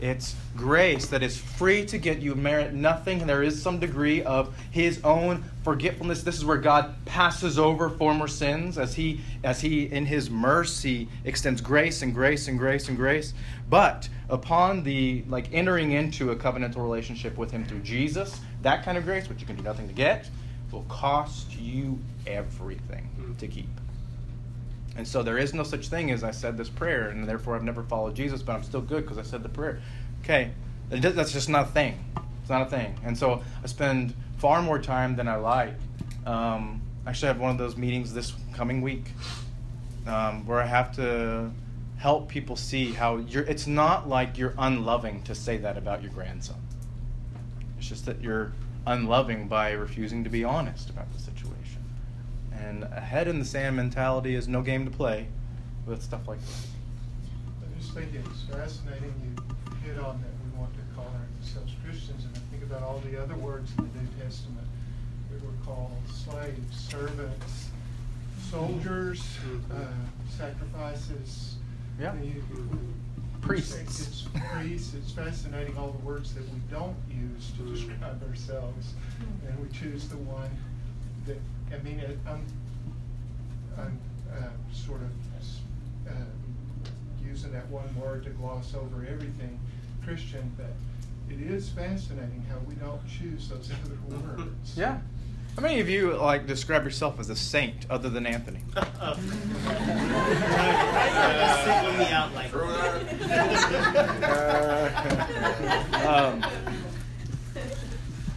It's 0.00 0.34
grace 0.56 1.06
that 1.06 1.22
is 1.22 1.38
free 1.38 1.86
to 1.86 1.96
get 1.96 2.18
you 2.18 2.34
merit 2.34 2.74
nothing. 2.74 3.20
and 3.20 3.28
There 3.28 3.42
is 3.42 3.60
some 3.60 3.78
degree 3.78 4.22
of 4.22 4.54
His 4.70 5.00
own 5.04 5.44
forgetfulness. 5.64 6.22
This 6.22 6.36
is 6.36 6.44
where 6.44 6.58
God 6.58 6.94
passes 7.06 7.58
over 7.58 7.88
former 7.88 8.28
sins 8.28 8.76
as 8.76 8.94
He, 8.94 9.20
as 9.42 9.60
He 9.60 9.84
in 9.84 10.04
His 10.04 10.28
mercy 10.28 11.08
extends 11.24 11.60
grace 11.60 12.02
and 12.02 12.12
grace 12.12 12.48
and 12.48 12.58
grace 12.58 12.88
and 12.88 12.96
grace. 12.96 13.32
But 13.70 14.08
upon 14.28 14.82
the 14.82 15.24
like 15.28 15.52
entering 15.52 15.92
into 15.92 16.30
a 16.30 16.36
covenantal 16.36 16.76
relationship 16.76 17.38
with 17.38 17.50
Him 17.50 17.64
through 17.64 17.80
Jesus, 17.80 18.38
that 18.62 18.84
kind 18.84 18.98
of 18.98 19.04
grace, 19.04 19.28
which 19.28 19.40
you 19.40 19.46
can 19.46 19.56
do 19.56 19.62
nothing 19.62 19.88
to 19.88 19.94
get, 19.94 20.28
will 20.72 20.84
cost 20.84 21.56
you 21.56 21.98
everything 22.26 23.04
hmm. 23.16 23.34
to 23.34 23.48
keep. 23.48 23.68
And 24.96 25.06
so 25.06 25.22
there 25.22 25.38
is 25.38 25.52
no 25.52 25.62
such 25.62 25.88
thing 25.88 26.10
as 26.10 26.24
I 26.24 26.30
said 26.30 26.56
this 26.56 26.68
prayer, 26.68 27.08
and 27.08 27.28
therefore 27.28 27.54
I've 27.54 27.64
never 27.64 27.82
followed 27.82 28.14
Jesus, 28.14 28.42
but 28.42 28.54
I'm 28.54 28.62
still 28.62 28.80
good 28.80 29.02
because 29.02 29.18
I 29.18 29.22
said 29.22 29.42
the 29.42 29.48
prayer. 29.48 29.80
Okay, 30.22 30.50
that's 30.88 31.32
just 31.32 31.48
not 31.48 31.68
a 31.68 31.70
thing. 31.70 32.02
It's 32.40 32.50
not 32.50 32.62
a 32.62 32.70
thing. 32.70 32.98
And 33.04 33.16
so 33.16 33.42
I 33.62 33.66
spend 33.66 34.14
far 34.38 34.62
more 34.62 34.78
time 34.78 35.16
than 35.16 35.28
I 35.28 35.36
like. 35.36 35.74
Um, 36.24 36.80
actually, 37.06 37.28
I 37.28 37.32
have 37.32 37.40
one 37.40 37.50
of 37.50 37.58
those 37.58 37.76
meetings 37.76 38.14
this 38.14 38.32
coming 38.54 38.80
week 38.80 39.04
um, 40.06 40.46
where 40.46 40.60
I 40.60 40.66
have 40.66 40.94
to 40.96 41.50
help 41.98 42.28
people 42.28 42.56
see 42.56 42.92
how 42.92 43.18
you're. 43.18 43.44
It's 43.44 43.66
not 43.66 44.08
like 44.08 44.38
you're 44.38 44.54
unloving 44.58 45.22
to 45.24 45.34
say 45.34 45.56
that 45.58 45.76
about 45.76 46.02
your 46.02 46.12
grandson. 46.12 46.56
It's 47.78 47.88
just 47.88 48.06
that 48.06 48.22
you're 48.22 48.52
unloving 48.86 49.48
by 49.48 49.72
refusing 49.72 50.24
to 50.24 50.30
be 50.30 50.44
honest 50.44 50.90
about 50.90 51.12
the 51.12 51.18
situation. 51.18 51.35
And 52.64 52.84
a 52.84 53.00
head 53.00 53.28
in 53.28 53.38
the 53.38 53.44
sand 53.44 53.76
mentality 53.76 54.34
is 54.34 54.48
no 54.48 54.62
game 54.62 54.84
to 54.84 54.90
play 54.90 55.26
with 55.86 56.02
stuff 56.02 56.26
like 56.26 56.40
this. 56.40 56.68
I 57.62 57.78
just 57.80 57.94
think 57.94 58.08
it's 58.14 58.42
fascinating 58.42 59.14
you 59.24 59.42
hit 59.86 59.98
on 60.02 60.20
that 60.22 60.30
we 60.44 60.58
want 60.58 60.72
to 60.74 60.94
call 60.94 61.06
ourselves 61.40 61.72
Christians, 61.84 62.24
and 62.24 62.36
I 62.36 62.40
think 62.50 62.62
about 62.64 62.82
all 62.82 62.98
the 63.10 63.20
other 63.22 63.36
words 63.36 63.70
in 63.78 63.84
the 63.92 64.00
New 64.02 64.08
Testament 64.24 64.66
that 65.30 65.42
were 65.44 65.52
called 65.64 65.92
slaves, 66.12 66.76
servants, 66.76 67.68
soldiers, 68.50 69.22
uh, 69.72 69.76
sacrifices. 70.36 71.56
Yeah. 72.00 72.14
You- 72.20 72.42
Priests. 73.42 73.76
It's 73.76 74.24
priests, 74.50 74.94
it's 74.94 75.12
fascinating 75.12 75.76
all 75.78 75.92
the 75.92 76.04
words 76.04 76.34
that 76.34 76.42
we 76.52 76.58
don't 76.68 76.96
use 77.08 77.52
to 77.56 77.62
describe 77.72 78.20
ourselves. 78.28 78.94
And 79.46 79.56
we 79.60 79.68
choose 79.68 80.08
the 80.08 80.16
one 80.16 80.50
that, 81.26 81.38
I 81.72 81.78
mean, 81.82 82.02
I'm, 82.26 82.44
I'm 83.76 83.98
uh, 84.32 84.48
sort 84.72 85.00
of 85.02 85.10
uh, 86.08 86.12
using 87.24 87.52
that 87.52 87.68
one 87.68 87.94
word 88.00 88.24
to 88.24 88.30
gloss 88.30 88.74
over 88.74 89.06
everything 89.08 89.58
Christian, 90.04 90.52
but 90.56 90.72
it 91.28 91.40
is 91.40 91.68
fascinating 91.70 92.44
how 92.48 92.58
we 92.68 92.74
don't 92.76 93.00
choose 93.08 93.48
those 93.48 93.70
other 93.84 93.98
words. 94.36 94.76
Yeah. 94.76 94.98
How 95.56 95.62
many 95.62 95.80
of 95.80 95.88
you 95.88 96.12
like 96.12 96.46
describe 96.46 96.84
yourself 96.84 97.18
as 97.18 97.30
a 97.30 97.36
saint 97.36 97.86
other 97.88 98.10
than 98.10 98.26
Anthony? 98.26 98.60
Singling 101.64 101.98
me 101.98 102.10
out 102.12 102.34
like. 102.34 102.52
um, 106.04 106.44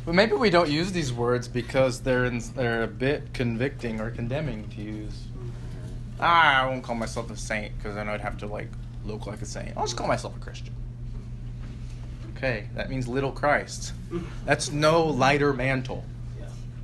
but 0.10 0.16
maybe 0.16 0.34
we 0.34 0.49
don't 0.49 0.72
use 0.72 0.91
these 0.91 1.14
words 1.14 1.47
because 1.47 1.99
they're 2.01 2.26
in, 2.26 2.39
they're 2.55 2.82
a 2.82 2.88
bit 2.88 3.32
convicting 3.32 4.01
or 4.01 4.10
condemning 4.10 4.68
to 4.70 4.82
use. 4.82 5.28
Ah, 6.20 6.64
I 6.64 6.66
won't 6.66 6.84
call 6.84 6.95
myself 6.95 7.30
a 7.30 7.38
saint 7.38 7.78
because 7.78 7.93
then 7.93 8.10
I'd 8.10 8.20
have 8.20 8.36
to 8.39 8.47
like 8.47 8.70
look 9.05 9.28
like 9.28 9.43
a 9.43 9.45
saint. 9.45 9.78
I'll 9.78 9.84
just 9.84 9.97
call 9.97 10.07
myself 10.07 10.36
a 10.36 10.39
Christian. 10.39 10.74
Okay, 12.36 12.70
that 12.74 12.89
means 12.89 13.07
little 13.07 13.32
Christ. 13.32 13.93
That's 14.45 14.72
no 14.72 15.05
lighter 15.05 15.53
mantle. 15.53 16.03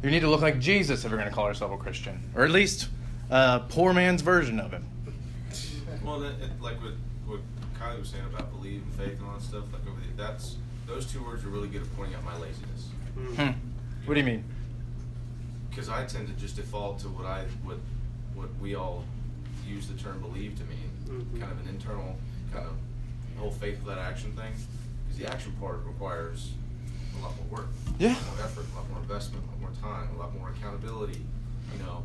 You 0.03 0.11
need 0.11 0.19
to 0.19 0.29
look 0.29 0.41
like 0.41 0.59
Jesus 0.59 1.03
if 1.03 1.09
you're 1.09 1.19
going 1.19 1.27
to 1.27 1.35
call 1.35 1.47
yourself 1.47 1.71
a 1.71 1.77
Christian, 1.77 2.29
or 2.35 2.43
at 2.43 2.51
least 2.51 2.89
a 3.31 3.59
poor 3.69 3.91
man's 3.91 4.21
version 4.21 4.59
of 4.59 4.69
him. 4.69 4.85
Well, 6.03 6.21
it, 6.21 6.35
like 6.61 6.79
what 6.79 6.93
what 7.25 7.39
Kylie 7.81 8.01
was 8.01 8.09
saying 8.09 8.25
about 8.31 8.51
belief 8.51 8.83
and 8.83 8.93
faith 8.93 9.17
and 9.17 9.27
all 9.27 9.33
that 9.33 9.41
stuff, 9.41 9.63
like 9.73 9.81
over 9.87 9.99
the, 9.99 10.15
that's 10.15 10.57
those 10.85 11.11
two 11.11 11.23
words 11.23 11.43
are 11.43 11.49
really 11.49 11.67
good 11.67 11.81
at 11.81 11.95
pointing 11.95 12.15
out 12.15 12.23
my 12.23 12.37
laziness. 12.37 12.74
Hmm. 13.15 13.51
What 14.05 14.13
do 14.13 14.19
you 14.19 14.25
mean? 14.25 14.43
Because 15.69 15.89
I 15.89 16.05
tend 16.05 16.27
to 16.27 16.33
just 16.33 16.55
default 16.55 16.99
to 16.99 17.07
what 17.09 17.25
I 17.25 17.43
what 17.63 17.77
what 18.33 18.49
we 18.61 18.75
all 18.75 19.03
use 19.67 19.87
the 19.87 19.95
term 19.95 20.19
believe 20.21 20.57
to 20.57 20.63
mean, 20.65 20.91
Mhm. 21.05 21.39
kind 21.39 21.51
of 21.51 21.59
an 21.61 21.67
internal 21.67 22.17
kind 22.53 22.65
of 22.65 22.73
whole 23.39 23.51
faith 23.51 23.79
without 23.83 23.97
action 23.99 24.31
thing. 24.33 24.53
Because 25.07 25.17
the 25.19 25.31
action 25.31 25.53
part 25.59 25.83
requires 25.85 26.51
a 27.17 27.21
lot 27.21 27.33
more 27.37 27.59
work, 27.59 27.67
Yeah. 27.97 28.09
a 28.09 28.13
lot 28.13 28.35
more 28.37 28.45
effort, 28.45 28.65
a 28.73 28.75
lot 28.77 28.89
more 28.89 28.99
investment, 29.01 29.43
a 29.45 29.47
lot 29.47 29.59
more 29.59 29.71
time, 29.81 30.09
a 30.15 30.17
lot 30.19 30.33
more 30.37 30.49
accountability. 30.49 31.25
You 31.73 31.79
know, 31.83 32.03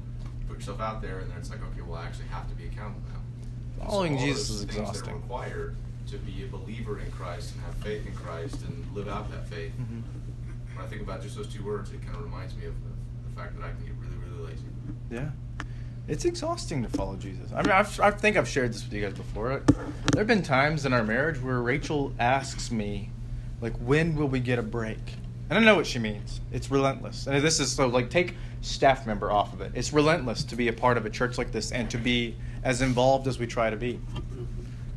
put 0.48 0.56
yourself 0.58 0.80
out 0.80 1.02
there, 1.02 1.18
and 1.18 1.30
then 1.30 1.38
it's 1.38 1.50
like, 1.50 1.62
okay, 1.62 1.82
well, 1.82 1.98
I 2.00 2.06
actually 2.06 2.28
have 2.28 2.48
to 2.48 2.54
be 2.54 2.64
accountable 2.66 3.02
now. 3.12 3.84
Following 3.84 4.16
all 4.16 4.24
Jesus 4.24 4.50
is 4.50 4.64
things 4.64 5.00
that 5.00 5.08
are 5.10 5.14
required 5.14 5.76
to 6.08 6.18
be 6.18 6.44
a 6.44 6.46
believer 6.48 6.98
in 6.98 7.10
Christ 7.12 7.54
and 7.54 7.62
have 7.64 7.74
faith 7.76 8.06
in 8.06 8.14
Christ 8.14 8.62
and 8.62 8.84
live 8.94 9.08
out 9.08 9.30
that 9.30 9.46
faith. 9.48 9.72
Mhm. 9.78 10.02
When 10.80 10.86
I 10.86 10.90
think 10.92 11.02
about 11.02 11.20
just 11.20 11.36
those 11.36 11.46
two 11.46 11.62
words, 11.62 11.92
it 11.92 12.00
kind 12.00 12.16
of 12.16 12.24
reminds 12.24 12.56
me 12.56 12.64
of 12.64 12.72
the, 12.82 13.36
fact 13.36 13.54
that 13.58 13.62
I 13.62 13.68
can 13.68 13.84
get 13.84 13.92
really, 14.00 14.16
really 14.16 14.50
lazy. 14.50 14.64
Yeah. 15.10 15.28
It's 16.08 16.24
exhausting 16.24 16.82
to 16.82 16.88
follow 16.88 17.16
Jesus. 17.16 17.52
I 17.52 17.60
mean, 17.60 17.70
I've, 17.70 18.00
I 18.00 18.10
think 18.10 18.38
I've 18.38 18.48
shared 18.48 18.72
this 18.72 18.82
with 18.84 18.94
you 18.94 19.02
guys 19.02 19.12
before. 19.12 19.62
There 19.66 20.20
have 20.20 20.26
been 20.26 20.42
times 20.42 20.86
in 20.86 20.94
our 20.94 21.04
marriage 21.04 21.38
where 21.38 21.60
Rachel 21.60 22.14
asks 22.18 22.70
me, 22.70 23.10
like, 23.60 23.74
when 23.76 24.16
will 24.16 24.28
we 24.28 24.40
get 24.40 24.58
a 24.58 24.62
break? 24.62 25.16
And 25.50 25.58
I 25.58 25.62
know 25.62 25.76
what 25.76 25.86
she 25.86 25.98
means. 25.98 26.40
It's 26.50 26.70
relentless. 26.70 27.26
And 27.26 27.44
this 27.44 27.60
is 27.60 27.70
so, 27.70 27.86
like, 27.86 28.08
take 28.08 28.34
staff 28.62 29.06
member 29.06 29.30
off 29.30 29.52
of 29.52 29.60
it. 29.60 29.72
It's 29.74 29.92
relentless 29.92 30.44
to 30.44 30.56
be 30.56 30.68
a 30.68 30.72
part 30.72 30.96
of 30.96 31.04
a 31.04 31.10
church 31.10 31.36
like 31.36 31.52
this 31.52 31.72
and 31.72 31.90
to 31.90 31.98
be 31.98 32.36
as 32.64 32.80
involved 32.80 33.28
as 33.28 33.38
we 33.38 33.46
try 33.46 33.68
to 33.68 33.76
be. 33.76 34.00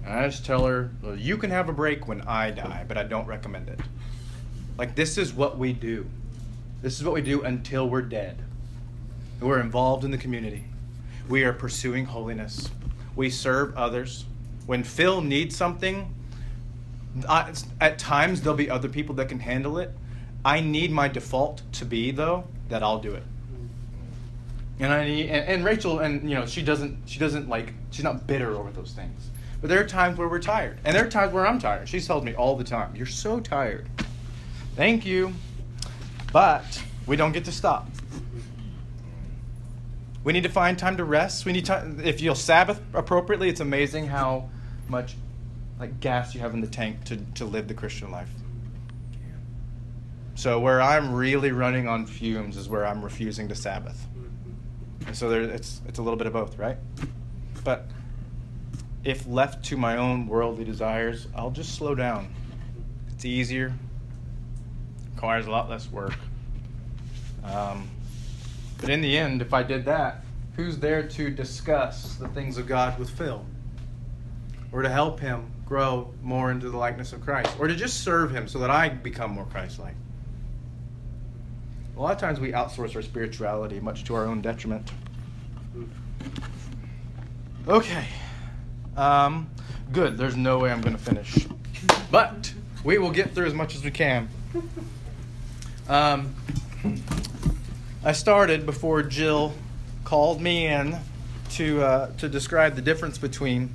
And 0.05 0.13
I 0.13 0.29
just 0.29 0.45
tell 0.45 0.65
her, 0.65 0.91
well, 1.01 1.17
you 1.17 1.37
can 1.37 1.51
have 1.51 1.67
a 1.67 1.73
break 1.73 2.07
when 2.07 2.21
I 2.21 2.51
die, 2.51 2.85
but 2.87 2.97
I 2.97 3.03
don't 3.03 3.27
recommend 3.27 3.67
it. 3.67 3.81
Like, 4.77 4.95
this 4.95 5.17
is 5.17 5.33
what 5.33 5.57
we 5.57 5.73
do. 5.73 6.05
This 6.81 6.97
is 6.99 7.05
what 7.05 7.13
we 7.13 7.21
do 7.21 7.43
until 7.43 7.87
we're 7.89 8.01
dead. 8.01 8.37
We're 9.39 9.59
involved 9.59 10.03
in 10.03 10.11
the 10.11 10.17
community. 10.17 10.65
We 11.29 11.43
are 11.43 11.53
pursuing 11.53 12.05
holiness. 12.05 12.69
We 13.15 13.29
serve 13.29 13.77
others. 13.77 14.25
When 14.65 14.83
Phil 14.83 15.21
needs 15.21 15.55
something, 15.55 16.13
I, 17.29 17.53
at 17.79 17.99
times 17.99 18.41
there'll 18.41 18.57
be 18.57 18.69
other 18.69 18.89
people 18.89 19.15
that 19.15 19.29
can 19.29 19.39
handle 19.39 19.77
it. 19.77 19.91
I 20.43 20.59
need 20.59 20.91
my 20.91 21.07
default 21.07 21.61
to 21.73 21.85
be 21.85 22.11
though 22.11 22.45
that 22.69 22.83
I'll 22.83 22.99
do 22.99 23.13
it. 23.13 23.23
And 24.79 24.91
I 24.91 25.05
need, 25.05 25.29
and, 25.29 25.47
and 25.47 25.65
Rachel, 25.65 25.99
and 25.99 26.27
you 26.27 26.35
know, 26.35 26.45
she 26.45 26.61
doesn't, 26.61 26.97
she 27.05 27.19
doesn't 27.19 27.47
like, 27.47 27.73
she's 27.91 28.03
not 28.03 28.25
bitter 28.25 28.55
over 28.55 28.71
those 28.71 28.91
things. 28.91 29.29
But 29.61 29.69
there 29.69 29.79
are 29.79 29.87
times 29.87 30.17
where 30.17 30.27
we're 30.27 30.41
tired, 30.41 30.79
and 30.83 30.93
there 30.93 31.05
are 31.05 31.09
times 31.09 31.31
where 31.31 31.47
I'm 31.47 31.57
tired. 31.57 31.87
She 31.87 32.01
tells 32.01 32.25
me 32.25 32.33
all 32.35 32.57
the 32.57 32.65
time, 32.65 32.93
"You're 32.97 33.05
so 33.05 33.39
tired." 33.39 33.87
Thank 34.75 35.05
you, 35.05 35.33
but 36.31 36.83
we 37.05 37.15
don't 37.15 37.31
get 37.31 37.45
to 37.45 37.51
stop. 37.51 37.87
We 40.23 40.33
need 40.33 40.43
to 40.43 40.49
find 40.49 40.79
time 40.79 40.97
to 40.97 41.03
rest. 41.03 41.45
We 41.45 41.51
need 41.51 41.65
time. 41.65 41.99
If 42.03 42.21
you'll 42.21 42.33
Sabbath 42.33 42.81
appropriately, 42.93 43.49
it's 43.49 43.59
amazing 43.59 44.07
how 44.07 44.49
much 44.87 45.15
like 45.79 45.99
gas 45.99 46.33
you 46.33 46.41
have 46.41 46.53
in 46.53 46.61
the 46.61 46.67
tank 46.67 47.03
to, 47.05 47.17
to 47.35 47.45
live 47.45 47.67
the 47.67 47.73
Christian 47.73 48.09
life. 48.09 48.29
So 50.35 50.59
where 50.59 50.81
I'm 50.81 51.13
really 51.13 51.51
running 51.51 51.87
on 51.87 52.05
fumes 52.05 52.57
is 52.57 52.67
where 52.67 52.85
I'm 52.85 53.03
refusing 53.03 53.47
to 53.49 53.55
Sabbath. 53.55 54.07
And 55.05 55.15
so 55.15 55.29
there, 55.29 55.41
it's 55.41 55.81
it's 55.87 55.99
a 55.99 56.01
little 56.01 56.17
bit 56.17 56.25
of 56.25 56.33
both, 56.33 56.57
right? 56.57 56.77
But 57.63 57.87
if 59.03 59.27
left 59.27 59.65
to 59.65 59.77
my 59.77 59.97
own 59.97 60.27
worldly 60.27 60.63
desires, 60.63 61.27
I'll 61.35 61.51
just 61.51 61.75
slow 61.75 61.93
down. 61.93 62.33
It's 63.09 63.25
easier. 63.25 63.73
Requires 65.23 65.45
a 65.45 65.51
lot 65.51 65.69
less 65.69 65.89
work. 65.89 66.15
Um, 67.45 67.89
but 68.81 68.89
in 68.89 68.99
the 68.99 69.17
end, 69.17 69.41
if 69.41 69.53
I 69.53 69.63
did 69.63 69.85
that, 69.85 70.25
who's 70.57 70.77
there 70.77 71.01
to 71.01 71.29
discuss 71.29 72.15
the 72.15 72.27
things 72.27 72.57
of 72.57 72.67
God 72.67 72.99
with 72.99 73.09
Phil? 73.09 73.45
Or 74.73 74.81
to 74.81 74.89
help 74.89 75.21
him 75.21 75.49
grow 75.65 76.13
more 76.21 76.51
into 76.51 76.69
the 76.69 76.75
likeness 76.75 77.13
of 77.13 77.21
Christ? 77.21 77.55
Or 77.57 77.69
to 77.69 77.73
just 77.73 78.03
serve 78.03 78.35
him 78.35 78.49
so 78.49 78.59
that 78.59 78.69
I 78.69 78.89
become 78.89 79.31
more 79.31 79.45
Christ 79.45 79.79
like? 79.79 79.95
A 81.95 82.01
lot 82.01 82.11
of 82.11 82.17
times 82.17 82.41
we 82.41 82.51
outsource 82.51 82.93
our 82.93 83.01
spirituality, 83.01 83.79
much 83.79 84.03
to 84.03 84.15
our 84.15 84.25
own 84.25 84.41
detriment. 84.41 84.91
Okay. 87.65 88.07
Um, 88.97 89.49
good. 89.93 90.17
There's 90.17 90.35
no 90.35 90.59
way 90.59 90.69
I'm 90.69 90.81
going 90.81 90.97
to 90.97 91.01
finish. 91.01 91.47
But 92.11 92.53
we 92.83 92.97
will 92.97 93.11
get 93.11 93.33
through 93.33 93.45
as 93.45 93.53
much 93.53 93.73
as 93.73 93.85
we 93.85 93.91
can. 93.91 94.27
Um, 95.89 96.33
I 98.03 98.13
started 98.13 98.65
before 98.65 99.03
Jill 99.03 99.53
called 100.03 100.41
me 100.41 100.67
in 100.67 100.97
to 101.51 101.81
uh, 101.81 102.11
to 102.17 102.29
describe 102.29 102.75
the 102.75 102.81
difference 102.81 103.17
between 103.17 103.69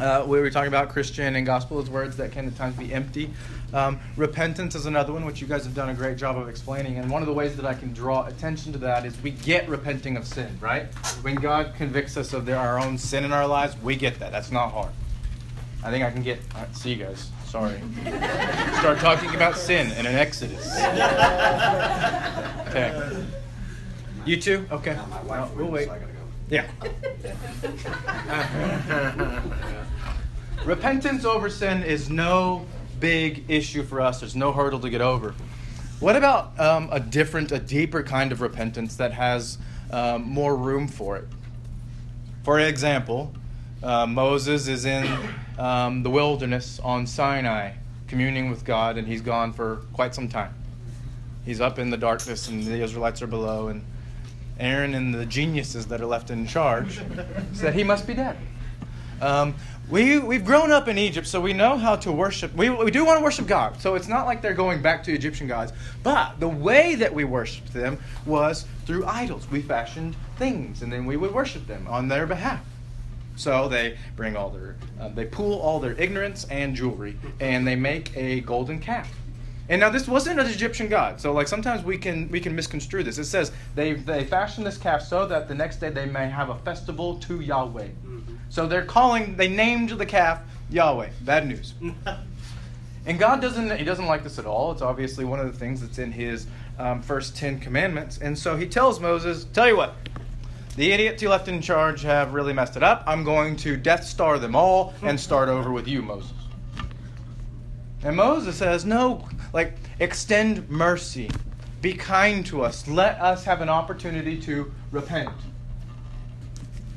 uh, 0.00 0.24
we 0.26 0.40
were 0.40 0.50
talking 0.50 0.68
about 0.68 0.88
Christian 0.88 1.36
and 1.36 1.44
gospel 1.44 1.78
as 1.80 1.90
words 1.90 2.16
that 2.16 2.32
can 2.32 2.46
at 2.46 2.56
times 2.56 2.76
be 2.76 2.92
empty. 2.92 3.30
Um, 3.72 4.00
repentance 4.16 4.74
is 4.74 4.86
another 4.86 5.12
one, 5.12 5.24
which 5.24 5.40
you 5.40 5.46
guys 5.46 5.64
have 5.64 5.74
done 5.74 5.90
a 5.90 5.94
great 5.94 6.16
job 6.16 6.38
of 6.38 6.48
explaining. 6.48 6.98
And 6.98 7.10
one 7.10 7.20
of 7.20 7.26
the 7.26 7.34
ways 7.34 7.56
that 7.56 7.66
I 7.66 7.74
can 7.74 7.92
draw 7.92 8.26
attention 8.26 8.72
to 8.72 8.78
that 8.78 9.04
is 9.04 9.20
we 9.22 9.32
get 9.32 9.68
repenting 9.68 10.16
of 10.16 10.26
sin, 10.26 10.56
right? 10.60 10.86
When 11.22 11.34
God 11.34 11.74
convicts 11.76 12.16
us 12.16 12.32
of 12.32 12.48
our 12.48 12.78
own 12.80 12.96
sin 12.96 13.24
in 13.24 13.32
our 13.32 13.46
lives, 13.46 13.76
we 13.82 13.96
get 13.96 14.18
that. 14.20 14.32
That's 14.32 14.50
not 14.50 14.70
hard. 14.72 14.92
I 15.84 15.90
think 15.90 16.04
I 16.04 16.10
can 16.10 16.22
get. 16.22 16.40
All 16.54 16.62
right, 16.62 16.76
see 16.76 16.94
you 16.94 17.04
guys. 17.04 17.30
Sorry. 17.48 17.80
Start 18.78 18.98
talking 18.98 19.34
about 19.34 19.56
sin 19.56 19.90
and 19.92 20.06
an 20.06 20.14
Exodus. 20.14 20.70
Okay. 22.68 23.24
You 24.26 24.38
too? 24.38 24.66
Okay. 24.70 24.98
Well, 25.24 25.50
we'll 25.56 25.70
wait. 25.70 25.88
Yeah. 26.50 26.66
Repentance 30.66 31.24
over 31.24 31.48
sin 31.48 31.82
is 31.82 32.10
no 32.10 32.66
big 33.00 33.44
issue 33.48 33.82
for 33.82 34.02
us. 34.02 34.20
There's 34.20 34.36
no 34.36 34.52
hurdle 34.52 34.80
to 34.80 34.90
get 34.90 35.00
over. 35.00 35.34
What 36.00 36.16
about 36.16 36.60
um, 36.60 36.90
a 36.92 37.00
different, 37.00 37.50
a 37.50 37.58
deeper 37.58 38.02
kind 38.02 38.30
of 38.30 38.42
repentance 38.42 38.96
that 38.96 39.14
has 39.14 39.56
um, 39.90 40.22
more 40.22 40.54
room 40.54 40.86
for 40.86 41.16
it? 41.16 41.26
For 42.44 42.60
example, 42.60 43.32
uh, 43.82 44.06
Moses 44.06 44.68
is 44.68 44.84
in 44.84 45.06
um, 45.58 46.02
the 46.02 46.10
wilderness 46.10 46.80
on 46.80 47.06
Sinai, 47.06 47.72
communing 48.06 48.50
with 48.50 48.64
God, 48.64 48.96
and 48.98 49.06
he's 49.06 49.22
gone 49.22 49.52
for 49.52 49.82
quite 49.92 50.14
some 50.14 50.28
time. 50.28 50.54
He's 51.44 51.60
up 51.60 51.78
in 51.78 51.90
the 51.90 51.96
darkness, 51.96 52.48
and 52.48 52.64
the 52.64 52.82
Israelites 52.82 53.22
are 53.22 53.26
below, 53.26 53.68
and 53.68 53.84
Aaron 54.58 54.94
and 54.94 55.14
the 55.14 55.24
geniuses 55.24 55.86
that 55.86 56.00
are 56.00 56.06
left 56.06 56.30
in 56.30 56.46
charge 56.46 57.00
said 57.52 57.74
he 57.74 57.84
must 57.84 58.06
be 58.06 58.14
dead. 58.14 58.36
Um, 59.20 59.54
we, 59.88 60.18
we've 60.18 60.44
grown 60.44 60.70
up 60.70 60.86
in 60.88 60.98
Egypt, 60.98 61.26
so 61.26 61.40
we 61.40 61.52
know 61.52 61.78
how 61.78 61.96
to 61.96 62.12
worship. 62.12 62.54
We, 62.54 62.68
we 62.68 62.90
do 62.90 63.04
want 63.04 63.18
to 63.18 63.24
worship 63.24 63.46
God. 63.46 63.80
So 63.80 63.94
it's 63.94 64.08
not 64.08 64.26
like 64.26 64.42
they're 64.42 64.52
going 64.52 64.82
back 64.82 65.02
to 65.04 65.12
Egyptian 65.12 65.48
gods. 65.48 65.72
But 66.02 66.38
the 66.38 66.48
way 66.48 66.94
that 66.96 67.12
we 67.12 67.24
worshiped 67.24 67.72
them 67.72 67.98
was 68.26 68.66
through 68.84 69.06
idols. 69.06 69.50
We 69.50 69.62
fashioned 69.62 70.14
things, 70.36 70.82
and 70.82 70.92
then 70.92 71.06
we 71.06 71.16
would 71.16 71.32
worship 71.32 71.66
them 71.66 71.86
on 71.88 72.08
their 72.08 72.26
behalf. 72.26 72.60
So 73.38 73.68
they 73.68 73.96
bring 74.16 74.36
all 74.36 74.50
their, 74.50 74.76
uh, 75.00 75.08
they 75.10 75.24
pool 75.24 75.60
all 75.60 75.78
their 75.78 75.92
ignorance 75.92 76.44
and 76.50 76.74
jewelry, 76.74 77.16
and 77.38 77.66
they 77.66 77.76
make 77.76 78.14
a 78.16 78.40
golden 78.40 78.80
calf. 78.80 79.08
And 79.68 79.80
now 79.80 79.90
this 79.90 80.08
wasn't 80.08 80.40
an 80.40 80.46
Egyptian 80.46 80.88
god, 80.88 81.20
so 81.20 81.32
like 81.32 81.46
sometimes 81.46 81.84
we 81.84 81.98
can 81.98 82.28
we 82.30 82.40
can 82.40 82.56
misconstrue 82.56 83.02
this. 83.02 83.18
It 83.18 83.26
says 83.26 83.52
they 83.74 83.92
they 83.92 84.24
fashioned 84.24 84.66
this 84.66 84.78
calf 84.78 85.02
so 85.02 85.26
that 85.26 85.46
the 85.46 85.54
next 85.54 85.76
day 85.76 85.90
they 85.90 86.06
may 86.06 86.28
have 86.28 86.48
a 86.48 86.58
festival 86.60 87.16
to 87.20 87.40
Yahweh. 87.40 87.88
So 88.48 88.66
they're 88.66 88.84
calling 88.84 89.36
they 89.36 89.48
named 89.48 89.90
the 89.90 90.06
calf 90.06 90.40
Yahweh. 90.70 91.10
Bad 91.22 91.46
news. 91.46 91.74
And 93.08 93.18
God 93.18 93.40
doesn't 93.40 93.74
he 93.78 93.84
doesn't 93.84 94.04
like 94.04 94.22
this 94.22 94.38
at 94.38 94.44
all. 94.44 94.70
It's 94.70 94.82
obviously 94.82 95.24
one 95.24 95.40
of 95.40 95.50
the 95.50 95.58
things 95.58 95.80
that's 95.80 95.98
in 95.98 96.12
his 96.12 96.46
um, 96.78 97.00
first 97.00 97.34
ten 97.34 97.58
commandments. 97.58 98.18
And 98.18 98.38
so 98.38 98.54
he 98.54 98.66
tells 98.66 99.00
Moses, 99.00 99.44
"Tell 99.54 99.66
you 99.66 99.78
what, 99.78 99.94
the 100.78 100.92
idiots 100.92 101.20
you 101.20 101.28
left 101.28 101.48
in 101.48 101.60
charge 101.60 102.02
have 102.02 102.32
really 102.32 102.52
messed 102.52 102.76
it 102.76 102.84
up. 102.84 103.02
I'm 103.04 103.24
going 103.24 103.56
to 103.56 103.76
Death 103.76 104.04
Star 104.04 104.38
them 104.38 104.54
all 104.54 104.94
and 105.02 105.18
start 105.18 105.48
over 105.48 105.72
with 105.72 105.88
you, 105.88 106.02
Moses." 106.02 106.32
And 108.04 108.16
Moses 108.16 108.56
says, 108.56 108.84
"No, 108.84 109.28
like 109.52 109.76
extend 109.98 110.70
mercy, 110.70 111.28
be 111.82 111.94
kind 111.94 112.46
to 112.46 112.62
us. 112.62 112.86
Let 112.86 113.20
us 113.20 113.44
have 113.44 113.60
an 113.60 113.68
opportunity 113.68 114.40
to 114.42 114.72
repent." 114.92 115.30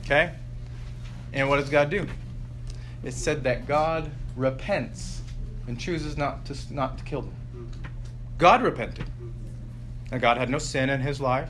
Okay. 0.05 0.31
And 1.33 1.49
what 1.49 1.57
does 1.57 1.69
God 1.69 1.89
do? 1.89 2.05
It 3.03 3.15
said 3.15 3.43
that 3.45 3.67
God 3.67 4.11
repents 4.35 5.21
and 5.67 5.79
chooses 5.79 6.17
not 6.17 6.45
to, 6.45 6.55
not 6.71 6.99
to 6.99 7.03
kill 7.03 7.21
them. 7.23 7.71
God 8.37 8.61
repented. 8.61 9.05
And 10.11 10.21
God 10.21 10.37
had 10.37 10.51
no 10.51 10.59
sin 10.59 10.89
in 10.91 11.01
his 11.01 11.19
life. 11.19 11.49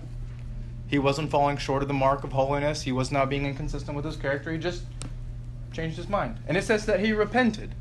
He 0.92 1.00
wasn't 1.00 1.32
falling 1.32 1.56
short 1.56 1.82
of 1.82 1.88
the 1.88 1.94
mark 1.94 2.26
of 2.26 2.34
holiness. 2.34 2.82
He 2.82 2.92
was 2.92 3.14
not 3.14 3.30
being 3.30 3.46
inconsistent 3.46 3.96
with 3.96 4.04
his 4.04 4.18
character. 4.18 4.52
He 4.52 4.58
just 4.58 4.84
changed 5.72 5.96
his 5.96 6.10
mind. 6.10 6.38
And 6.48 6.58
it 6.58 6.66
says 6.66 6.86
that 6.86 7.00
he 7.00 7.14
repented. 7.14 7.74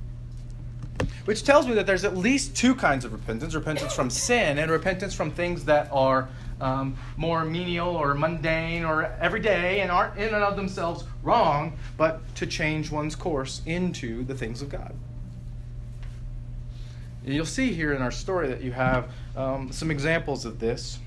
Which 1.25 1.43
tells 1.43 1.67
me 1.67 1.75
that 1.75 1.87
there's 1.87 2.05
at 2.05 2.17
least 2.17 2.57
two 2.57 2.73
kinds 2.73 3.05
of 3.05 3.13
repentance 3.13 3.53
repentance 3.53 3.93
from 3.93 4.11
sin 4.11 4.59
and 4.59 4.71
repentance 4.71 5.13
from 5.13 5.33
things 5.33 5.65
that 5.65 5.89
are 5.91 6.29
um, 6.61 6.97
more 7.17 7.45
menial 7.45 7.97
or 7.97 8.15
mundane 8.15 8.85
or 8.85 9.07
everyday 9.21 9.81
and 9.81 9.91
aren't 9.91 10.17
in 10.17 10.33
and 10.33 10.45
of 10.45 10.55
themselves 10.55 11.03
wrong, 11.25 11.77
but 11.97 12.21
to 12.37 12.47
change 12.47 12.93
one's 12.93 13.17
course 13.17 13.61
into 13.67 14.23
the 14.23 14.37
things 14.37 14.63
of 14.63 14.69
God. 14.69 14.95
You'll 17.25 17.45
see 17.45 17.73
here 17.73 17.93
in 17.93 18.03
our 18.03 18.13
story 18.13 18.47
that 18.49 18.63
you 18.63 18.71
have 18.71 19.11
um, 19.37 19.73
some 19.73 19.91
examples 19.91 20.45
of 20.45 20.61
this. 20.61 21.01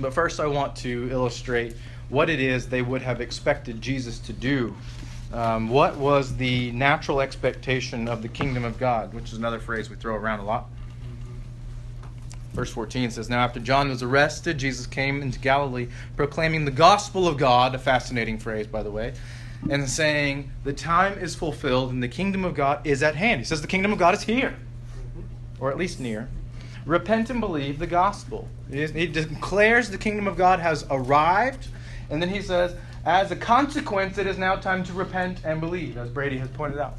But 0.00 0.14
first, 0.14 0.40
I 0.40 0.46
want 0.46 0.76
to 0.76 1.08
illustrate 1.10 1.76
what 2.08 2.30
it 2.30 2.40
is 2.40 2.68
they 2.68 2.82
would 2.82 3.02
have 3.02 3.20
expected 3.20 3.80
Jesus 3.80 4.18
to 4.20 4.32
do. 4.32 4.74
Um, 5.32 5.68
what 5.68 5.96
was 5.96 6.36
the 6.36 6.70
natural 6.72 7.20
expectation 7.20 8.08
of 8.08 8.22
the 8.22 8.28
kingdom 8.28 8.64
of 8.64 8.78
God, 8.78 9.12
which 9.12 9.32
is 9.32 9.38
another 9.38 9.60
phrase 9.60 9.90
we 9.90 9.96
throw 9.96 10.14
around 10.14 10.40
a 10.40 10.44
lot. 10.44 10.68
Verse 12.54 12.70
14 12.70 13.10
says, 13.10 13.28
Now 13.28 13.40
after 13.44 13.60
John 13.60 13.88
was 13.88 14.02
arrested, 14.02 14.58
Jesus 14.58 14.86
came 14.86 15.20
into 15.20 15.38
Galilee 15.38 15.88
proclaiming 16.16 16.64
the 16.64 16.70
gospel 16.70 17.28
of 17.28 17.36
God, 17.36 17.74
a 17.74 17.78
fascinating 17.78 18.38
phrase, 18.38 18.66
by 18.66 18.82
the 18.82 18.90
way, 18.90 19.12
and 19.68 19.88
saying, 19.88 20.50
The 20.64 20.72
time 20.72 21.18
is 21.18 21.34
fulfilled 21.34 21.92
and 21.92 22.02
the 22.02 22.08
kingdom 22.08 22.44
of 22.44 22.54
God 22.54 22.86
is 22.86 23.02
at 23.02 23.16
hand. 23.16 23.40
He 23.40 23.44
says, 23.44 23.60
The 23.60 23.68
kingdom 23.68 23.92
of 23.92 23.98
God 23.98 24.14
is 24.14 24.22
here, 24.22 24.56
or 25.60 25.70
at 25.70 25.76
least 25.76 26.00
near. 26.00 26.28
Repent 26.86 27.30
and 27.30 27.40
believe 27.40 27.78
the 27.78 27.86
gospel. 27.86 28.48
He 28.70 29.06
declares 29.06 29.90
the 29.90 29.98
kingdom 29.98 30.26
of 30.26 30.36
God 30.36 30.60
has 30.60 30.86
arrived, 30.90 31.68
and 32.10 32.20
then 32.22 32.28
he 32.28 32.42
says, 32.42 32.74
As 33.04 33.30
a 33.30 33.36
consequence, 33.36 34.18
it 34.18 34.26
is 34.26 34.38
now 34.38 34.56
time 34.56 34.84
to 34.84 34.92
repent 34.92 35.40
and 35.44 35.60
believe, 35.60 35.96
as 35.96 36.08
Brady 36.10 36.38
has 36.38 36.48
pointed 36.48 36.78
out. 36.78 36.94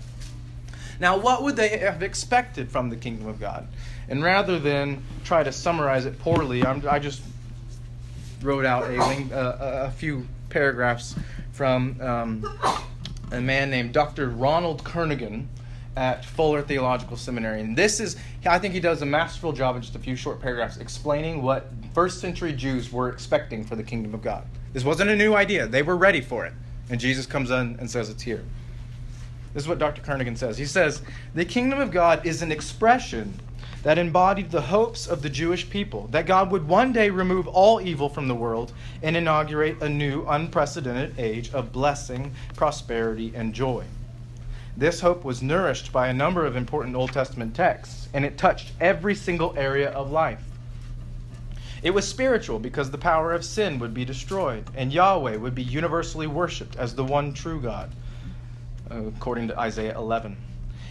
Now, 1.00 1.18
what 1.18 1.44
would 1.44 1.56
they 1.56 1.78
have 1.78 2.04
expected 2.04 2.70
from 2.70 2.90
the 2.90 2.98
kingdom 2.98 3.28
of 3.28 3.40
God? 3.40 3.68
And 4.10 4.24
rather 4.24 4.60
than 4.60 5.04
try 5.24 5.44
to 5.44 5.52
summarize 5.52 6.06
it 6.06 6.20
poorly, 6.20 6.66
I'm, 6.66 6.86
i 6.90 7.00
just 7.00 7.22
wrote 8.42 8.66
out 8.66 8.84
a, 8.90 8.98
uh, 9.00 9.88
a 9.88 9.92
few 9.92 10.28
paragraphs 10.50 11.16
from 11.52 12.00
um, 12.02 12.60
a 13.32 13.40
man 13.40 13.70
named 13.70 13.94
Dr. 13.94 14.30
Ronald 14.30 14.84
Kernaghan 14.84 15.46
at 16.00 16.24
Fuller 16.24 16.62
Theological 16.62 17.18
Seminary. 17.18 17.60
And 17.60 17.78
this 17.78 18.00
is, 18.00 18.16
I 18.46 18.58
think 18.58 18.74
he 18.74 18.80
does 18.80 19.02
a 19.02 19.06
masterful 19.06 19.52
job 19.52 19.76
in 19.76 19.82
just 19.82 19.96
a 19.96 20.00
few 20.00 20.16
short 20.16 20.40
paragraphs 20.40 20.78
explaining 20.78 21.42
what 21.42 21.70
first 21.94 22.22
century 22.22 22.54
Jews 22.54 22.90
were 22.90 23.10
expecting 23.10 23.66
for 23.66 23.76
the 23.76 23.84
kingdom 23.84 24.14
of 24.14 24.22
God. 24.22 24.46
This 24.72 24.86
wasn't 24.86 25.10
a 25.10 25.16
new 25.16 25.36
idea, 25.36 25.68
they 25.68 25.84
were 25.84 25.98
ready 25.98 26.22
for 26.22 26.46
it. 26.46 26.54
And 26.90 27.02
Jesus 27.02 27.26
comes 27.26 27.52
in 27.52 27.76
and 27.80 27.92
says 27.92 28.10
it's 28.10 28.24
here. 28.24 28.46
This 29.54 29.64
is 29.64 29.68
what 29.68 29.78
Dr. 29.78 30.02
Kernaghan 30.02 30.38
says. 30.38 30.58
He 30.58 30.66
says, 30.66 31.02
The 31.36 31.44
kingdom 31.44 31.82
of 31.82 31.92
God 31.92 32.26
is 32.26 32.42
an 32.42 32.52
expression 32.52 33.34
that 33.84 33.98
embodied 33.98 34.52
the 34.52 34.62
hopes 34.62 35.06
of 35.06 35.22
the 35.22 35.30
Jewish 35.30 35.70
people 35.70 36.08
that 36.12 36.26
God 36.26 36.50
would 36.50 36.66
one 36.66 36.94
day 36.94 37.10
remove 37.10 37.46
all 37.46 37.82
evil 37.82 38.08
from 38.08 38.30
the 38.30 38.36
world 38.36 38.72
and 39.04 39.18
inaugurate 39.18 39.82
a 39.82 39.90
new, 39.90 40.26
unprecedented 40.28 41.20
age 41.20 41.54
of 41.54 41.74
blessing, 41.74 42.34
prosperity, 42.56 43.34
and 43.36 43.54
joy. 43.54 43.84
This 44.80 45.02
hope 45.02 45.26
was 45.26 45.44
nourished 45.44 45.92
by 45.92 46.08
a 46.08 46.14
number 46.14 46.46
of 46.46 46.56
important 46.56 46.96
Old 46.96 47.12
Testament 47.12 47.54
texts, 47.54 48.08
and 48.14 48.24
it 48.24 48.38
touched 48.38 48.72
every 48.80 49.14
single 49.14 49.54
area 49.58 49.90
of 49.90 50.10
life. 50.10 50.42
It 51.84 51.90
was 51.90 52.08
spiritual 52.08 52.60
because 52.60 52.90
the 52.90 52.98
power 52.98 53.34
of 53.34 53.44
sin 53.44 53.78
would 53.80 53.94
be 53.94 54.06
destroyed, 54.06 54.70
and 54.74 54.94
Yahweh 54.94 55.36
would 55.36 55.54
be 55.54 55.64
universally 55.64 56.28
worshiped 56.28 56.78
as 56.78 56.96
the 56.96 57.04
one 57.04 57.34
true 57.34 57.60
God, 57.60 57.92
according 58.90 59.50
to 59.50 59.60
Isaiah 59.60 59.98
11. 59.98 60.38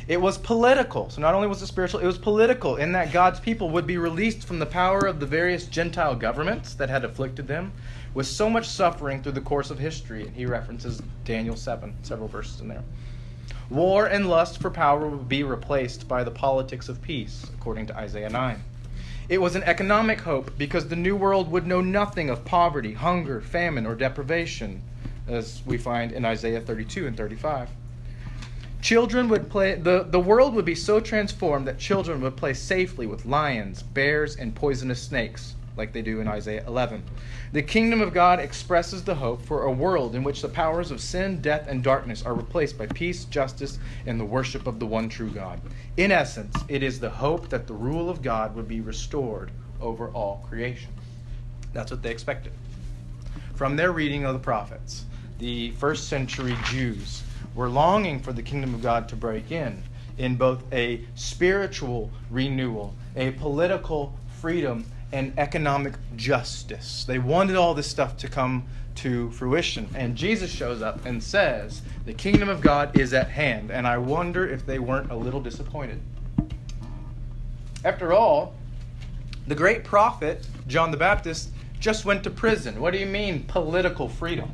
It 0.07 0.21
was 0.21 0.37
political. 0.37 1.09
So 1.09 1.23
not 1.23 1.33
only 1.33 1.49
was 1.49 1.63
it 1.63 1.67
spiritual, 1.69 2.01
it 2.01 2.07
was 2.07 2.19
political 2.19 2.77
in 2.77 2.93
that 2.93 3.11
God's 3.11 3.41
people 3.41 3.71
would 3.71 3.87
be 3.87 3.97
released 3.97 4.47
from 4.47 4.59
the 4.59 4.67
power 4.67 5.07
of 5.07 5.19
the 5.19 5.25
various 5.25 5.65
Gentile 5.65 6.15
governments 6.15 6.75
that 6.75 6.91
had 6.91 7.07
afflicted 7.07 7.49
them 7.49 7.73
with 8.13 8.27
so 8.27 8.51
much 8.51 8.69
suffering 8.69 9.23
through 9.23 9.33
the 9.33 9.41
course 9.41 9.71
of 9.71 9.79
history. 9.79 10.27
And 10.27 10.37
he 10.37 10.45
references 10.45 11.01
Daniel 11.25 11.57
7, 11.57 11.95
several 12.03 12.29
verses 12.29 12.61
in 12.61 12.69
there. 12.69 12.85
War 13.71 14.07
and 14.07 14.27
lust 14.31 14.63
for 14.63 14.71
power 14.71 15.07
would 15.07 15.29
be 15.29 15.43
replaced 15.43 16.09
by 16.09 16.25
the 16.25 16.31
politics 16.31 16.89
of 16.89 17.03
peace, 17.03 17.45
according 17.53 17.87
to 17.89 17.97
Isaiah 17.97 18.31
9. 18.31 18.63
It 19.29 19.43
was 19.43 19.57
an 19.57 19.63
economic 19.65 20.23
hope 20.23 20.57
because 20.57 20.89
the 20.89 20.97
new 20.97 21.15
world 21.15 21.51
would 21.53 21.67
know 21.67 21.83
nothing 21.83 22.31
of 22.31 22.47
poverty, 22.47 22.95
hunger, 22.95 23.43
famine, 23.43 23.85
or 23.85 23.95
deprivation, 23.95 24.83
as 25.27 25.61
we 25.67 25.77
find 25.77 26.13
in 26.13 26.25
Isaiah 26.25 26.63
32 26.63 27.07
and 27.07 27.15
35. 27.15 27.69
Children 28.81 29.29
would 29.29 29.51
play, 29.51 29.75
the, 29.75 30.07
the 30.09 30.21
world 30.21 30.55
would 30.55 30.65
be 30.65 30.75
so 30.75 30.99
transformed 30.99 31.67
that 31.69 31.79
children 31.79 32.23
would 32.23 32.39
play 32.39 32.55
safely 32.55 33.07
with 33.07 33.27
lions, 33.27 33.83
bears, 33.83 34.35
and 34.35 34.55
poisonous 34.55 35.03
snakes, 35.03 35.57
like 35.79 35.93
they 35.93 36.03
do 36.03 36.21
in 36.21 36.29
Isaiah 36.29 36.65
11. 36.67 37.03
The 37.53 37.63
kingdom 37.63 38.01
of 38.01 38.13
God 38.13 38.41
expresses 38.41 39.03
the 39.05 39.15
hope 39.15 39.41
for 39.43 39.63
a 39.63 39.73
world 39.73 40.15
in 40.15 40.23
which 40.23 40.43
the 40.43 40.49
powers 40.49 40.91
of 40.91 41.01
sin, 41.01 41.41
death, 41.41 41.67
and 41.69 41.83
darkness 41.83 42.23
are 42.25 42.35
replaced 42.35 42.77
by 42.77 42.87
peace, 42.89 43.25
justice, 43.25 43.79
and 44.05 44.21
the 44.21 44.25
worship 44.25 44.67
of 44.67 44.79
the 44.79 44.87
one 44.87 45.09
true 45.09 45.31
God. 45.31 45.61
In 45.97 46.13
essence, 46.13 46.55
it 46.69 46.83
is 46.83 47.01
the 47.01 47.09
hope 47.09 47.49
that 47.49 47.67
the 47.67 47.75
rule 47.75 48.11
of 48.11 48.21
God 48.21 48.55
would 48.55 48.69
be 48.69 48.81
restored 48.81 49.51
over 49.81 50.09
all 50.09 50.45
creation. 50.49 50.91
That's 51.73 51.91
what 51.91 52.03
they 52.03 52.11
expected. 52.11 52.53
From 53.55 53.77
their 53.77 53.93
reading 53.93 54.25
of 54.25 54.35
the 54.35 54.41
prophets, 54.41 55.05
the 55.39 55.71
first 55.73 56.09
century 56.09 56.57
Jews 56.65 57.23
we're 57.59 57.69
longing 57.69 58.21
for 58.21 58.33
the 58.33 58.43
kingdom 58.43 58.73
of 58.73 58.83
God 58.83 59.09
to 59.09 59.17
break 59.17 59.51
in, 59.51 59.83
in 60.17 60.37
both 60.37 60.63
a 60.73 61.01
spiritual 61.17 62.09
renewal, 62.31 62.95
a 63.17 63.33
political 63.33 64.17
freedom, 64.41 64.87
and 65.13 65.33
economic 65.39 65.95
justice. 66.17 67.05
They 67.05 67.19
wanted 67.19 67.57
all 67.57 67.75
this 67.75 67.87
stuff 67.87 68.17
to 68.19 68.29
come 68.29 68.67
to 68.97 69.31
fruition. 69.31 69.89
And 69.95 70.17
Jesus 70.17 70.51
shows 70.51 70.83
up 70.83 71.05
and 71.07 71.23
says, 71.23 71.83
The 72.05 72.13
kingdom 72.13 72.49
of 72.49 72.61
God 72.61 72.99
is 72.99 73.15
at 73.15 73.29
hand. 73.29 73.71
And 73.71 73.87
I 73.87 73.97
wonder 73.97 74.49
if 74.49 74.67
they 74.67 74.79
weren't 74.79 75.11
a 75.11 75.17
little 75.17 75.41
disappointed. 75.41 76.01
After 77.85 78.13
all, 78.13 78.55
the 79.47 79.55
great 79.55 79.85
prophet, 79.85 80.47
John 80.67 80.91
the 80.91 80.97
Baptist, 80.97 81.51
just 81.79 82.05
went 82.05 82.25
to 82.25 82.31
prison. 82.31 82.81
What 82.81 82.93
do 82.93 82.99
you 82.99 83.07
mean, 83.07 83.45
political 83.45 84.09
freedom? 84.09 84.51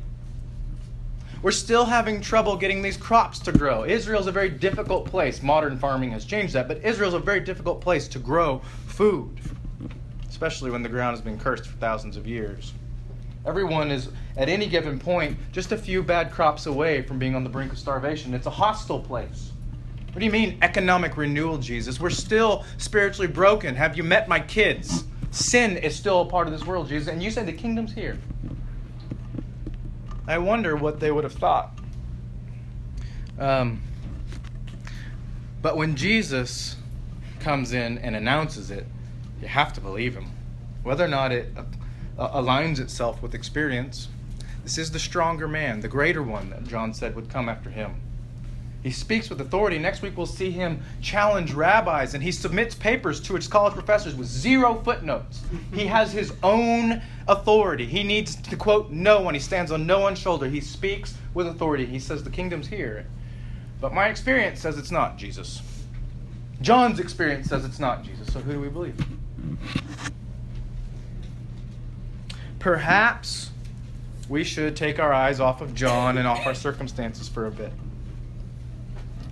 We're 1.41 1.51
still 1.51 1.85
having 1.85 2.21
trouble 2.21 2.55
getting 2.55 2.81
these 2.81 2.97
crops 2.97 3.39
to 3.39 3.51
grow. 3.51 3.83
Israel's 3.83 4.27
a 4.27 4.31
very 4.31 4.49
difficult 4.49 5.05
place. 5.05 5.43
Modern 5.43 5.77
farming 5.77 6.11
has 6.11 6.25
changed 6.25 6.53
that, 6.53 6.67
but 6.67 6.83
Israel's 6.83 7.13
a 7.13 7.19
very 7.19 7.39
difficult 7.39 7.81
place 7.81 8.07
to 8.09 8.19
grow 8.19 8.61
food, 8.87 9.39
especially 10.35 10.69
when 10.69 10.83
the 10.83 10.89
ground 10.89 11.15
has 11.15 11.23
been 11.23 11.39
cursed 11.39 11.65
for 11.65 11.77
thousands 11.77 12.17
of 12.17 12.27
years. 12.27 12.73
Everyone 13.45 13.89
is, 13.89 14.09
at 14.35 14.49
any 14.49 14.67
given 14.67 14.99
point, 14.99 15.37
just 15.53 15.71
a 15.71 15.77
few 15.77 16.03
bad 16.03 16.29
crops 16.29 16.65
away 16.65 17.03
from 17.03 17.17
being 17.17 17.35
on 17.35 17.45
the 17.45 17.49
brink 17.49 17.71
of 17.71 17.79
starvation. 17.79 18.33
It's 18.33 18.45
a 18.45 18.49
hostile 18.49 18.99
place. 18.99 19.53
What 20.11 20.19
do 20.19 20.25
you 20.25 20.31
mean, 20.31 20.57
economic 20.61 21.15
renewal, 21.15 21.57
Jesus? 21.57 22.01
We're 22.01 22.09
still 22.09 22.65
spiritually 22.77 23.31
broken. 23.31 23.75
Have 23.75 23.95
you 23.95 24.03
met 24.03 24.27
my 24.27 24.41
kids? 24.41 25.05
Sin 25.31 25.77
is 25.77 25.95
still 25.95 26.23
a 26.23 26.25
part 26.25 26.47
of 26.47 26.53
this 26.53 26.65
world, 26.65 26.89
Jesus. 26.89 27.07
And 27.07 27.23
you 27.23 27.31
said 27.31 27.45
the 27.45 27.53
kingdom's 27.53 27.93
here. 27.93 28.17
I 30.27 30.37
wonder 30.37 30.75
what 30.75 30.99
they 30.99 31.13
would 31.13 31.23
have 31.23 31.31
thought. 31.31 31.79
Um, 33.39 33.81
but 35.61 35.77
when 35.77 35.95
Jesus 35.95 36.75
comes 37.39 37.71
in 37.71 37.99
and 37.99 38.17
announces 38.17 38.69
it, 38.69 38.85
you 39.41 39.47
have 39.47 39.73
to 39.73 39.81
believe 39.81 40.15
him, 40.15 40.27
whether 40.83 41.03
or 41.03 41.09
not 41.09 41.31
it 41.31 41.53
uh, 42.17 42.41
aligns 42.41 42.79
itself 42.79 43.21
with 43.21 43.33
experience. 43.33 44.07
This 44.63 44.77
is 44.77 44.91
the 44.91 44.99
stronger 44.99 45.47
man, 45.47 45.81
the 45.81 45.87
greater 45.87 46.23
one 46.23 46.49
that 46.49 46.65
John 46.65 46.93
said 46.93 47.15
would 47.15 47.29
come 47.29 47.49
after 47.49 47.69
him. 47.69 47.95
He 48.81 48.91
speaks 48.91 49.31
with 49.31 49.41
authority. 49.41 49.79
Next 49.79 50.03
week, 50.03 50.15
we'll 50.15 50.27
see 50.27 50.51
him 50.51 50.79
challenge 51.01 51.53
rabbis, 51.53 52.13
and 52.13 52.21
he 52.21 52.31
submits 52.31 52.75
papers 52.75 53.19
to 53.21 53.33
his 53.33 53.47
college 53.47 53.73
professors 53.73 54.13
with 54.13 54.27
zero 54.27 54.75
footnotes. 54.83 55.41
He 55.73 55.87
has 55.87 56.11
his 56.11 56.33
own 56.43 57.01
authority. 57.27 57.87
He 57.87 58.03
needs 58.03 58.35
to 58.35 58.55
quote 58.55 58.91
no 58.91 59.21
one. 59.21 59.33
He 59.33 59.39
stands 59.39 59.71
on 59.71 59.87
no 59.87 59.99
one's 60.01 60.19
shoulder. 60.19 60.47
He 60.47 60.61
speaks 60.61 61.15
with 61.33 61.47
authority. 61.47 61.87
He 61.87 61.97
says, 61.97 62.23
The 62.23 62.29
kingdom's 62.29 62.67
here. 62.67 63.07
But 63.81 63.93
my 63.93 64.07
experience 64.07 64.61
says 64.61 64.77
it's 64.77 64.91
not 64.91 65.17
Jesus. 65.17 65.61
John's 66.61 66.99
experience 66.99 67.47
says 67.47 67.65
it's 67.65 67.79
not 67.79 68.03
Jesus. 68.03 68.31
So 68.31 68.39
who 68.39 68.53
do 68.53 68.61
we 68.61 68.69
believe? 68.69 68.95
Perhaps 72.59 73.51
we 74.27 74.43
should 74.43 74.75
take 74.75 74.99
our 74.99 75.13
eyes 75.13 75.39
off 75.39 75.61
of 75.61 75.75
John 75.75 76.17
and 76.17 76.27
off 76.27 76.45
our 76.47 76.55
circumstances 76.55 77.27
for 77.27 77.45
a 77.45 77.51
bit. 77.51 77.71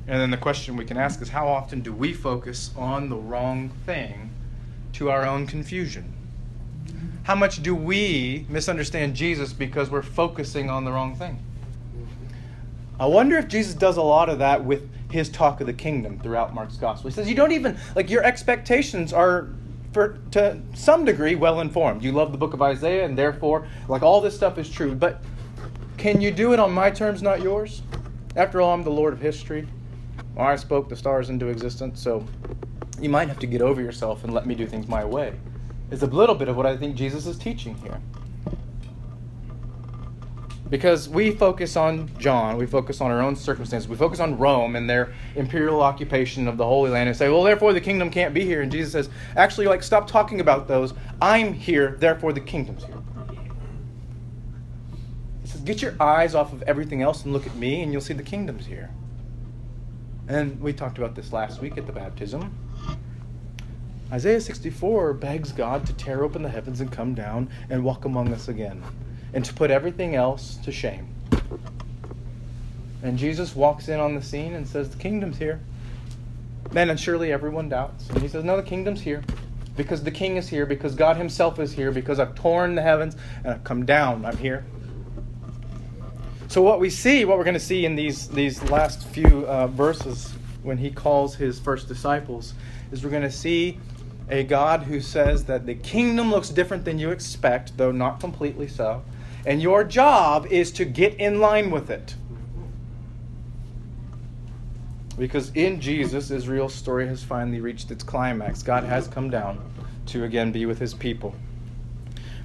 And 0.08 0.20
then 0.20 0.32
the 0.32 0.38
question 0.38 0.76
we 0.76 0.86
can 0.86 0.98
ask 0.98 1.22
is 1.22 1.30
how 1.30 1.48
often 1.48 1.82
do 1.82 1.94
we 1.94 2.14
focus 2.14 2.72
on 2.76 3.10
the 3.10 3.16
wrong 3.16 3.70
thing 3.86 4.30
to 4.94 5.10
our 5.10 5.26
own 5.26 5.48
confusion? 5.48 6.14
How 7.24 7.36
much 7.36 7.64
do 7.64 7.74
we 7.74 8.46
misunderstand 8.50 9.16
Jesus 9.16 9.54
because 9.54 9.90
we're 9.90 10.02
focusing 10.02 10.70
on 10.70 10.84
the 10.84 10.92
wrong 10.92 11.16
thing? 11.16 11.40
I 13.00 13.06
wonder 13.06 13.38
if 13.38 13.48
Jesus 13.48 13.74
does 13.74 13.98
a 13.98 14.02
lot 14.02 14.30
of 14.30 14.40
that 14.40 14.64
with 14.64 14.90
his 15.10 15.30
talk 15.30 15.62
of 15.62 15.68
the 15.68 15.74
kingdom 15.74 16.20
throughout 16.20 16.54
Mark's 16.54 16.76
gospel. 16.76 17.10
He 17.10 17.16
says, 17.16 17.30
You 17.30 17.36
don't 17.36 17.52
even, 17.52 17.78
like, 17.96 18.10
your 18.10 18.24
expectations 18.24 19.14
are, 19.14 19.50
for, 19.94 20.20
to 20.32 20.60
some 20.74 21.06
degree, 21.06 21.36
well 21.36 21.62
informed. 21.62 22.04
You 22.04 22.12
love 22.12 22.32
the 22.32 22.38
book 22.38 22.54
of 22.54 22.62
Isaiah, 22.62 23.06
and 23.06 23.18
therefore, 23.18 23.68
like, 23.88 24.02
all 24.02 24.20
this 24.20 24.36
stuff 24.36 24.58
is 24.58 24.70
true. 24.70 24.96
But 24.96 25.24
can 25.98 26.20
you 26.20 26.32
do 26.32 26.54
it 26.54 26.60
on 26.60 26.72
my 26.72 26.90
terms, 26.90 27.22
not 27.22 27.42
yours? 27.42 27.84
After 28.36 28.62
all, 28.62 28.74
I'm 28.74 28.84
the 28.84 28.92
Lord 28.92 29.14
of 29.14 29.22
history. 29.22 29.68
I 30.38 30.56
spoke 30.56 30.90
the 30.90 30.96
stars 30.96 31.30
into 31.30 31.48
existence, 31.48 32.02
so 32.02 32.26
you 33.00 33.10
might 33.10 33.28
have 33.28 33.40
to 33.40 33.48
get 33.48 33.62
over 33.62 33.82
yourself 33.82 34.24
and 34.24 34.34
let 34.34 34.48
me 34.48 34.56
do 34.56 34.66
things 34.66 34.88
my 34.88 35.06
way. 35.06 35.34
Is 35.92 36.02
a 36.02 36.08
little 36.08 36.34
bit 36.34 36.48
of 36.48 36.58
what 36.58 36.66
I 36.66 36.76
think 36.76 36.96
Jesus 36.96 37.28
is 37.28 37.38
teaching 37.38 37.76
here. 37.76 38.00
Because 40.74 41.08
we 41.08 41.30
focus 41.30 41.76
on 41.76 42.10
John, 42.18 42.58
we 42.58 42.66
focus 42.66 43.00
on 43.00 43.12
our 43.12 43.22
own 43.22 43.36
circumstances, 43.36 43.88
we 43.88 43.96
focus 43.96 44.20
on 44.20 44.40
Rome 44.40 44.76
and 44.76 44.90
their 44.90 45.14
imperial 45.36 45.84
occupation 45.84 46.48
of 46.48 46.58
the 46.58 46.66
Holy 46.66 46.90
Land 46.90 47.08
and 47.08 47.16
say, 47.16 47.30
well, 47.30 47.44
therefore 47.44 47.74
the 47.74 47.80
kingdom 47.80 48.10
can't 48.10 48.34
be 48.34 48.44
here. 48.44 48.64
And 48.64 48.72
Jesus 48.72 48.92
says, 48.92 49.10
actually, 49.38 49.68
like, 49.68 49.84
stop 49.84 50.08
talking 50.08 50.42
about 50.42 50.68
those. 50.68 50.96
I'm 51.22 51.54
here, 51.54 51.96
therefore 52.00 52.34
the 52.34 52.40
kingdom's 52.40 52.86
here. 52.86 52.98
He 55.44 55.48
says, 55.48 55.62
get 55.62 55.80
your 55.84 55.94
eyes 56.00 56.34
off 56.34 56.52
of 56.52 56.64
everything 56.64 57.04
else 57.04 57.24
and 57.24 57.34
look 57.34 57.46
at 57.46 57.54
me, 57.56 57.84
and 57.84 57.92
you'll 57.92 58.02
see 58.02 58.16
the 58.16 58.24
kingdom's 58.24 58.66
here. 58.66 58.90
And 60.28 60.60
we 60.60 60.74
talked 60.74 60.98
about 60.98 61.14
this 61.14 61.32
last 61.32 61.62
week 61.62 61.78
at 61.78 61.86
the 61.86 61.94
baptism. 61.94 62.52
Isaiah 64.12 64.42
64 64.42 65.14
begs 65.14 65.52
God 65.52 65.86
to 65.86 65.94
tear 65.94 66.24
open 66.24 66.42
the 66.42 66.50
heavens 66.50 66.82
and 66.82 66.92
come 66.92 67.14
down 67.14 67.52
and 67.70 67.84
walk 67.84 68.06
among 68.06 68.34
us 68.34 68.48
again, 68.48 68.82
and 69.34 69.44
to 69.44 69.54
put 69.54 69.72
everything 69.72 70.16
else 70.16 70.56
to 70.64 70.72
shame. 70.72 71.08
And 73.02 73.18
Jesus 73.18 73.56
walks 73.56 73.90
in 73.90 74.00
on 74.00 74.16
the 74.16 74.22
scene 74.22 74.54
and 74.54 74.68
says, 74.68 74.90
The 74.90 74.98
kingdom's 74.98 75.38
here. 75.38 75.60
Then, 76.72 76.90
and 76.90 77.00
surely 77.00 77.32
everyone 77.32 77.70
doubts. 77.70 78.10
And 78.10 78.22
he 78.22 78.28
says, 78.28 78.44
No, 78.44 78.56
the 78.56 78.64
kingdom's 78.64 79.02
here. 79.02 79.24
Because 79.76 80.04
the 80.04 80.12
king 80.12 80.38
is 80.38 80.48
here, 80.48 80.66
because 80.66 80.96
God 80.96 81.18
himself 81.18 81.60
is 81.60 81.74
here, 81.74 81.92
because 81.92 82.20
I've 82.20 82.36
torn 82.36 82.76
the 82.76 82.82
heavens 82.82 83.18
and 83.44 83.54
I've 83.54 83.64
come 83.64 83.86
down. 83.86 84.24
I'm 84.24 84.38
here. 84.38 84.66
So 86.48 86.62
what 86.62 86.80
we 86.80 86.92
see, 86.92 87.26
what 87.26 87.40
we're 87.40 87.44
going 87.44 87.56
to 87.56 87.60
see 87.60 87.86
in 87.86 87.96
these 87.96 88.28
these 88.28 88.62
last 88.70 89.08
few 89.08 89.48
uh, 89.48 89.68
verses 89.68 90.32
when 90.62 90.78
he 90.78 90.92
calls 90.92 91.36
his 91.36 91.60
first 91.60 91.88
disciples, 91.88 92.54
is 92.92 93.04
we're 93.04 93.10
going 93.10 93.24
to 93.24 93.32
see 93.32 93.80
a 94.30 94.44
God 94.44 94.84
who 94.84 95.02
says 95.02 95.46
that 95.46 95.66
the 95.66 95.76
kingdom 95.76 96.32
looks 96.32 96.50
different 96.50 96.86
than 96.86 97.00
you 97.00 97.10
expect, 97.10 97.76
though 97.76 97.92
not 97.92 98.20
completely 98.20 98.68
so, 98.68 99.04
and 99.46 99.62
your 99.62 99.84
job 99.84 100.46
is 100.48 100.72
to 100.74 100.86
get 100.86 101.16
in 101.16 101.40
line 101.40 101.72
with 101.72 101.90
it. 101.90 102.16
Because 105.18 105.52
in 105.54 105.80
Jesus, 105.80 106.32
Israel's 106.32 106.74
story 106.74 107.08
has 107.08 107.24
finally 107.24 107.62
reached 107.62 107.92
its 107.92 108.04
climax. 108.04 108.64
God 108.64 108.84
has 108.84 109.08
come 109.08 109.30
down 109.30 109.62
to 110.08 110.24
again 110.24 110.52
be 110.52 110.66
with 110.66 110.80
his 110.80 110.94
people 110.94 111.36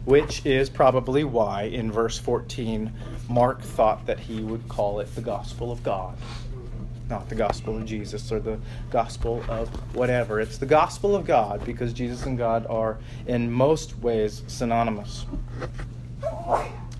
which 0.09 0.47
is 0.47 0.71
probably 0.71 1.23
why 1.23 1.65
in 1.65 1.93
verse 1.93 2.19
14 2.19 2.91
Mark 3.29 3.61
thought 3.61 4.07
that 4.07 4.19
he 4.19 4.41
would 4.41 4.67
call 4.67 5.01
it 5.01 5.15
the 5.15 5.21
gospel 5.21 5.71
of 5.71 5.83
God. 5.83 6.17
Not 7.11 7.29
the 7.29 7.35
gospel 7.35 7.77
of 7.77 7.85
Jesus 7.85 8.33
or 8.33 8.41
the 8.41 8.59
gospel 8.91 9.45
of 9.51 9.69
whatever. 9.95 10.41
It's 10.41 10.57
the 10.57 10.65
gospel 10.65 11.15
of 11.15 11.27
God 11.27 11.63
because 11.67 11.93
Jesus 11.93 12.25
and 12.25 12.39
God 12.39 12.67
are 12.71 12.97
in 13.27 13.53
most 13.53 13.99
ways 13.99 14.45
synonymous. 14.47 15.27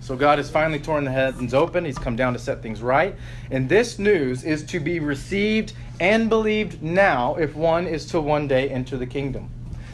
So 0.09 0.15
God 0.15 0.39
has 0.39 0.49
finally 0.49 0.79
torn 0.79 1.03
the 1.03 1.11
heavens 1.11 1.53
open. 1.53 1.85
He's 1.85 1.99
come 1.99 2.15
down 2.15 2.33
to 2.33 2.39
set 2.39 2.63
things 2.63 2.81
right. 2.81 3.15
And 3.51 3.69
this 3.69 3.99
news 3.99 4.43
is 4.43 4.63
to 4.63 4.79
be 4.79 4.99
received 4.99 5.73
and 5.99 6.27
believed 6.27 6.81
now 6.81 7.35
if 7.35 7.55
one 7.55 7.85
is 7.85 8.07
to 8.07 8.19
one 8.19 8.47
day 8.47 8.69
enter 8.69 8.97
the 8.97 9.05
kingdom. 9.05 9.51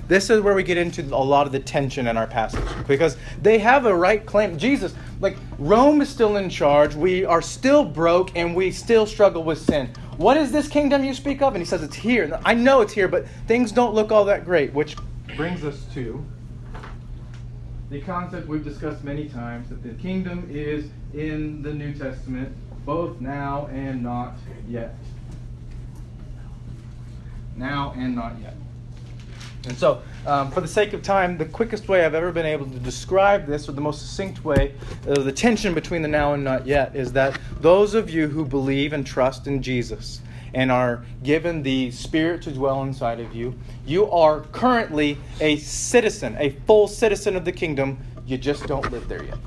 This 0.08 0.30
is 0.30 0.40
where 0.40 0.56
we 0.56 0.64
get 0.64 0.78
into 0.78 1.02
a 1.02 1.20
lot 1.20 1.48
of 1.48 1.52
the 1.52 1.60
tension 1.60 2.08
in 2.08 2.16
our 2.16 2.28
passage 2.28 2.64
because 2.88 3.18
they 3.42 3.60
have 3.60 3.86
a 3.88 3.94
right 3.94 4.26
claim. 4.26 4.58
Jesus, 4.58 4.96
like 5.20 5.36
Rome 5.60 6.00
is 6.00 6.08
still 6.08 6.38
in 6.38 6.50
charge. 6.50 6.96
We 6.96 7.26
are 7.26 7.42
still 7.42 7.84
broke 7.84 8.38
and 8.38 8.56
we 8.56 8.72
still 8.72 9.06
struggle 9.06 9.44
with 9.44 9.60
sin. 9.60 9.90
What 10.16 10.38
is 10.38 10.50
this 10.50 10.70
kingdom 10.70 11.04
you 11.04 11.14
speak 11.14 11.42
of? 11.42 11.56
And 11.56 11.62
he 11.62 11.66
says 11.66 11.84
it's 11.84 11.94
here. 11.94 12.40
I 12.46 12.54
know 12.54 12.80
it's 12.80 12.94
here, 12.94 13.10
but 13.10 13.28
things 13.48 13.74
don't 13.74 13.94
look 13.94 14.14
all 14.14 14.24
that 14.24 14.46
great, 14.46 14.72
which 14.72 14.96
brings 15.36 15.66
us 15.66 15.84
to 15.94 16.26
the 17.90 18.02
concept 18.02 18.48
we've 18.48 18.64
discussed 18.64 19.04
many 19.04 19.30
times 19.30 19.70
that 19.70 19.84
the 19.84 19.94
kingdom 20.02 20.48
is 20.52 20.90
in 21.14 21.62
the 21.62 21.74
New 21.74 21.94
Testament, 21.94 22.56
both 22.86 23.22
now 23.22 23.68
and 23.72 24.02
not 24.02 24.36
yet. 24.68 24.96
Now 27.56 27.94
and 27.96 28.16
not 28.16 28.34
yet. 28.42 28.56
And 29.68 29.78
so, 29.78 30.02
um, 30.28 30.52
for 30.52 30.62
the 30.62 30.68
sake 30.68 30.94
of 30.94 31.02
time, 31.02 31.38
the 31.38 31.46
quickest 31.46 31.88
way 31.88 32.06
I've 32.06 32.14
ever 32.14 32.32
been 32.32 32.46
able 32.46 32.68
to 32.68 32.80
describe 32.80 33.48
this, 33.48 33.68
or 33.68 33.72
the 33.72 33.82
most 33.82 34.02
succinct 34.02 34.44
way, 34.44 34.74
uh, 35.08 35.16
the 35.22 35.32
tension 35.32 35.74
between 35.74 36.02
the 36.02 36.08
now 36.08 36.34
and 36.34 36.44
not 36.44 36.68
yet, 36.68 36.96
is 36.96 37.12
that 37.14 37.40
those 37.62 37.96
of 37.96 38.10
you 38.10 38.28
who 38.28 38.46
believe 38.46 38.94
and 38.94 39.06
trust 39.06 39.48
in 39.48 39.64
Jesus 39.64 40.22
and 40.56 40.72
are 40.72 41.06
given 41.22 41.62
the 41.62 41.92
Spirit 41.92 42.42
to 42.44 42.52
dwell 42.52 42.82
inside 42.82 43.20
of 43.20 43.36
you, 43.36 43.54
you 43.86 44.10
are 44.10 44.40
currently 44.52 45.18
a 45.40 45.58
citizen, 45.58 46.36
a 46.40 46.50
full 46.66 46.88
citizen 46.88 47.36
of 47.36 47.46
the 47.46 47.52
kingdom. 47.52 48.00
You 48.26 48.38
just 48.38 48.66
don't 48.66 48.92
live 48.92 49.08
there 49.08 49.24
yet. 49.24 49.38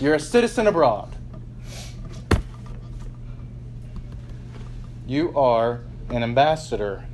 You're 0.00 0.14
a 0.14 0.20
citizen 0.20 0.66
abroad. 0.66 1.14
You 5.06 5.36
are 5.38 5.82
an 6.08 6.24
ambassador 6.24 7.04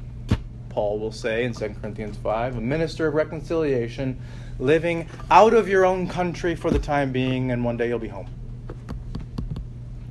Paul 0.77 0.99
will 0.99 1.11
say 1.11 1.45
in 1.45 1.55
2 1.55 1.77
Corinthians 1.81 2.19
5, 2.19 2.59
a 2.59 2.61
minister 2.61 3.07
of 3.07 3.15
reconciliation, 3.15 4.21
living 4.59 5.09
out 5.31 5.55
of 5.55 5.71
your 5.71 5.87
own 5.87 6.07
country 6.07 6.55
for 6.55 6.71
the 6.71 6.79
time 6.79 7.13
being, 7.13 7.51
and 7.51 7.65
one 7.65 7.79
day 7.79 7.89
you'll 7.89 7.99
be 7.99 8.09
home. 8.09 8.29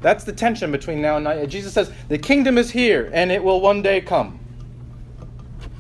That's 0.02 0.24
the 0.24 0.34
tension 0.34 0.72
between 0.72 1.02
now 1.02 1.18
and 1.18 1.24
now. 1.24 1.46
Jesus 1.46 1.74
says, 1.74 1.92
the 2.10 2.18
kingdom 2.18 2.58
is 2.58 2.72
here, 2.72 3.10
and 3.14 3.32
it 3.32 3.44
will 3.44 3.62
one 3.62 3.82
day 3.82 4.02
come. 4.02 4.40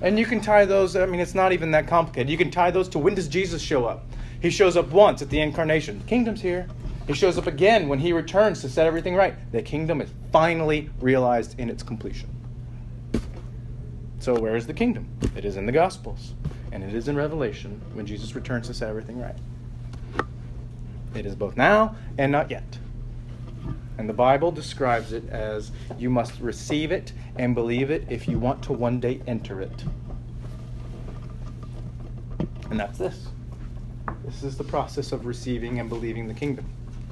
And 0.01 0.20
you 0.20 0.26
can 0.26 0.41
tie 0.41 0.66
those, 0.66 0.95
I 0.95 1.05
mean, 1.05 1.20
it's 1.20 1.36
not 1.36 1.51
even 1.51 1.72
that 1.72 1.88
complicated. 1.88 2.30
You 2.30 2.38
can 2.38 2.51
tie 2.51 2.72
those 2.72 2.89
to 2.89 2.99
when 2.99 3.16
does 3.16 3.28
Jesus 3.28 3.61
show 3.61 3.86
up? 3.86 4.05
He 4.41 4.49
shows 4.49 4.78
up 4.78 4.89
once 4.89 5.22
at 5.22 5.30
the 5.30 5.39
incarnation. 5.39 5.99
The 5.99 6.05
kingdom's 6.05 6.41
here. 6.41 6.68
He 7.07 7.13
shows 7.13 7.38
up 7.38 7.47
again 7.47 7.88
when 7.88 7.99
he 7.99 8.13
returns 8.13 8.61
to 8.61 8.70
set 8.70 8.88
everything 8.88 9.16
right. 9.16 9.36
The 9.51 9.61
kingdom 9.61 10.01
is 10.01 10.09
finally 10.32 10.89
realized 10.99 11.59
in 11.59 11.70
its 11.70 11.84
completion. 11.84 12.30
So, 14.20 14.34
where 14.39 14.55
is 14.55 14.66
the 14.66 14.74
kingdom? 14.74 15.07
It 15.36 15.45
is 15.45 15.55
in 15.55 15.68
the 15.68 15.72
Gospels, 15.72 16.34
and 16.72 16.84
it 16.84 16.95
is 16.95 17.07
in 17.07 17.16
Revelation 17.16 17.80
when 17.93 18.07
Jesus 18.07 18.34
returns 18.34 18.68
to 18.68 18.74
set 18.74 18.89
everything 18.89 19.20
right. 19.20 19.36
It 21.13 21.26
is 21.26 21.36
both 21.36 21.55
now 21.55 21.95
and 22.18 22.32
not 22.32 22.49
yet. 22.49 22.80
And 23.97 24.09
the 24.09 24.13
Bible 24.13 24.51
describes 24.51 25.13
it 25.13 25.29
as 25.29 25.71
you 25.97 26.09
must 26.09 26.39
receive 26.41 26.91
it 26.91 27.13
and 27.37 27.55
believe 27.55 27.91
it 27.91 28.05
if 28.09 28.27
you 28.27 28.37
want 28.37 28.61
to 28.63 28.73
one 28.73 28.99
day 28.99 29.21
enter 29.25 29.61
it. 29.61 29.83
And 32.69 32.79
that's 32.79 32.97
this. 32.97 33.27
This 34.23 34.43
is 34.43 34.57
the 34.57 34.63
process 34.63 35.11
of 35.11 35.25
receiving 35.25 35.79
and 35.79 35.87
believing 35.87 36.27
the 36.27 36.33
kingdom. 36.33 36.65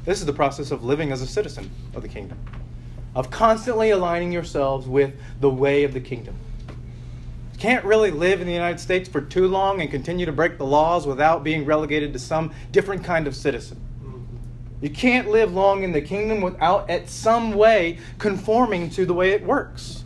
This 0.04 0.20
is 0.20 0.26
the 0.26 0.34
process 0.34 0.72
of 0.72 0.84
living 0.84 1.12
as 1.12 1.22
a 1.22 1.28
citizen 1.28 1.72
of 1.96 2.02
the 2.02 2.10
kingdom. 2.10 2.38
of 3.16 3.30
constantly 3.30 3.92
aligning 3.92 4.32
yourselves 4.32 4.88
with 4.88 5.14
the 5.40 5.50
way 5.50 5.84
of 5.84 5.94
the 5.94 6.00
kingdom. 6.00 6.36
You 7.54 7.60
can't 7.60 7.86
really 7.86 8.12
live 8.12 8.42
in 8.42 8.48
the 8.48 8.54
United 8.54 8.80
States 8.80 9.08
for 9.08 9.22
too 9.22 9.48
long 9.48 9.82
and 9.82 9.90
continue 9.90 10.26
to 10.26 10.32
break 10.32 10.58
the 10.58 10.66
laws 10.66 11.06
without 11.06 11.44
being 11.44 11.66
relegated 11.66 12.14
to 12.14 12.20
some 12.20 12.52
different 12.72 13.04
kind 13.04 13.28
of 13.28 13.36
citizen. 13.36 13.80
You 14.84 14.90
can't 14.90 15.30
live 15.30 15.54
long 15.54 15.84
in 15.84 15.94
the 15.94 16.02
kingdom 16.02 16.42
without, 16.42 16.90
at 16.90 17.08
some 17.08 17.54
way, 17.54 18.00
conforming 18.18 18.90
to 18.90 19.06
the 19.06 19.14
way 19.14 19.32
it 19.32 19.42
works. 19.42 20.04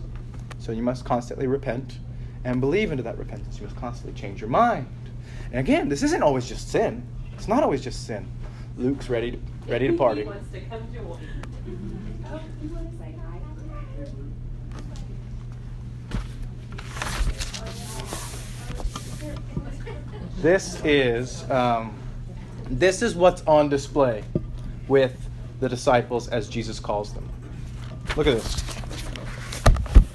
So 0.59 0.71
you 0.71 0.83
must 0.83 1.03
constantly 1.03 1.47
repent 1.47 1.97
and 2.43 2.61
believe 2.61 2.91
into 2.91 3.01
that 3.01 3.17
repentance. 3.17 3.57
You 3.57 3.63
must 3.63 3.75
constantly 3.75 4.13
change 4.13 4.39
your 4.39 4.51
mind. 4.51 4.85
And 5.49 5.59
again, 5.59 5.89
this 5.89 6.03
isn't 6.03 6.21
always 6.21 6.47
just 6.47 6.69
sin. 6.69 7.01
It's 7.33 7.47
not 7.47 7.63
always 7.63 7.83
just 7.83 8.05
sin. 8.05 8.27
Luke's 8.77 9.09
ready 9.09 9.31
to, 9.31 9.39
ready 9.67 9.87
to 9.87 9.93
party. 9.97 10.25
To 10.25 10.29
come 10.69 10.93
join. 10.93 11.17
You 12.61 12.69
want 12.69 12.91
to? 12.91 13.01
This 20.43 20.79
is 20.85 21.49
um, 21.49 21.97
this 22.69 23.01
is 23.01 23.15
what's 23.15 23.41
on 23.47 23.69
display 23.69 24.23
with 24.87 25.29
the 25.59 25.69
disciples 25.69 26.27
as 26.27 26.49
Jesus 26.49 26.79
calls 26.79 27.13
them. 27.13 27.29
Look 28.15 28.27
at 28.27 28.35
this. 28.35 28.63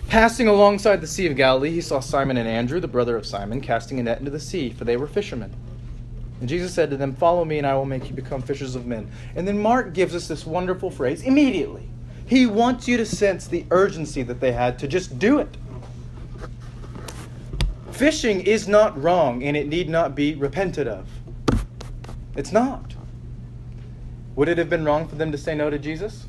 Passing 0.09 0.47
alongside 0.47 1.01
the 1.01 1.07
Sea 1.07 1.27
of 1.27 1.37
Galilee, 1.37 1.71
he 1.71 1.81
saw 1.81 2.01
Simon 2.01 2.37
and 2.37 2.49
Andrew, 2.49 2.81
the 2.81 2.89
brother 2.89 3.17
of 3.17 3.25
Simon, 3.25 3.61
casting 3.61 3.99
a 3.99 4.03
net 4.03 4.19
into 4.19 4.31
the 4.31 4.41
sea, 4.41 4.71
for 4.71 4.85
they 4.85 4.97
were 4.97 5.07
fishermen. 5.07 5.55
And 6.41 6.49
Jesus 6.49 6.75
said 6.75 6.91
to 6.91 6.97
them, 6.97 7.15
Follow 7.15 7.45
me, 7.45 7.59
and 7.59 7.67
I 7.67 7.75
will 7.75 7.85
make 7.85 8.09
you 8.09 8.15
become 8.15 8.43
fishers 8.43 8.75
of 8.75 8.85
men. 8.85 9.11
And 9.37 9.49
then 9.49 9.59
Mark 9.59 9.95
gives 9.95 10.15
us 10.15 10.29
this 10.29 10.45
wonderful 10.45 10.91
phrase 10.91 11.23
immediately. 11.23 11.89
He 12.27 12.47
wants 12.47 12.89
you 12.89 12.97
to 12.97 13.07
sense 13.07 13.47
the 13.47 13.65
urgency 13.71 14.23
that 14.25 14.41
they 14.41 14.53
had 14.53 14.79
to 14.81 14.89
just 14.89 15.19
do 15.19 15.39
it. 15.39 15.57
Fishing 17.93 18.41
is 18.41 18.67
not 18.67 19.01
wrong, 19.01 19.43
and 19.45 19.57
it 19.57 19.69
need 19.69 19.89
not 19.89 20.15
be 20.15 20.35
repented 20.35 20.89
of. 20.89 21.09
It's 22.37 22.53
not. 22.53 22.92
Would 24.37 24.49
it 24.49 24.59
have 24.59 24.71
been 24.71 24.85
wrong 24.85 25.07
for 25.09 25.17
them 25.17 25.31
to 25.33 25.39
say 25.39 25.55
no 25.55 25.71
to 25.71 25.79
Jesus 25.79 26.27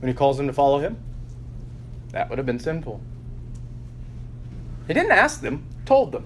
when 0.00 0.08
he 0.08 0.14
calls 0.14 0.36
them 0.36 0.46
to 0.46 0.52
follow 0.52 0.78
him? 0.78 0.98
That 2.12 2.28
would 2.28 2.38
have 2.38 2.46
been 2.46 2.60
sinful. 2.60 3.00
He 4.86 4.94
didn't 4.94 5.12
ask 5.12 5.40
them, 5.40 5.66
told 5.84 6.12
them. 6.12 6.24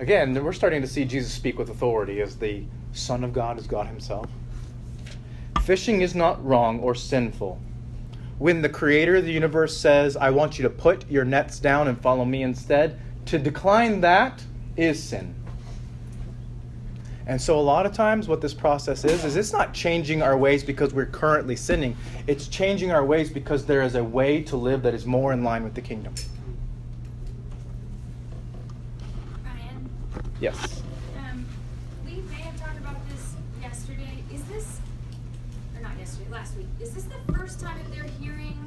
Again, 0.00 0.34
we're 0.42 0.52
starting 0.52 0.82
to 0.82 0.88
see 0.88 1.04
Jesus 1.04 1.32
speak 1.32 1.56
with 1.56 1.70
authority 1.70 2.20
as 2.20 2.36
the 2.36 2.64
Son 2.92 3.22
of 3.22 3.32
God, 3.32 3.58
as 3.58 3.66
God 3.66 3.86
Himself. 3.86 4.26
Fishing 5.62 6.00
is 6.02 6.14
not 6.14 6.44
wrong 6.44 6.80
or 6.80 6.94
sinful. 6.94 7.60
When 8.38 8.60
the 8.60 8.68
Creator 8.68 9.16
of 9.16 9.24
the 9.24 9.32
universe 9.32 9.76
says, 9.76 10.16
I 10.16 10.30
want 10.30 10.58
you 10.58 10.64
to 10.64 10.70
put 10.70 11.08
your 11.08 11.24
nets 11.24 11.60
down 11.60 11.86
and 11.86 12.00
follow 12.00 12.24
me 12.24 12.42
instead, 12.42 13.00
to 13.26 13.38
decline 13.38 14.00
that 14.00 14.44
is 14.76 15.00
sin. 15.02 15.34
And 17.26 17.40
so, 17.40 17.58
a 17.58 17.62
lot 17.62 17.86
of 17.86 17.92
times, 17.94 18.28
what 18.28 18.42
this 18.42 18.52
process 18.52 19.04
is, 19.04 19.24
is 19.24 19.36
it's 19.36 19.52
not 19.52 19.72
changing 19.72 20.20
our 20.20 20.36
ways 20.36 20.62
because 20.62 20.92
we're 20.92 21.06
currently 21.06 21.56
sinning. 21.56 21.96
It's 22.26 22.48
changing 22.48 22.92
our 22.92 23.04
ways 23.04 23.30
because 23.30 23.64
there 23.64 23.80
is 23.82 23.94
a 23.94 24.04
way 24.04 24.42
to 24.42 24.56
live 24.56 24.82
that 24.82 24.92
is 24.92 25.06
more 25.06 25.32
in 25.32 25.42
line 25.42 25.64
with 25.64 25.72
the 25.74 25.80
kingdom. 25.80 26.14
Ryan, 29.42 29.88
Yes. 30.38 30.82
um, 31.18 31.46
we 32.04 32.16
may 32.30 32.42
have 32.42 32.60
talked 32.60 32.76
about 32.78 32.96
this 33.08 33.34
yesterday. 33.62 34.22
Is 34.32 34.42
this, 34.44 34.78
or 35.74 35.80
not 35.80 35.96
yesterday, 35.98 36.30
last 36.30 36.56
week, 36.58 36.66
is 36.78 36.92
this 36.92 37.04
the 37.04 37.32
first 37.32 37.58
time 37.58 37.78
that 37.78 37.90
they're 37.90 38.10
hearing 38.20 38.58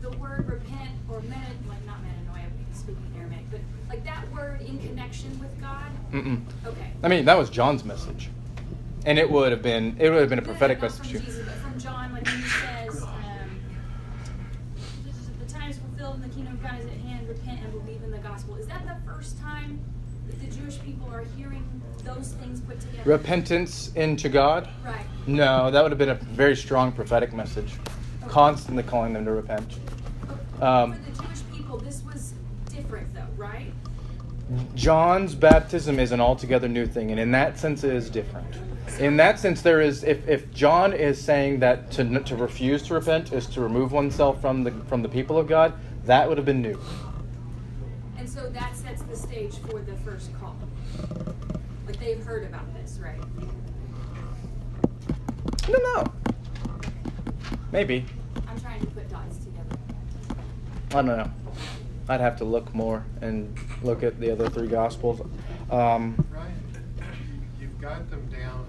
the 0.00 0.10
word 0.16 0.48
repent 0.48 0.90
or 1.10 1.20
meta, 1.20 1.36
like 1.68 1.84
not 1.84 1.98
metanoia, 1.98 2.46
speaking 2.72 3.04
Aramaic, 3.18 3.50
but 3.50 3.60
like 3.90 4.02
that 4.06 4.30
word 4.32 4.62
in 4.62 4.78
connection 5.08 5.38
with 5.40 5.60
God? 5.60 5.90
Mm-mm. 6.12 6.42
Okay. 6.66 6.90
I 7.02 7.08
mean, 7.08 7.24
that 7.24 7.36
was 7.38 7.50
John's 7.50 7.84
message, 7.84 8.28
and 9.06 9.18
it 9.18 9.30
would 9.30 9.52
have 9.52 9.62
been 9.62 9.96
it 9.98 10.10
would 10.10 10.20
have 10.20 10.28
been 10.28 10.38
a 10.38 10.42
prophetic 10.42 10.80
message. 10.80 11.10
too. 11.10 11.18
Jesus, 11.18 11.44
but 11.44 11.54
from 11.56 11.78
John, 11.78 12.12
when 12.12 12.24
he 12.24 12.42
says, 12.42 13.02
um, 13.02 13.60
the 15.40 15.52
time 15.52 15.70
is 15.70 15.78
fulfilled 15.78 16.16
and 16.16 16.24
the 16.24 16.34
kingdom 16.34 16.54
of 16.54 16.62
God 16.62 16.78
is 16.80 16.86
at 16.86 16.92
hand, 16.92 17.28
repent 17.28 17.60
and 17.60 17.72
believe 17.72 18.02
in 18.02 18.10
the 18.10 18.18
gospel. 18.18 18.56
Is 18.56 18.66
that 18.66 18.84
the 18.86 18.96
first 19.10 19.38
time 19.40 19.80
that 20.28 20.40
the 20.40 20.46
Jewish 20.54 20.80
people 20.82 21.08
are 21.12 21.24
hearing 21.36 21.64
those 22.04 22.32
things 22.32 22.60
put 22.60 22.80
together? 22.80 23.02
Repentance 23.10 23.92
into 23.94 24.28
God? 24.28 24.68
Right. 24.84 25.04
No, 25.26 25.70
that 25.70 25.82
would 25.82 25.90
have 25.92 25.98
been 25.98 26.08
a 26.10 26.14
very 26.14 26.56
strong 26.56 26.92
prophetic 26.92 27.32
message, 27.32 27.72
constantly 28.28 28.82
calling 28.82 29.12
them 29.12 29.24
to 29.26 29.32
repent. 29.32 29.78
Um, 30.60 30.94
For 30.94 31.10
the 31.10 31.22
Jewish 31.22 31.40
people, 31.54 31.78
this 31.78 32.02
was 32.02 32.32
different 32.70 33.12
though, 33.14 33.26
right? 33.36 33.72
John's 34.74 35.34
baptism 35.34 35.98
is 35.98 36.12
an 36.12 36.20
altogether 36.20 36.68
new 36.68 36.86
thing, 36.86 37.10
and 37.10 37.20
in 37.20 37.30
that 37.32 37.58
sense, 37.58 37.84
it 37.84 37.94
is 37.94 38.08
different. 38.08 38.56
In 38.98 39.16
that 39.18 39.38
sense, 39.38 39.60
there 39.60 39.80
is 39.80 40.02
if, 40.04 40.26
if 40.26 40.50
John 40.52 40.92
is 40.92 41.22
saying 41.22 41.60
that 41.60 41.90
to, 41.92 42.20
to 42.20 42.36
refuse 42.36 42.82
to 42.84 42.94
repent 42.94 43.32
is 43.32 43.46
to 43.48 43.60
remove 43.60 43.92
oneself 43.92 44.40
from 44.40 44.64
the 44.64 44.70
from 44.88 45.02
the 45.02 45.08
people 45.08 45.38
of 45.38 45.46
God, 45.46 45.74
that 46.04 46.28
would 46.28 46.38
have 46.38 46.46
been 46.46 46.62
new. 46.62 46.80
And 48.16 48.28
so 48.28 48.48
that 48.50 48.74
sets 48.74 49.02
the 49.02 49.14
stage 49.14 49.56
for 49.58 49.80
the 49.80 49.94
first 49.96 50.30
call. 50.40 50.56
Like 51.86 52.00
they've 52.00 52.24
heard 52.24 52.44
about 52.44 52.72
this, 52.74 52.98
right? 53.02 53.20
I 55.64 55.70
don't 55.70 55.82
know. 55.82 56.12
Maybe. 57.70 58.06
I'm 58.48 58.58
trying 58.58 58.80
to 58.80 58.86
put 58.86 59.08
dots 59.10 59.36
together. 59.36 59.76
I 60.90 60.94
don't 60.94 61.06
know. 61.06 61.30
I'd 62.08 62.20
have 62.20 62.36
to 62.38 62.44
look 62.44 62.74
more 62.74 63.04
and 63.20 63.54
look 63.82 64.02
at 64.02 64.18
the 64.18 64.30
other 64.30 64.48
three 64.48 64.68
gospels. 64.68 65.20
Um, 65.70 66.24
Ryan, 66.32 66.54
you- 67.60 67.62
you've 67.66 67.80
got 67.80 68.08
them 68.10 68.26
down 68.28 68.64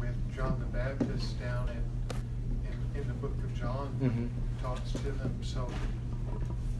with 0.00 0.34
John 0.34 0.58
the 0.58 0.66
Baptist 0.76 1.38
down 1.40 1.68
in, 1.68 2.96
in, 2.96 3.02
in 3.02 3.08
the 3.08 3.14
book 3.14 3.32
of 3.44 3.54
John, 3.54 3.88
Mhm. 4.02 4.28
talks 4.62 4.90
to 4.92 4.98
them, 5.12 5.32
so 5.42 5.68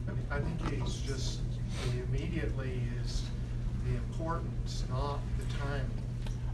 I 0.08 0.10
mean, 0.12 0.26
I 0.30 0.40
think 0.40 0.82
he's 0.82 0.96
just, 0.96 1.40
the 1.92 2.02
immediately 2.02 2.82
is 3.04 3.22
the 3.86 3.94
importance, 3.94 4.84
not 4.90 5.20
the 5.38 5.44
timing. 5.54 5.86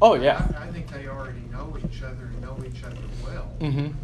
Oh, 0.03 0.15
yeah. 0.15 0.47
I, 0.59 0.65
I 0.65 0.73
think 0.73 0.89
they 0.93 1.09
already 1.09 1.41
know 1.51 1.77
each 1.85 2.03
other, 2.03 2.27
and 2.27 2.43
know 2.43 2.57
each 2.67 2.85
other 2.85 2.97
well. 3.25 3.49
Mhm. 3.61 3.95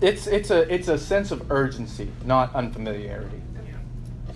It's 0.00 0.26
it's 0.26 0.50
a 0.50 0.72
it's 0.72 0.88
a 0.88 0.98
sense 0.98 1.30
of 1.30 1.50
urgency, 1.50 2.10
not 2.24 2.54
unfamiliarity. 2.54 3.40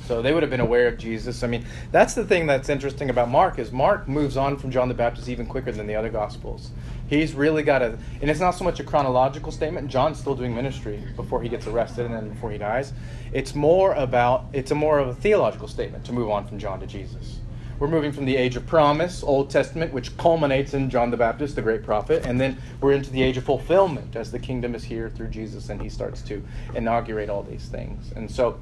So 0.06 0.20
they 0.20 0.34
would 0.34 0.42
have 0.42 0.50
been 0.50 0.60
aware 0.60 0.86
of 0.86 0.98
Jesus. 0.98 1.42
I 1.42 1.46
mean, 1.46 1.64
that's 1.90 2.12
the 2.12 2.26
thing 2.26 2.46
that's 2.46 2.68
interesting 2.68 3.08
about 3.08 3.30
Mark 3.30 3.58
is 3.58 3.72
Mark 3.72 4.06
moves 4.06 4.36
on 4.36 4.58
from 4.58 4.70
John 4.70 4.88
the 4.88 4.94
Baptist 4.94 5.30
even 5.30 5.46
quicker 5.46 5.72
than 5.72 5.86
the 5.86 5.94
other 5.94 6.10
gospels. 6.10 6.70
He's 7.08 7.32
really 7.32 7.62
got 7.62 7.80
a 7.80 7.98
and 8.20 8.30
it's 8.30 8.40
not 8.40 8.50
so 8.50 8.64
much 8.64 8.80
a 8.80 8.84
chronological 8.84 9.50
statement. 9.50 9.88
John's 9.88 10.18
still 10.18 10.34
doing 10.34 10.54
ministry 10.54 11.02
before 11.16 11.42
he 11.42 11.48
gets 11.48 11.66
arrested 11.66 12.04
and 12.04 12.14
then 12.14 12.28
before 12.28 12.50
he 12.50 12.58
dies. 12.58 12.92
It's 13.32 13.54
more 13.54 13.94
about 13.94 14.44
it's 14.52 14.70
a 14.70 14.74
more 14.74 14.98
of 14.98 15.08
a 15.08 15.14
theological 15.14 15.68
statement 15.68 16.04
to 16.04 16.12
move 16.12 16.28
on 16.28 16.46
from 16.46 16.58
John 16.58 16.80
to 16.80 16.86
Jesus. 16.86 17.38
We're 17.78 17.88
moving 17.88 18.12
from 18.12 18.24
the 18.24 18.36
age 18.36 18.54
of 18.56 18.66
promise, 18.66 19.22
Old 19.22 19.50
Testament, 19.50 19.92
which 19.92 20.16
culminates 20.16 20.74
in 20.74 20.90
John 20.90 21.10
the 21.10 21.16
Baptist, 21.16 21.56
the 21.56 21.62
great 21.62 21.82
prophet, 21.82 22.24
and 22.24 22.40
then 22.40 22.56
we're 22.80 22.92
into 22.92 23.10
the 23.10 23.22
age 23.22 23.36
of 23.36 23.44
fulfillment 23.44 24.14
as 24.14 24.30
the 24.30 24.38
kingdom 24.38 24.74
is 24.74 24.84
here 24.84 25.10
through 25.10 25.28
Jesus 25.28 25.68
and 25.70 25.82
he 25.82 25.88
starts 25.88 26.22
to 26.22 26.42
inaugurate 26.74 27.28
all 27.28 27.42
these 27.42 27.66
things. 27.66 28.12
And 28.14 28.30
so 28.30 28.60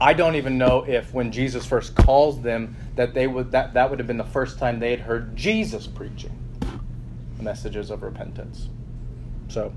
I 0.00 0.12
don't 0.12 0.34
even 0.34 0.58
know 0.58 0.84
if 0.86 1.14
when 1.14 1.32
Jesus 1.32 1.64
first 1.64 1.94
calls 1.94 2.42
them 2.42 2.76
that 2.96 3.14
they 3.14 3.26
would 3.26 3.52
that, 3.52 3.74
that 3.74 3.88
would 3.88 3.98
have 3.98 4.06
been 4.06 4.18
the 4.18 4.24
first 4.24 4.58
time 4.58 4.78
they 4.78 4.90
had 4.90 5.00
heard 5.00 5.36
Jesus 5.36 5.86
preaching 5.86 6.36
messages 7.40 7.90
of 7.90 8.02
repentance. 8.02 8.68
So 9.48 9.72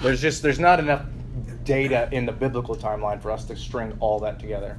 there's 0.00 0.20
just 0.20 0.42
there's 0.42 0.58
not 0.58 0.80
enough 0.80 1.04
data 1.64 2.08
in 2.10 2.26
the 2.26 2.32
biblical 2.32 2.74
timeline 2.74 3.20
for 3.20 3.30
us 3.30 3.44
to 3.44 3.56
string 3.56 3.96
all 4.00 4.18
that 4.20 4.40
together. 4.40 4.78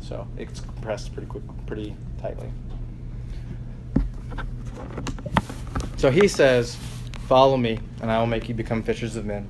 So 0.00 0.26
it's 0.36 0.60
compressed 0.60 1.12
pretty 1.12 1.28
quick, 1.28 1.44
pretty 1.66 1.96
tightly. 2.20 2.50
So 5.96 6.10
he 6.10 6.28
says, 6.28 6.76
"Follow 7.26 7.56
me, 7.56 7.78
and 8.00 8.10
I 8.10 8.18
will 8.18 8.26
make 8.26 8.48
you 8.48 8.54
become 8.54 8.82
fishers 8.82 9.16
of 9.16 9.24
men." 9.24 9.48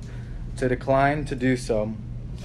To 0.57 0.67
decline 0.67 1.25
to 1.25 1.35
do 1.35 1.57
so 1.57 1.93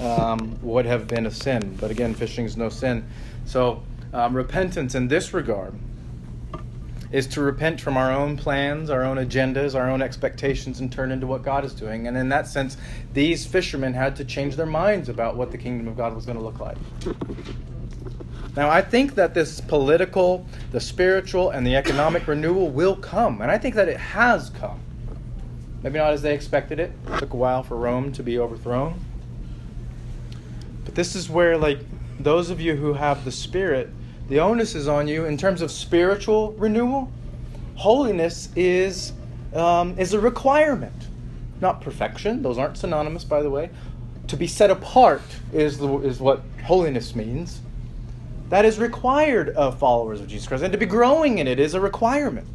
um, 0.01 0.59
would 0.63 0.87
have 0.87 1.09
been 1.09 1.27
a 1.27 1.31
sin, 1.31 1.77
but 1.81 1.91
again, 1.91 2.15
fishing 2.15 2.45
is 2.45 2.57
no 2.57 2.69
sin. 2.69 3.07
So 3.45 3.83
um, 4.13 4.35
repentance 4.35 4.95
in 4.95 5.09
this 5.09 5.35
regard 5.35 5.75
is 7.13 7.27
to 7.29 7.41
repent 7.41 7.81
from 7.81 7.97
our 7.97 8.13
own 8.13 8.37
plans, 8.37 8.91
our 8.91 9.05
own 9.05 9.17
agendas, 9.17 9.75
our 9.75 9.89
own 9.89 10.03
expectations, 10.03 10.81
and 10.81 10.91
turn 10.91 11.13
into 11.13 11.27
what 11.27 11.43
God 11.43 11.65
is 11.65 11.73
doing. 11.73 12.09
And 12.09 12.17
in 12.17 12.29
that 12.31 12.47
sense, 12.47 12.77
these 13.13 13.47
fishermen 13.47 13.95
had 13.95 14.17
to 14.17 14.25
change 14.25 14.57
their 14.57 14.67
minds 14.67 15.09
about 15.09 15.37
what 15.37 15.51
the 15.51 15.59
kingdom 15.59 15.89
of 15.89 15.97
God 15.97 16.15
was 16.15 16.27
going 16.27 16.39
to 16.39 16.45
look 16.45 16.61
like. 16.61 16.77
Now, 18.57 18.71
I 18.71 18.81
think 18.81 19.15
that 19.17 19.35
this 19.35 19.61
political, 19.61 20.47
the 20.73 20.81
spiritual, 20.81 21.51
and 21.51 21.67
the 21.67 21.77
economic 21.77 22.27
renewal 22.29 22.69
will 22.71 22.97
come, 22.97 23.43
and 23.43 23.51
I 23.51 23.59
think 23.59 23.75
that 23.75 23.89
it 23.89 23.99
has 23.99 24.49
come. 24.51 24.81
Maybe 25.83 25.99
not 25.99 26.15
as 26.15 26.23
they 26.23 26.35
expected 26.35 26.81
it. 26.81 26.91
It 27.07 27.19
took 27.19 27.35
a 27.35 27.37
while 27.37 27.63
for 27.63 27.77
Rome 27.77 28.13
to 28.13 28.23
be 28.23 28.39
overthrown. 28.39 28.99
But 30.87 30.95
this 30.95 31.15
is 31.15 31.29
where, 31.29 31.59
like, 31.59 31.81
those 32.19 32.49
of 32.49 32.61
you 32.61 32.77
who 32.77 32.95
have 32.95 33.25
the 33.27 33.31
Spirit, 33.31 33.91
the 34.29 34.41
onus 34.41 34.75
is 34.75 34.89
on 34.89 35.07
you 35.07 35.27
in 35.27 35.37
terms 35.37 35.61
of 35.61 35.71
spiritual 35.71 36.53
renewal. 36.53 37.13
Holiness 37.75 38.49
is, 38.57 39.13
um, 39.55 39.99
is 39.99 40.15
a 40.15 40.19
requirement, 40.19 41.09
not 41.61 41.83
perfection. 41.83 42.43
Those 42.43 42.57
aren't 42.57 42.79
synonymous, 42.79 43.23
by 43.23 43.43
the 43.43 43.51
way. 43.51 43.69
To 44.29 44.37
be 44.37 44.47
set 44.47 44.71
apart 44.71 45.23
is, 45.53 45.77
the, 45.79 45.99
is 45.99 46.21
what 46.21 46.43
holiness 46.65 47.15
means. 47.15 47.61
That 48.49 48.65
is 48.65 48.79
required 48.79 49.51
of 49.51 49.79
followers 49.79 50.21
of 50.21 50.29
Jesus 50.29 50.47
Christ. 50.47 50.63
And 50.63 50.73
to 50.73 50.79
be 50.79 50.87
growing 50.87 51.39
in 51.39 51.49
it 51.49 51.59
is 51.59 51.75
a 51.75 51.81
requirement. 51.81 52.47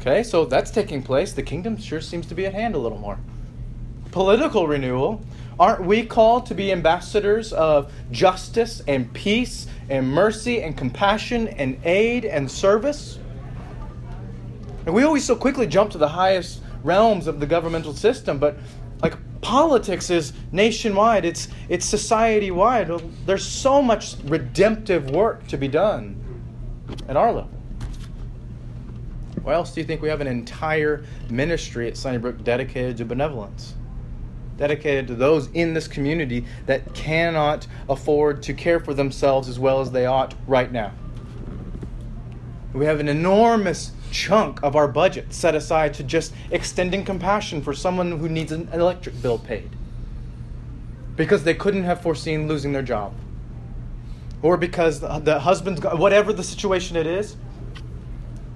Okay, 0.00 0.22
so 0.22 0.44
that's 0.44 0.70
taking 0.70 1.02
place. 1.02 1.32
The 1.32 1.42
kingdom 1.42 1.76
sure 1.76 2.00
seems 2.00 2.26
to 2.26 2.34
be 2.34 2.46
at 2.46 2.54
hand 2.54 2.74
a 2.74 2.78
little 2.78 2.98
more. 2.98 3.18
Political 4.10 4.66
renewal. 4.66 5.20
Aren't 5.60 5.84
we 5.84 6.06
called 6.06 6.46
to 6.46 6.54
be 6.54 6.70
ambassadors 6.70 7.52
of 7.52 7.92
justice 8.10 8.80
and 8.86 9.12
peace 9.12 9.66
and 9.90 10.08
mercy 10.08 10.62
and 10.62 10.76
compassion 10.76 11.48
and 11.48 11.78
aid 11.84 12.24
and 12.24 12.50
service? 12.50 13.18
And 14.86 14.94
we 14.94 15.02
always 15.02 15.24
so 15.24 15.36
quickly 15.36 15.66
jump 15.66 15.90
to 15.90 15.98
the 15.98 16.08
highest 16.08 16.62
realms 16.82 17.26
of 17.26 17.40
the 17.40 17.46
governmental 17.46 17.92
system, 17.92 18.38
but 18.38 18.56
like 19.02 19.14
politics 19.40 20.10
is 20.10 20.32
nationwide, 20.52 21.24
it's 21.24 21.48
it's 21.68 21.86
society 21.86 22.50
wide. 22.50 22.90
There's 23.26 23.46
so 23.46 23.80
much 23.80 24.16
redemptive 24.24 25.10
work 25.10 25.46
to 25.48 25.56
be 25.56 25.68
done 25.68 26.16
at 27.08 27.16
our 27.16 27.32
level. 27.32 27.50
Why 29.42 29.54
else 29.54 29.72
do 29.72 29.80
you 29.80 29.86
think 29.86 30.02
we 30.02 30.08
have 30.08 30.20
an 30.20 30.26
entire 30.26 31.04
ministry 31.30 31.88
at 31.88 31.96
Sunnybrook 31.96 32.44
dedicated 32.44 32.96
to 32.98 33.04
benevolence? 33.04 33.74
Dedicated 34.58 35.06
to 35.06 35.14
those 35.14 35.48
in 35.54 35.72
this 35.72 35.88
community 35.88 36.44
that 36.66 36.92
cannot 36.92 37.66
afford 37.88 38.42
to 38.42 38.52
care 38.52 38.80
for 38.80 38.92
themselves 38.92 39.48
as 39.48 39.58
well 39.58 39.80
as 39.80 39.90
they 39.90 40.06
ought 40.06 40.34
right 40.46 40.70
now. 40.70 40.92
We 42.74 42.84
have 42.84 43.00
an 43.00 43.08
enormous 43.08 43.92
chunk 44.10 44.62
of 44.62 44.76
our 44.76 44.88
budget 44.88 45.32
set 45.32 45.54
aside 45.54 45.94
to 45.94 46.02
just 46.02 46.32
extending 46.50 47.04
compassion 47.04 47.62
for 47.62 47.72
someone 47.72 48.18
who 48.18 48.28
needs 48.28 48.52
an 48.52 48.68
electric 48.72 49.20
bill 49.22 49.38
paid 49.38 49.70
because 51.16 51.44
they 51.44 51.54
couldn't 51.54 51.84
have 51.84 52.00
foreseen 52.00 52.46
losing 52.48 52.72
their 52.72 52.82
job 52.82 53.12
or 54.42 54.56
because 54.56 55.00
the, 55.00 55.40
husband's 55.40 55.82
whatever 55.82 56.32
the 56.32 56.44
situation 56.44 56.96
it 56.96 57.06
is 57.06 57.36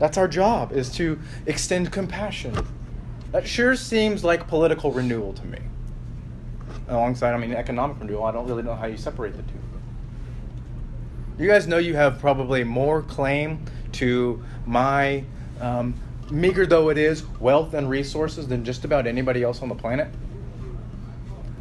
that's 0.02 0.18
our 0.18 0.26
job, 0.26 0.72
is 0.72 0.90
to 0.96 1.16
extend 1.46 1.92
compassion. 1.92 2.56
That 3.30 3.46
sure 3.46 3.76
seems 3.76 4.24
like 4.24 4.48
political 4.48 4.90
renewal 4.90 5.32
to 5.34 5.46
me. 5.46 5.60
Alongside, 6.88 7.34
I 7.34 7.36
mean, 7.38 7.52
economic 7.52 8.00
renewal, 8.00 8.24
I 8.24 8.32
don't 8.32 8.48
really 8.48 8.64
know 8.64 8.74
how 8.74 8.86
you 8.86 8.96
separate 8.96 9.36
the 9.36 9.44
two. 9.44 9.60
You 11.38 11.46
guys 11.46 11.68
know 11.68 11.78
you 11.78 11.94
have 11.94 12.18
probably 12.18 12.64
more 12.64 13.02
claim 13.02 13.64
to 13.92 14.42
my, 14.66 15.22
um, 15.62 15.94
meager 16.30 16.66
though 16.66 16.90
it 16.90 16.98
is, 16.98 17.24
wealth 17.40 17.72
and 17.74 17.88
resources 17.88 18.46
than 18.48 18.64
just 18.64 18.84
about 18.84 19.06
anybody 19.06 19.42
else 19.42 19.62
on 19.62 19.68
the 19.68 19.74
planet. 19.74 20.08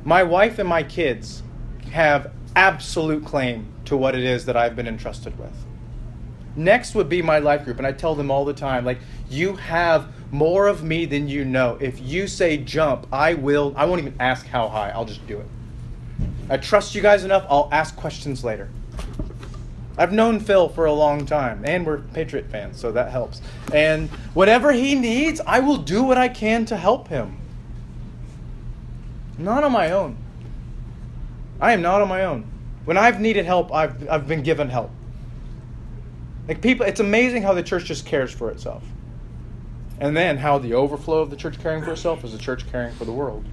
My 0.04 0.24
wife 0.24 0.60
and 0.60 0.68
my 0.68 0.84
kids 0.84 1.43
have 1.91 2.32
absolute 2.56 3.24
claim 3.24 3.68
to 3.86 3.95
what 3.95 4.16
it 4.16 4.24
is 4.24 4.45
that 4.45 4.58
I've 4.58 4.76
been 4.76 4.88
entrusted 4.88 5.38
with. 5.38 5.54
Next 6.56 6.95
would 6.95 7.08
be 7.08 7.22
my 7.22 7.39
life 7.39 7.64
group, 7.64 7.78
and 7.78 7.88
I 7.88 7.93
tell 7.93 8.16
them 8.16 8.30
all 8.30 8.43
the 8.43 8.54
time, 8.54 8.84
like, 8.84 8.99
you 9.30 9.56
have 9.56 10.12
more 10.32 10.68
of 10.68 10.84
me 10.84 11.06
than 11.06 11.30
you 11.30 11.45
know. 11.45 11.78
If 11.80 12.02
you 12.02 12.28
say 12.28 12.58
jump, 12.58 13.08
I 13.12 13.36
will, 13.36 13.74
I 13.78 13.86
won't 13.86 14.02
even 14.02 14.16
ask 14.20 14.45
how 14.45 14.68
high, 14.68 14.89
I'll 14.89 15.06
just 15.06 15.26
do 15.28 15.39
it. 15.39 15.45
I 16.49 16.58
trust 16.58 16.93
you 16.93 17.02
guys 17.02 17.24
enough, 17.24 17.45
I'll 17.49 17.70
ask 17.72 17.95
questions 17.95 18.43
later. 18.43 18.70
I've 19.98 20.14
known 20.14 20.39
Phil 20.39 20.70
for 20.70 20.86
a 20.86 20.94
long 20.94 21.26
time, 21.26 21.64
and 21.66 21.86
we're 21.86 22.00
Patriot 22.00 22.50
fans, 22.50 22.80
so 22.80 22.92
that 22.92 23.12
helps. 23.12 23.42
And 23.74 24.10
whatever 24.34 24.72
he 24.72 24.96
needs, 24.96 25.42
I 25.46 25.60
will 25.60 25.78
do 25.78 26.04
what 26.04 26.18
I 26.18 26.30
can 26.30 26.66
to 26.66 26.78
help 26.78 27.08
him. 27.10 27.38
Not 29.38 29.64
on 29.64 29.72
my 29.72 29.92
own. 29.92 30.18
I 31.60 31.74
am 31.74 31.82
not 31.82 32.02
on 32.02 32.08
my 32.08 32.24
own. 32.24 32.50
When 32.86 32.98
I've 32.98 33.20
needed 33.20 33.46
help, 33.46 33.74
I've, 33.74 34.10
I've 34.10 34.28
been 34.28 34.44
given 34.44 34.70
help. 34.70 34.92
Like 36.48 36.62
people, 36.62 36.86
it's 36.86 37.00
amazing 37.00 37.44
how 37.44 37.54
the 37.54 37.64
church 37.64 37.86
just 37.86 38.06
cares 38.06 38.32
for 38.32 38.50
itself. 38.50 38.84
And 40.00 40.18
then 40.18 40.38
how 40.38 40.58
the 40.58 40.74
overflow 40.74 41.20
of 41.20 41.30
the 41.30 41.36
church 41.36 41.60
caring 41.60 41.84
for 41.84 41.92
itself 41.92 42.24
is 42.24 42.32
the 42.32 42.39
church 42.39 42.70
caring 42.72 42.94
for 42.96 43.06
the 43.06 43.12
world. 43.12 43.46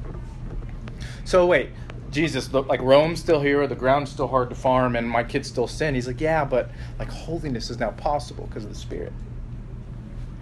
So 1.24 1.46
wait, 1.46 1.70
Jesus, 2.10 2.52
like 2.52 2.80
Rome's 2.80 3.20
still 3.20 3.40
here, 3.40 3.66
the 3.66 3.74
ground's 3.74 4.10
still 4.10 4.28
hard 4.28 4.48
to 4.48 4.54
farm, 4.54 4.96
and 4.96 5.08
my 5.08 5.22
kids 5.22 5.48
still 5.48 5.66
sin. 5.66 5.94
He's 5.94 6.06
like, 6.06 6.20
yeah, 6.20 6.44
but 6.44 6.70
like 6.98 7.08
holiness 7.08 7.70
is 7.70 7.78
now 7.78 7.90
possible 7.90 8.46
because 8.46 8.64
of 8.64 8.70
the 8.70 8.78
Spirit. 8.78 9.12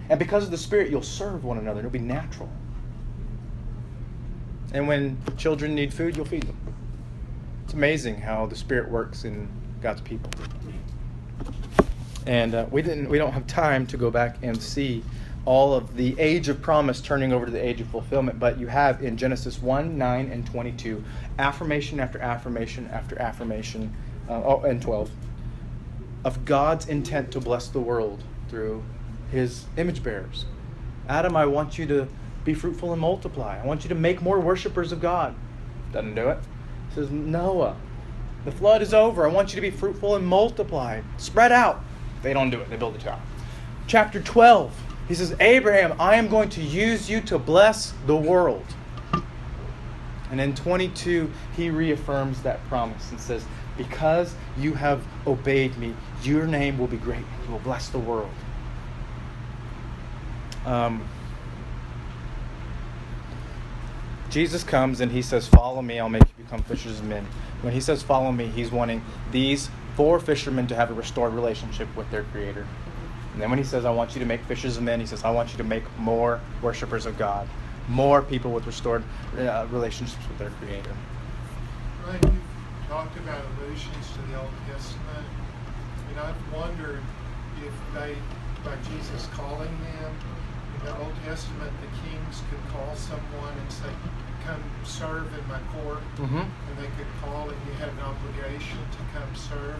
And 0.09 0.17
because 0.17 0.45
of 0.45 0.51
the 0.51 0.57
Spirit, 0.57 0.89
you'll 0.89 1.01
serve 1.01 1.43
one 1.43 1.57
another. 1.57 1.79
It'll 1.79 1.91
be 1.91 1.99
natural. 1.99 2.49
And 4.73 4.87
when 4.87 5.17
children 5.37 5.75
need 5.75 5.93
food, 5.93 6.15
you'll 6.15 6.25
feed 6.25 6.43
them. 6.43 6.57
It's 7.65 7.73
amazing 7.73 8.21
how 8.21 8.45
the 8.45 8.55
Spirit 8.55 8.89
works 8.89 9.25
in 9.25 9.49
God's 9.81 10.01
people. 10.01 10.31
And 12.25 12.55
uh, 12.55 12.65
we 12.71 12.81
didn't. 12.81 13.09
We 13.09 13.17
don't 13.17 13.31
have 13.31 13.47
time 13.47 13.87
to 13.87 13.97
go 13.97 14.11
back 14.11 14.37
and 14.41 14.61
see 14.61 15.03
all 15.47 15.73
of 15.73 15.95
the 15.95 16.13
age 16.19 16.49
of 16.49 16.61
promise 16.61 16.99
turning 16.99 17.31
over 17.31 17.45
to 17.45 17.51
the 17.51 17.65
age 17.65 17.79
of 17.79 17.87
fulfillment. 17.87 18.37
But 18.37 18.59
you 18.59 18.67
have 18.67 19.01
in 19.01 19.15
Genesis 19.15 19.61
1, 19.61 19.97
9, 19.97 20.29
and 20.29 20.45
22, 20.45 21.01
affirmation 21.39 22.01
after 22.01 22.19
affirmation 22.19 22.89
after 22.91 23.17
affirmation, 23.17 23.95
uh, 24.27 24.41
oh, 24.43 24.63
and 24.63 24.81
12, 24.81 25.09
of 26.25 26.43
God's 26.43 26.89
intent 26.89 27.31
to 27.31 27.39
bless 27.39 27.69
the 27.69 27.79
world 27.79 28.25
through 28.49 28.83
his 29.31 29.63
image 29.77 30.03
bearers. 30.03 30.43
Adam, 31.07 31.37
I 31.37 31.45
want 31.45 31.77
you 31.77 31.85
to 31.87 32.09
be 32.43 32.53
fruitful 32.53 32.91
and 32.91 33.01
multiply. 33.01 33.57
I 33.57 33.65
want 33.65 33.85
you 33.85 33.89
to 33.89 33.95
make 33.95 34.21
more 34.21 34.41
worshippers 34.41 34.91
of 34.91 34.99
God. 34.99 35.33
Doesn't 35.93 36.15
do 36.15 36.27
it. 36.27 36.39
It 36.91 36.95
says, 36.95 37.09
Noah, 37.09 37.77
the 38.43 38.51
flood 38.51 38.81
is 38.81 38.93
over. 38.93 39.25
I 39.25 39.31
want 39.31 39.51
you 39.51 39.55
to 39.55 39.61
be 39.61 39.71
fruitful 39.71 40.17
and 40.17 40.27
multiply. 40.27 40.99
Spread 41.15 41.53
out. 41.53 41.81
They 42.21 42.33
don't 42.33 42.49
do 42.49 42.59
it, 42.59 42.69
they 42.69 42.75
build 42.75 42.95
a 42.95 42.99
tower. 42.99 43.21
Chapter 43.87 44.19
12, 44.19 44.86
he 45.07 45.15
says, 45.15 45.35
Abraham, 45.39 45.99
I 45.99 46.15
am 46.15 46.27
going 46.27 46.49
to 46.49 46.61
use 46.61 47.09
you 47.09 47.21
to 47.21 47.39
bless 47.39 47.93
the 48.05 48.15
world. 48.15 48.65
And 50.29 50.41
in 50.41 50.53
22, 50.53 51.31
he 51.55 51.69
reaffirms 51.69 52.41
that 52.43 52.63
promise 52.67 53.11
and 53.11 53.19
says, 53.19 53.45
Because 53.77 54.35
you 54.57 54.73
have 54.73 55.01
obeyed 55.25 55.77
me, 55.77 55.93
your 56.23 56.45
name 56.45 56.77
will 56.77 56.87
be 56.87 56.97
great 56.97 57.23
and 57.23 57.45
you 57.45 57.51
will 57.51 57.59
bless 57.59 57.87
the 57.89 57.99
world. 57.99 58.31
Um, 60.65 61.07
Jesus 64.29 64.63
comes 64.63 64.99
and 64.99 65.09
he 65.11 65.21
says, 65.21 65.47
Follow 65.47 65.81
me, 65.81 65.99
I'll 65.99 66.09
make 66.09 66.23
you 66.23 66.43
become 66.43 66.61
fishers 66.63 66.99
of 66.99 67.05
men. 67.05 67.25
When 67.61 67.71
he 67.71 67.79
says, 67.79 68.03
Follow 68.03 68.33
me, 68.33 68.47
he's 68.47 68.71
wanting 68.71 69.01
these 69.31 69.69
four 69.95 70.19
fishermen 70.19 70.67
to 70.67 70.75
have 70.75 70.91
a 70.91 70.93
restored 70.93 71.33
relationship 71.33 71.87
with 71.95 72.11
their 72.11 72.23
Creator. 72.23 72.67
And 73.37 73.43
then 73.43 73.51
when 73.51 73.59
he 73.59 73.65
says, 73.65 73.85
I 73.85 73.91
want 73.91 74.15
you 74.15 74.19
to 74.19 74.25
make 74.25 74.41
fishers 74.45 74.77
of 74.77 74.83
men, 74.83 74.99
he 74.99 75.05
says, 75.05 75.23
I 75.23 75.29
want 75.29 75.51
you 75.51 75.57
to 75.57 75.63
make 75.63 75.83
more 75.99 76.41
worshippers 76.63 77.05
of 77.05 77.19
God, 77.19 77.47
more 77.87 78.23
people 78.23 78.49
with 78.49 78.65
restored 78.65 79.03
uh, 79.37 79.67
relationships 79.69 80.27
with 80.27 80.39
their 80.39 80.49
Creator. 80.57 80.89
Ryan, 82.07 82.33
you 82.33 82.41
talked 82.89 83.15
about 83.17 83.43
allusions 83.61 84.09
to 84.13 84.31
the 84.31 84.41
Old 84.41 84.49
Testament. 84.65 85.27
I 86.01 86.09
mean, 86.09 86.17
I've 86.17 86.51
wondered 86.51 87.03
if 87.63 87.73
they, 87.93 88.15
by 88.65 88.73
Jesus 88.89 89.27
calling 89.33 89.69
them, 89.69 90.11
in 90.79 90.85
the 90.87 90.97
Old 90.97 91.13
Testament, 91.23 91.71
the 91.81 92.09
kings 92.09 92.41
could 92.49 92.73
call 92.73 92.95
someone 92.95 93.53
and 93.53 93.71
say, 93.71 93.93
come 94.45 94.63
serve 94.83 95.31
in 95.37 95.47
my 95.47 95.59
court, 95.77 96.01
mm-hmm. 96.17 96.37
and 96.41 96.77
they 96.79 96.89
could 96.97 97.11
call 97.21 97.47
and 97.51 97.57
you 97.67 97.73
had 97.73 97.89
an 97.89 97.99
obligation 97.99 98.79
to 98.93 98.97
come 99.13 99.29
serve. 99.35 99.77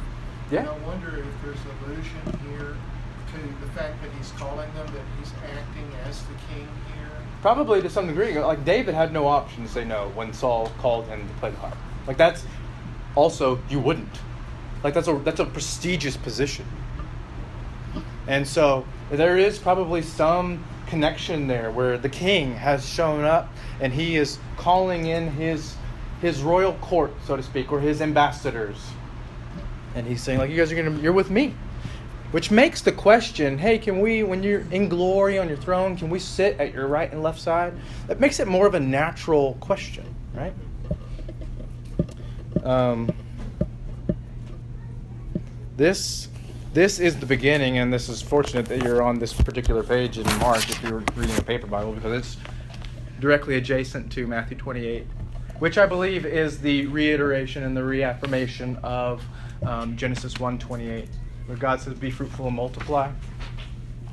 Yeah. 0.51 0.59
And 0.59 0.69
I 0.69 0.77
wonder 0.85 1.17
if 1.17 1.25
there's 1.41 1.57
allusion 1.81 2.21
here 2.53 2.77
to 3.33 3.65
the 3.65 3.71
fact 3.73 4.01
that 4.01 4.11
he's 4.17 4.31
calling 4.31 4.71
them, 4.73 4.87
that 4.87 5.03
he's 5.19 5.31
acting 5.43 5.91
as 6.05 6.21
the 6.23 6.33
king 6.53 6.67
here. 6.95 7.09
Probably 7.41 7.81
to 7.81 7.89
some 7.89 8.07
degree. 8.07 8.37
Like 8.39 8.65
David 8.65 8.95
had 8.95 9.13
no 9.13 9.27
option 9.27 9.63
to 9.63 9.69
say 9.69 9.83
no 9.85 10.09
when 10.15 10.33
Saul 10.33 10.71
called 10.79 11.05
him 11.05 11.27
to 11.27 11.33
play 11.35 11.51
the 11.51 11.57
harp. 11.57 11.77
Like 12.07 12.17
that's 12.17 12.45
also 13.15 13.59
you 13.69 13.79
wouldn't. 13.79 14.19
Like 14.83 14.93
that's 14.93 15.07
a 15.07 15.15
that's 15.15 15.39
a 15.39 15.45
prestigious 15.45 16.17
position. 16.17 16.65
And 18.27 18.47
so 18.47 18.85
there 19.09 19.37
is 19.37 19.57
probably 19.57 20.01
some 20.01 20.63
connection 20.87 21.47
there 21.47 21.71
where 21.71 21.97
the 21.97 22.09
king 22.09 22.53
has 22.53 22.87
shown 22.87 23.23
up 23.23 23.51
and 23.79 23.93
he 23.93 24.15
is 24.15 24.39
calling 24.57 25.07
in 25.07 25.29
his 25.31 25.75
his 26.21 26.41
royal 26.41 26.73
court, 26.75 27.13
so 27.25 27.35
to 27.35 27.43
speak, 27.43 27.71
or 27.71 27.79
his 27.79 28.01
ambassadors. 28.01 28.77
And 29.95 30.05
he's 30.07 30.21
saying, 30.21 30.39
like, 30.39 30.49
you 30.49 30.57
guys 30.57 30.71
are 30.71 30.75
gonna 30.75 30.99
you're 30.99 31.13
with 31.13 31.29
me. 31.29 31.53
Which 32.37 32.51
makes 32.51 32.83
the 32.83 32.91
question, 32.91 33.57
hey, 33.57 33.79
can 33.79 33.99
we, 33.99 34.21
when 34.21 34.43
you're 34.43 34.61
in 34.69 34.87
glory 34.87 35.39
on 35.39 35.47
your 35.47 35.57
throne, 35.57 35.97
can 35.97 36.07
we 36.07 36.19
sit 36.19 36.55
at 36.59 36.71
your 36.71 36.85
right 36.85 37.11
and 37.11 37.23
left 37.23 37.39
side? 37.39 37.73
That 38.05 38.19
makes 38.19 38.39
it 38.39 38.47
more 38.47 38.67
of 38.67 38.75
a 38.75 38.79
natural 38.79 39.55
question, 39.59 40.05
right? 40.35 40.53
Um, 42.63 43.11
this 45.77 46.27
this 46.75 46.99
is 46.99 47.19
the 47.19 47.25
beginning, 47.25 47.79
and 47.79 47.91
this 47.91 48.07
is 48.07 48.21
fortunate 48.21 48.67
that 48.67 48.83
you're 48.83 49.01
on 49.01 49.17
this 49.17 49.33
particular 49.33 49.81
page 49.81 50.19
in 50.19 50.25
Mark 50.37 50.69
if 50.69 50.83
you're 50.83 51.03
reading 51.15 51.35
a 51.39 51.41
paper 51.41 51.65
Bible 51.65 51.93
because 51.93 52.13
it's 52.19 52.37
directly 53.19 53.55
adjacent 53.55 54.11
to 54.11 54.27
Matthew 54.27 54.57
28, 54.57 55.07
which 55.57 55.79
I 55.79 55.87
believe 55.87 56.23
is 56.23 56.59
the 56.59 56.85
reiteration 56.85 57.63
and 57.63 57.75
the 57.75 57.83
reaffirmation 57.83 58.77
of 58.83 59.23
um, 59.65 59.97
Genesis 59.97 60.35
1:28, 60.35 61.07
where 61.47 61.57
God 61.57 61.81
says, 61.81 61.95
"Be 61.95 62.11
fruitful 62.11 62.47
and 62.47 62.55
multiply." 62.55 63.11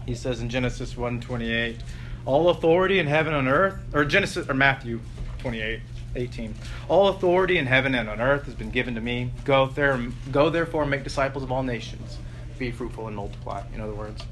He 0.06 0.14
says 0.14 0.40
in 0.40 0.48
Genesis 0.48 0.96
1:28, 0.96 1.80
"All 2.24 2.48
authority 2.48 2.98
in 2.98 3.06
heaven 3.06 3.34
and 3.34 3.46
on 3.46 3.52
earth," 3.54 3.78
or 3.92 4.04
Genesis 4.04 4.48
or 4.48 4.54
Matthew 4.54 5.00
28. 5.38 5.80
18. 6.16 6.54
All 6.88 7.08
authority 7.08 7.58
in 7.58 7.66
heaven 7.66 7.94
and 7.94 8.08
on 8.08 8.20
earth 8.20 8.46
has 8.46 8.54
been 8.54 8.70
given 8.70 8.94
to 8.94 9.00
me. 9.00 9.32
Go 9.44 9.66
there, 9.66 10.00
go 10.30 10.48
therefore 10.48 10.82
and 10.82 10.90
make 10.90 11.04
disciples 11.04 11.42
of 11.42 11.50
all 11.50 11.62
nations. 11.62 12.18
Be 12.58 12.70
fruitful 12.70 13.08
and 13.08 13.16
multiply, 13.16 13.62
in 13.74 13.80
other 13.80 13.94
words. 13.94 14.22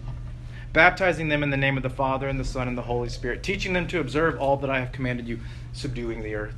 Baptizing 0.72 1.28
them 1.28 1.42
in 1.42 1.50
the 1.50 1.56
name 1.56 1.76
of 1.76 1.82
the 1.82 1.90
Father 1.90 2.28
and 2.28 2.38
the 2.38 2.44
Son 2.44 2.68
and 2.68 2.78
the 2.78 2.82
Holy 2.82 3.08
Spirit, 3.08 3.42
teaching 3.42 3.72
them 3.72 3.86
to 3.88 4.00
observe 4.00 4.38
all 4.38 4.56
that 4.58 4.70
I 4.70 4.78
have 4.78 4.92
commanded 4.92 5.26
you, 5.26 5.40
subduing 5.72 6.22
the 6.22 6.34
earth, 6.34 6.54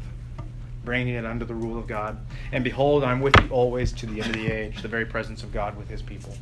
bringing 0.84 1.14
it 1.14 1.24
under 1.24 1.44
the 1.44 1.54
rule 1.54 1.78
of 1.78 1.86
God. 1.86 2.18
And 2.52 2.62
behold, 2.62 3.04
I 3.04 3.12
am 3.12 3.20
with 3.20 3.34
you 3.40 3.48
always 3.48 3.92
to 3.92 4.06
the 4.06 4.20
end 4.20 4.34
of 4.34 4.40
the 4.40 4.50
age, 4.50 4.82
the 4.82 4.88
very 4.88 5.06
presence 5.06 5.42
of 5.42 5.52
God 5.52 5.76
with 5.76 5.88
his 5.88 6.02
people. 6.02 6.36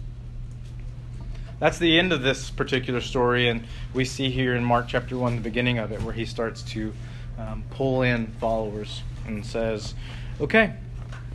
That's 1.58 1.78
the 1.78 1.98
end 1.98 2.12
of 2.12 2.22
this 2.22 2.50
particular 2.50 3.00
story, 3.00 3.48
and 3.48 3.64
we 3.94 4.04
see 4.04 4.30
here 4.30 4.54
in 4.54 4.64
Mark 4.64 4.88
chapter 4.88 5.16
1, 5.16 5.36
the 5.36 5.42
beginning 5.42 5.78
of 5.78 5.92
it, 5.92 6.02
where 6.02 6.12
he 6.12 6.24
starts 6.24 6.62
to 6.62 6.92
um, 7.38 7.62
pull 7.70 8.02
in 8.02 8.26
followers 8.40 9.02
and 9.26 9.46
says, 9.46 9.94
okay, 10.40 10.74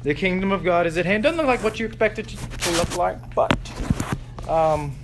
the 0.03 0.13
kingdom 0.13 0.51
of 0.51 0.63
God 0.63 0.85
is 0.85 0.97
at 0.97 1.05
hand. 1.05 1.23
Doesn't 1.23 1.37
look 1.37 1.47
like 1.47 1.63
what 1.63 1.79
you 1.79 1.85
expect 1.85 2.19
it 2.19 2.27
to 2.27 2.71
look 2.71 2.97
like, 2.97 3.33
but 3.33 3.57
um, 4.49 4.95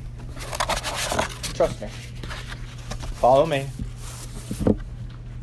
trust 1.54 1.82
me. 1.82 1.88
Follow 3.16 3.46
me 3.46 3.66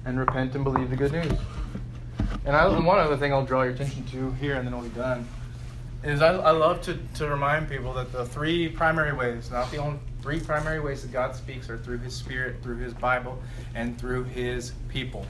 and 0.04 0.18
repent 0.18 0.54
and 0.54 0.64
believe 0.64 0.90
the 0.90 0.96
good 0.96 1.12
news. 1.12 1.32
And 2.45 2.57
I, 2.57 2.66
one 2.68 2.99
other 2.99 3.16
thing 3.16 3.33
I'll 3.33 3.45
draw 3.45 3.62
your 3.62 3.72
attention 3.72 4.05
to 4.07 4.33
here, 4.33 4.57
and 4.57 4.66
then 4.66 4.74
we'll 4.74 4.89
be 4.89 4.97
done, 4.97 5.26
is 6.03 6.22
I, 6.22 6.35
I 6.35 6.51
love 6.51 6.81
to, 6.83 6.99
to 7.16 7.28
remind 7.28 7.68
people 7.68 7.93
that 7.95 8.12
the 8.12 8.24
three 8.24 8.68
primary 8.68 9.12
ways, 9.12 9.51
not 9.51 9.70
the 9.70 9.76
only 9.76 9.99
three 10.22 10.41
primary 10.41 10.81
ways 10.81 11.03
that 11.03 11.12
God 11.12 11.35
speaks, 11.35 11.68
are 11.68 11.78
through 11.78 11.99
His 11.99 12.14
Spirit, 12.14 12.62
through 12.62 12.78
His 12.78 12.95
Bible, 12.95 13.41
and 13.74 13.99
through 13.99 14.24
His 14.24 14.72
people. 14.89 15.26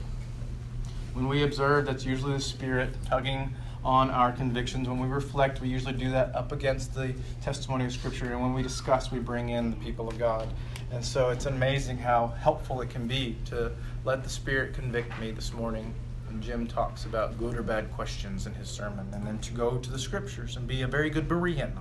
When 1.13 1.27
we 1.27 1.43
observe, 1.43 1.87
that's 1.87 2.05
usually 2.05 2.35
the 2.35 2.41
Spirit 2.41 2.91
tugging 3.07 3.53
on 3.85 4.11
our 4.11 4.31
convictions. 4.31 4.89
When 4.89 5.01
we 5.01 5.09
reflect, 5.09 5.61
we 5.61 5.69
usually 5.69 5.95
do 5.95 6.11
that 6.11 6.35
up 6.37 6.53
against 6.53 6.95
the 6.95 7.15
testimony 7.43 7.87
of 7.87 7.93
Scripture. 7.93 8.27
And 8.27 8.41
when 8.41 8.55
we 8.55 8.63
discuss, 8.63 9.11
we 9.11 9.19
bring 9.19 9.49
in 9.49 9.71
the 9.71 9.77
people 9.77 10.07
of 10.07 10.19
God. 10.19 10.49
And 10.93 11.05
so 11.05 11.31
it's 11.31 11.47
amazing 11.47 11.99
how 11.99 12.29
helpful 12.39 12.81
it 12.81 12.91
can 12.91 13.09
be 13.09 13.37
to 13.47 13.73
let 14.05 14.23
the 14.23 14.31
Spirit 14.31 14.75
convict 14.75 15.19
me 15.19 15.33
this 15.33 15.53
morning. 15.53 15.95
And 16.31 16.43
Jim 16.43 16.67
talks 16.67 17.05
about 17.05 17.37
good 17.39 17.57
or 17.57 17.63
bad 17.63 17.93
questions 17.93 18.47
in 18.47 18.55
his 18.55 18.69
sermon. 18.69 19.07
And 19.13 19.27
then 19.27 19.39
to 19.41 19.53
go 19.53 19.77
to 19.79 19.91
the 19.91 19.99
Scriptures 19.99 20.57
and 20.57 20.67
be 20.67 20.83
a 20.83 20.87
very 20.87 21.11
good 21.11 21.29
Berean 21.29 21.73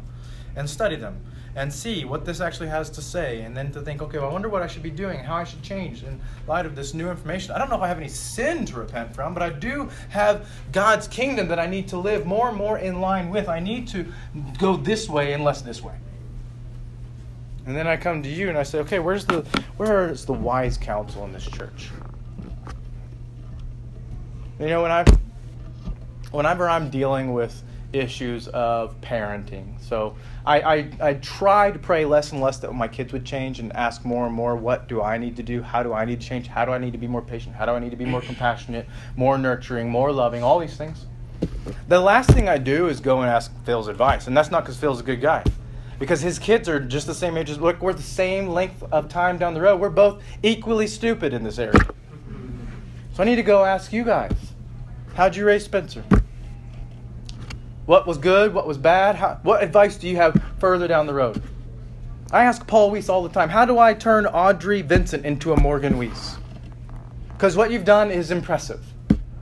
and 0.56 0.70
study 0.70 0.96
them 0.96 1.22
and 1.56 1.72
see 1.74 2.06
what 2.06 2.26
this 2.26 2.42
actually 2.42 2.70
has 2.70 2.90
to 2.92 3.02
say, 3.02 3.42
and 3.42 3.58
then 3.58 3.72
to 3.72 3.82
think, 3.82 4.02
okay, 4.02 4.18
well, 4.20 4.30
I 4.30 4.34
wonder 4.34 4.50
what 4.50 4.62
I 4.62 4.68
should 4.68 4.84
be 4.84 4.92
doing, 4.92 5.20
how 5.20 5.36
I 5.36 5.44
should 5.44 5.64
change 5.64 6.04
in 6.04 6.20
light 6.48 6.66
of 6.66 6.76
this 6.76 6.94
new 6.94 7.10
information. 7.10 7.52
I 7.52 7.58
don't 7.58 7.70
know 7.70 7.76
if 7.76 7.82
I 7.82 7.88
have 7.88 7.98
any 7.98 8.08
sin 8.08 8.66
to 8.66 8.76
repent 8.76 9.16
from, 9.16 9.34
but 9.34 9.42
I 9.42 9.50
do 9.50 9.90
have 10.10 10.48
God's 10.72 11.08
kingdom 11.08 11.48
that 11.48 11.60
I 11.60 11.66
need 11.66 11.88
to 11.90 11.98
live 11.98 12.26
more 12.26 12.50
and 12.50 12.58
more 12.58 12.78
in 12.78 13.02
line 13.02 13.30
with. 13.30 13.50
I 13.50 13.60
need 13.60 13.88
to 13.90 14.06
go 14.60 14.78
this 14.78 15.10
way 15.10 15.34
and 15.34 15.44
less 15.44 15.62
this 15.62 15.82
way. 15.82 15.96
And 17.66 17.76
then 17.76 17.88
I 17.88 17.98
come 17.98 18.24
to 18.24 18.30
you 18.30 18.50
and 18.50 18.58
I 18.58 18.64
say, 18.64 18.80
okay, 18.80 19.00
where's 19.00 19.26
the 19.26 19.42
where 19.78 20.10
is 20.10 20.26
the 20.26 20.34
wise 20.34 20.78
counsel 20.78 21.26
in 21.26 21.34
this 21.34 21.46
church? 21.46 21.90
You 24.60 24.68
know, 24.68 24.82
when 24.82 24.92
I 24.92 25.06
whenever 26.32 26.68
I'm 26.70 26.90
dealing 26.90 27.34
with 27.34 27.64
issues 27.94 28.48
of 28.50 29.00
parenting. 29.02 29.82
So 29.82 30.16
I, 30.46 30.62
I, 30.62 30.92
I 31.02 31.14
try 31.16 31.72
to 31.72 31.80
pray 31.80 32.06
less 32.06 32.32
and 32.32 32.42
less 32.42 32.58
that 32.60 32.72
my 32.74 32.88
kids 32.88 33.14
would 33.14 33.26
change 33.26 33.60
and 33.60 33.76
ask 33.76 34.06
more 34.06 34.28
and 34.28 34.36
more 34.36 34.56
what 34.56 34.88
do 34.88 35.02
I 35.02 35.18
need 35.18 35.36
to 35.38 35.44
do? 35.44 35.62
How 35.62 35.82
do 35.82 35.94
I 35.94 36.06
need 36.06 36.22
to 36.22 36.28
change? 36.28 36.48
How 36.48 36.66
do 36.66 36.72
I 36.72 36.78
need 36.78 36.92
to 36.92 37.00
be 37.00 37.08
more 37.08 37.22
patient? 37.22 37.56
How 37.56 37.66
do 37.66 37.72
I 37.72 37.80
need 37.80 37.92
to 37.92 37.98
be 37.98 38.06
more 38.06 38.22
compassionate, 38.22 38.88
more 39.16 39.38
nurturing, 39.38 39.90
more 39.90 40.12
loving? 40.12 40.44
All 40.44 40.60
these 40.60 40.78
things. 40.78 41.06
The 41.88 42.00
last 42.00 42.30
thing 42.32 42.48
I 42.48 42.58
do 42.58 42.88
is 42.88 43.00
go 43.00 43.22
and 43.22 43.30
ask 43.30 43.52
Phil's 43.64 43.88
advice. 43.88 44.28
And 44.28 44.38
that's 44.38 44.52
not 44.52 44.64
because 44.64 44.78
Phil's 44.78 45.00
a 45.00 45.04
good 45.04 45.22
guy. 45.22 45.44
Because 45.98 46.22
his 46.22 46.38
kids 46.38 46.70
are 46.70 46.80
just 46.80 47.08
the 47.08 47.16
same 47.16 47.38
age 47.38 47.50
as 47.50 47.60
look, 47.60 47.82
we're 47.82 47.94
the 47.94 48.02
same 48.02 48.48
length 48.48 48.84
of 48.92 49.10
time 49.10 49.38
down 49.38 49.54
the 49.54 49.62
road. 49.62 49.80
We're 49.80 49.90
both 49.90 50.22
equally 50.44 50.88
stupid 50.88 51.34
in 51.34 51.44
this 51.44 51.58
area. 51.60 51.80
So 53.14 53.24
I 53.24 53.26
need 53.26 53.36
to 53.36 53.44
go 53.44 53.66
ask 53.66 53.92
you 53.92 54.04
guys. 54.04 54.34
How'd 55.16 55.36
you 55.36 55.46
raise 55.46 55.66
Spencer? 55.66 56.04
What 57.86 58.06
was 58.06 58.18
good? 58.18 58.54
What 58.54 58.68
was 58.68 58.78
bad? 58.78 59.16
How, 59.16 59.40
what 59.44 59.64
advice 59.64 59.98
do 59.98 60.08
you 60.08 60.16
have 60.18 60.42
further 60.60 60.88
down 60.88 61.08
the 61.08 61.14
road? 61.14 61.42
I 62.32 62.44
ask 62.44 62.66
Paul 62.68 62.92
Weiss 62.92 63.10
all 63.10 63.24
the 63.24 63.30
time 63.30 63.50
how 63.50 63.66
do 63.66 63.80
I 63.80 63.96
turn 63.96 64.28
Audrey 64.28 64.84
Vincent 64.84 65.26
into 65.26 65.54
a 65.54 65.60
Morgan 65.60 65.98
Weiss? 65.98 66.38
Because 67.34 67.58
what 67.58 67.72
you've 67.72 67.86
done 67.86 68.12
is 68.12 68.32
impressive. 68.32 68.86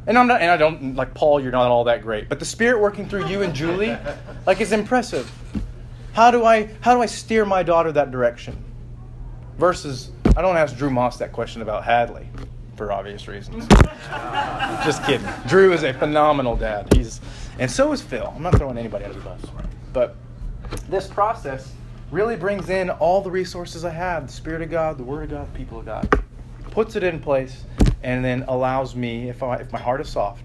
And 0.05 0.18
I'm 0.18 0.28
not, 0.28 0.39
and 0.39 0.49
I 0.49 0.55
don't 0.55 0.95
like 0.95 1.13
Paul. 1.13 1.41
You're 1.41 1.51
not 1.51 1.70
all 1.70 1.84
that 1.84 2.01
great, 2.01 2.30
but 2.30 2.39
the 2.39 2.45
Spirit 2.45 2.80
working 2.80 3.09
through 3.09 3.28
you 3.28 3.41
and 3.41 3.53
Julie, 3.53 3.97
like, 4.45 4.61
is 4.61 4.72
impressive. 4.72 5.30
How 6.13 6.32
do 6.32 6.45
I 6.45 6.70
how 6.80 6.95
do 6.95 7.01
I 7.01 7.05
steer 7.05 7.43
my 7.43 7.61
daughter 7.61 7.91
that 7.91 8.09
direction? 8.09 8.63
Versus, 9.57 10.11
I 10.38 10.41
don't 10.41 10.55
ask 10.55 10.78
Drew 10.78 10.89
Moss 10.89 11.18
that 11.18 11.34
question 11.34 11.61
about 11.61 11.84
Hadley, 11.84 12.30
for 12.78 12.91
obvious 12.91 13.28
reasons. 13.28 13.67
Just 14.86 15.03
kidding. 15.03 15.28
Drew 15.47 15.73
is 15.73 15.84
a 15.84 15.93
phenomenal 15.93 16.55
dad. 16.55 16.93
He's 16.93 17.19
and 17.59 17.69
so 17.69 17.91
is 17.91 18.01
Phil. 18.01 18.32
I'm 18.36 18.43
not 18.43 18.55
throwing 18.55 18.78
anybody 18.78 19.05
out 19.05 19.11
of 19.11 19.17
the 19.17 19.23
bus. 19.23 19.41
But 19.91 20.15
this 20.88 21.07
process 21.07 21.73
really 22.11 22.36
brings 22.36 22.69
in 22.69 22.89
all 22.91 23.21
the 23.21 23.32
resources 23.32 23.84
I 23.84 23.89
have 23.89 24.28
the 24.28 24.34
Spirit 24.34 24.61
of 24.61 24.69
God, 24.69 24.97
the 24.97 25.03
Word 25.03 25.23
of 25.23 25.30
God, 25.32 25.53
the 25.53 25.57
people 25.57 25.80
of 25.80 25.86
God. 25.86 26.23
Puts 26.71 26.95
it 26.95 27.03
in 27.03 27.19
place 27.19 27.63
and 28.03 28.23
then 28.23 28.43
allows 28.47 28.95
me, 28.95 29.28
if, 29.30 29.41
I, 29.41 29.55
if 29.57 29.71
my 29.73 29.80
heart 29.80 30.01
is 30.01 30.09
soft, 30.09 30.43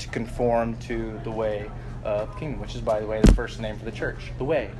to 0.00 0.08
conform 0.08 0.76
to 0.78 1.20
the 1.22 1.30
way 1.30 1.70
of 2.04 2.32
the 2.32 2.40
kingdom, 2.40 2.60
which 2.60 2.74
is, 2.74 2.80
by 2.80 3.00
the 3.00 3.06
way, 3.06 3.20
the 3.20 3.34
first 3.34 3.60
name 3.60 3.78
for 3.78 3.84
the 3.84 3.92
church 3.92 4.32
the 4.38 4.44
way. 4.44 4.70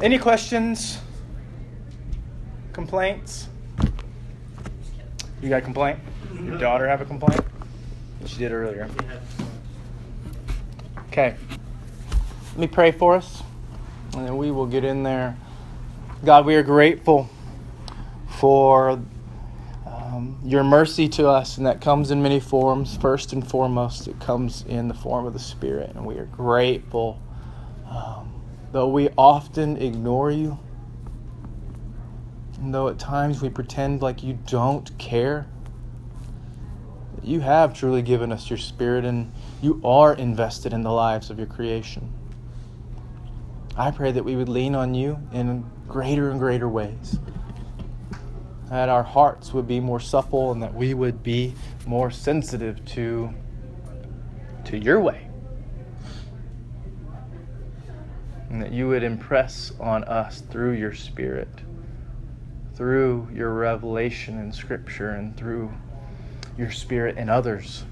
Any 0.00 0.18
questions? 0.18 0.98
Complaints? 2.72 3.48
You 5.46 5.50
got 5.50 5.58
a 5.58 5.62
complaint? 5.62 6.00
Your 6.42 6.58
daughter 6.58 6.88
have 6.88 7.00
a 7.00 7.04
complaint? 7.04 7.40
She 8.24 8.38
did 8.38 8.50
earlier. 8.50 8.90
Okay. 11.06 11.36
Let 12.48 12.58
me 12.58 12.66
pray 12.66 12.90
for 12.90 13.14
us, 13.14 13.44
and 14.14 14.26
then 14.26 14.38
we 14.38 14.50
will 14.50 14.66
get 14.66 14.82
in 14.82 15.04
there. 15.04 15.36
God, 16.24 16.46
we 16.46 16.56
are 16.56 16.64
grateful 16.64 17.30
for 18.40 19.00
um, 19.86 20.40
your 20.42 20.64
mercy 20.64 21.08
to 21.10 21.28
us, 21.28 21.58
and 21.58 21.66
that 21.68 21.80
comes 21.80 22.10
in 22.10 22.20
many 22.20 22.40
forms. 22.40 22.96
First 22.96 23.32
and 23.32 23.48
foremost, 23.48 24.08
it 24.08 24.18
comes 24.18 24.64
in 24.66 24.88
the 24.88 24.94
form 24.94 25.26
of 25.26 25.32
the 25.32 25.38
Spirit, 25.38 25.92
and 25.94 26.04
we 26.04 26.16
are 26.16 26.26
grateful. 26.26 27.22
Um, 27.88 28.42
though 28.72 28.88
we 28.88 29.10
often 29.16 29.76
ignore 29.76 30.32
you, 30.32 30.58
and 32.58 32.74
though 32.74 32.88
at 32.88 32.98
times 32.98 33.42
we 33.42 33.48
pretend 33.48 34.02
like 34.02 34.22
you 34.22 34.38
don't 34.46 34.96
care, 34.98 35.46
you 37.22 37.40
have 37.40 37.74
truly 37.74 38.02
given 38.02 38.30
us 38.30 38.48
your 38.48 38.58
spirit 38.58 39.04
and 39.04 39.32
you 39.60 39.80
are 39.84 40.14
invested 40.14 40.72
in 40.72 40.82
the 40.82 40.92
lives 40.92 41.28
of 41.28 41.38
your 41.38 41.46
creation. 41.46 42.12
I 43.76 43.90
pray 43.90 44.12
that 44.12 44.24
we 44.24 44.36
would 44.36 44.48
lean 44.48 44.74
on 44.74 44.94
you 44.94 45.18
in 45.32 45.68
greater 45.86 46.30
and 46.30 46.40
greater 46.40 46.68
ways. 46.68 47.18
That 48.70 48.88
our 48.88 49.02
hearts 49.02 49.52
would 49.52 49.68
be 49.68 49.80
more 49.80 50.00
supple 50.00 50.52
and 50.52 50.62
that 50.62 50.72
we 50.72 50.94
would 50.94 51.22
be 51.22 51.54
more 51.86 52.10
sensitive 52.10 52.84
to, 52.86 53.34
to 54.64 54.78
your 54.78 55.00
way. 55.00 55.28
And 58.48 58.62
that 58.62 58.72
you 58.72 58.88
would 58.88 59.02
impress 59.02 59.72
on 59.78 60.04
us 60.04 60.40
through 60.40 60.72
your 60.72 60.94
Spirit, 60.94 61.48
through 62.76 63.28
your 63.34 63.52
revelation 63.52 64.38
in 64.38 64.52
Scripture, 64.52 65.10
and 65.10 65.36
through 65.36 65.72
your 66.56 66.70
Spirit 66.70 67.16
in 67.16 67.28
others. 67.28 67.84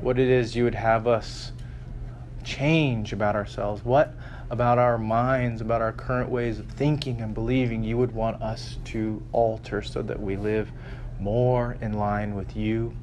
What 0.00 0.18
it 0.18 0.28
is 0.28 0.56
you 0.56 0.64
would 0.64 0.74
have 0.74 1.06
us 1.06 1.52
change 2.42 3.12
about 3.12 3.36
ourselves. 3.36 3.84
What 3.84 4.14
about 4.50 4.78
our 4.78 4.98
minds, 4.98 5.60
about 5.60 5.80
our 5.82 5.92
current 5.92 6.28
ways 6.28 6.58
of 6.58 6.66
thinking 6.66 7.20
and 7.20 7.34
believing, 7.34 7.82
you 7.82 7.96
would 7.96 8.12
want 8.12 8.42
us 8.42 8.78
to 8.84 9.22
alter 9.32 9.82
so 9.82 10.02
that 10.02 10.20
we 10.20 10.36
live 10.36 10.70
more 11.18 11.76
in 11.80 11.94
line 11.94 12.34
with 12.34 12.56
you. 12.56 12.94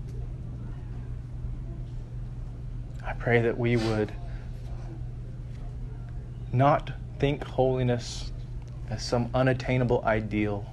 I 3.05 3.13
pray 3.13 3.41
that 3.41 3.57
we 3.57 3.77
would 3.77 4.13
not 6.53 6.91
think 7.19 7.43
holiness 7.43 8.30
as 8.91 9.01
some 9.01 9.29
unattainable 9.33 10.03
ideal, 10.05 10.65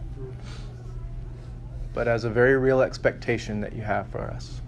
but 1.95 2.09
as 2.09 2.25
a 2.25 2.31
very 2.31 2.59
real 2.59 2.81
expectation 2.83 3.61
that 3.61 3.73
you 3.73 3.83
have 3.83 4.09
for 4.09 4.23
us. 4.23 4.61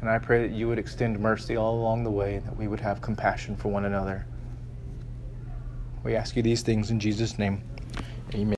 And 0.00 0.08
I 0.08 0.18
pray 0.18 0.46
that 0.46 0.54
you 0.54 0.68
would 0.68 0.78
extend 0.78 1.18
mercy 1.18 1.56
all 1.56 1.74
along 1.74 2.04
the 2.04 2.10
way, 2.10 2.36
and 2.36 2.46
that 2.46 2.56
we 2.56 2.68
would 2.68 2.80
have 2.80 3.02
compassion 3.02 3.56
for 3.56 3.68
one 3.68 3.84
another. 3.84 4.24
We 6.04 6.14
ask 6.14 6.36
you 6.36 6.42
these 6.42 6.62
things 6.62 6.90
in 6.90 7.00
Jesus' 7.00 7.36
name. 7.38 7.62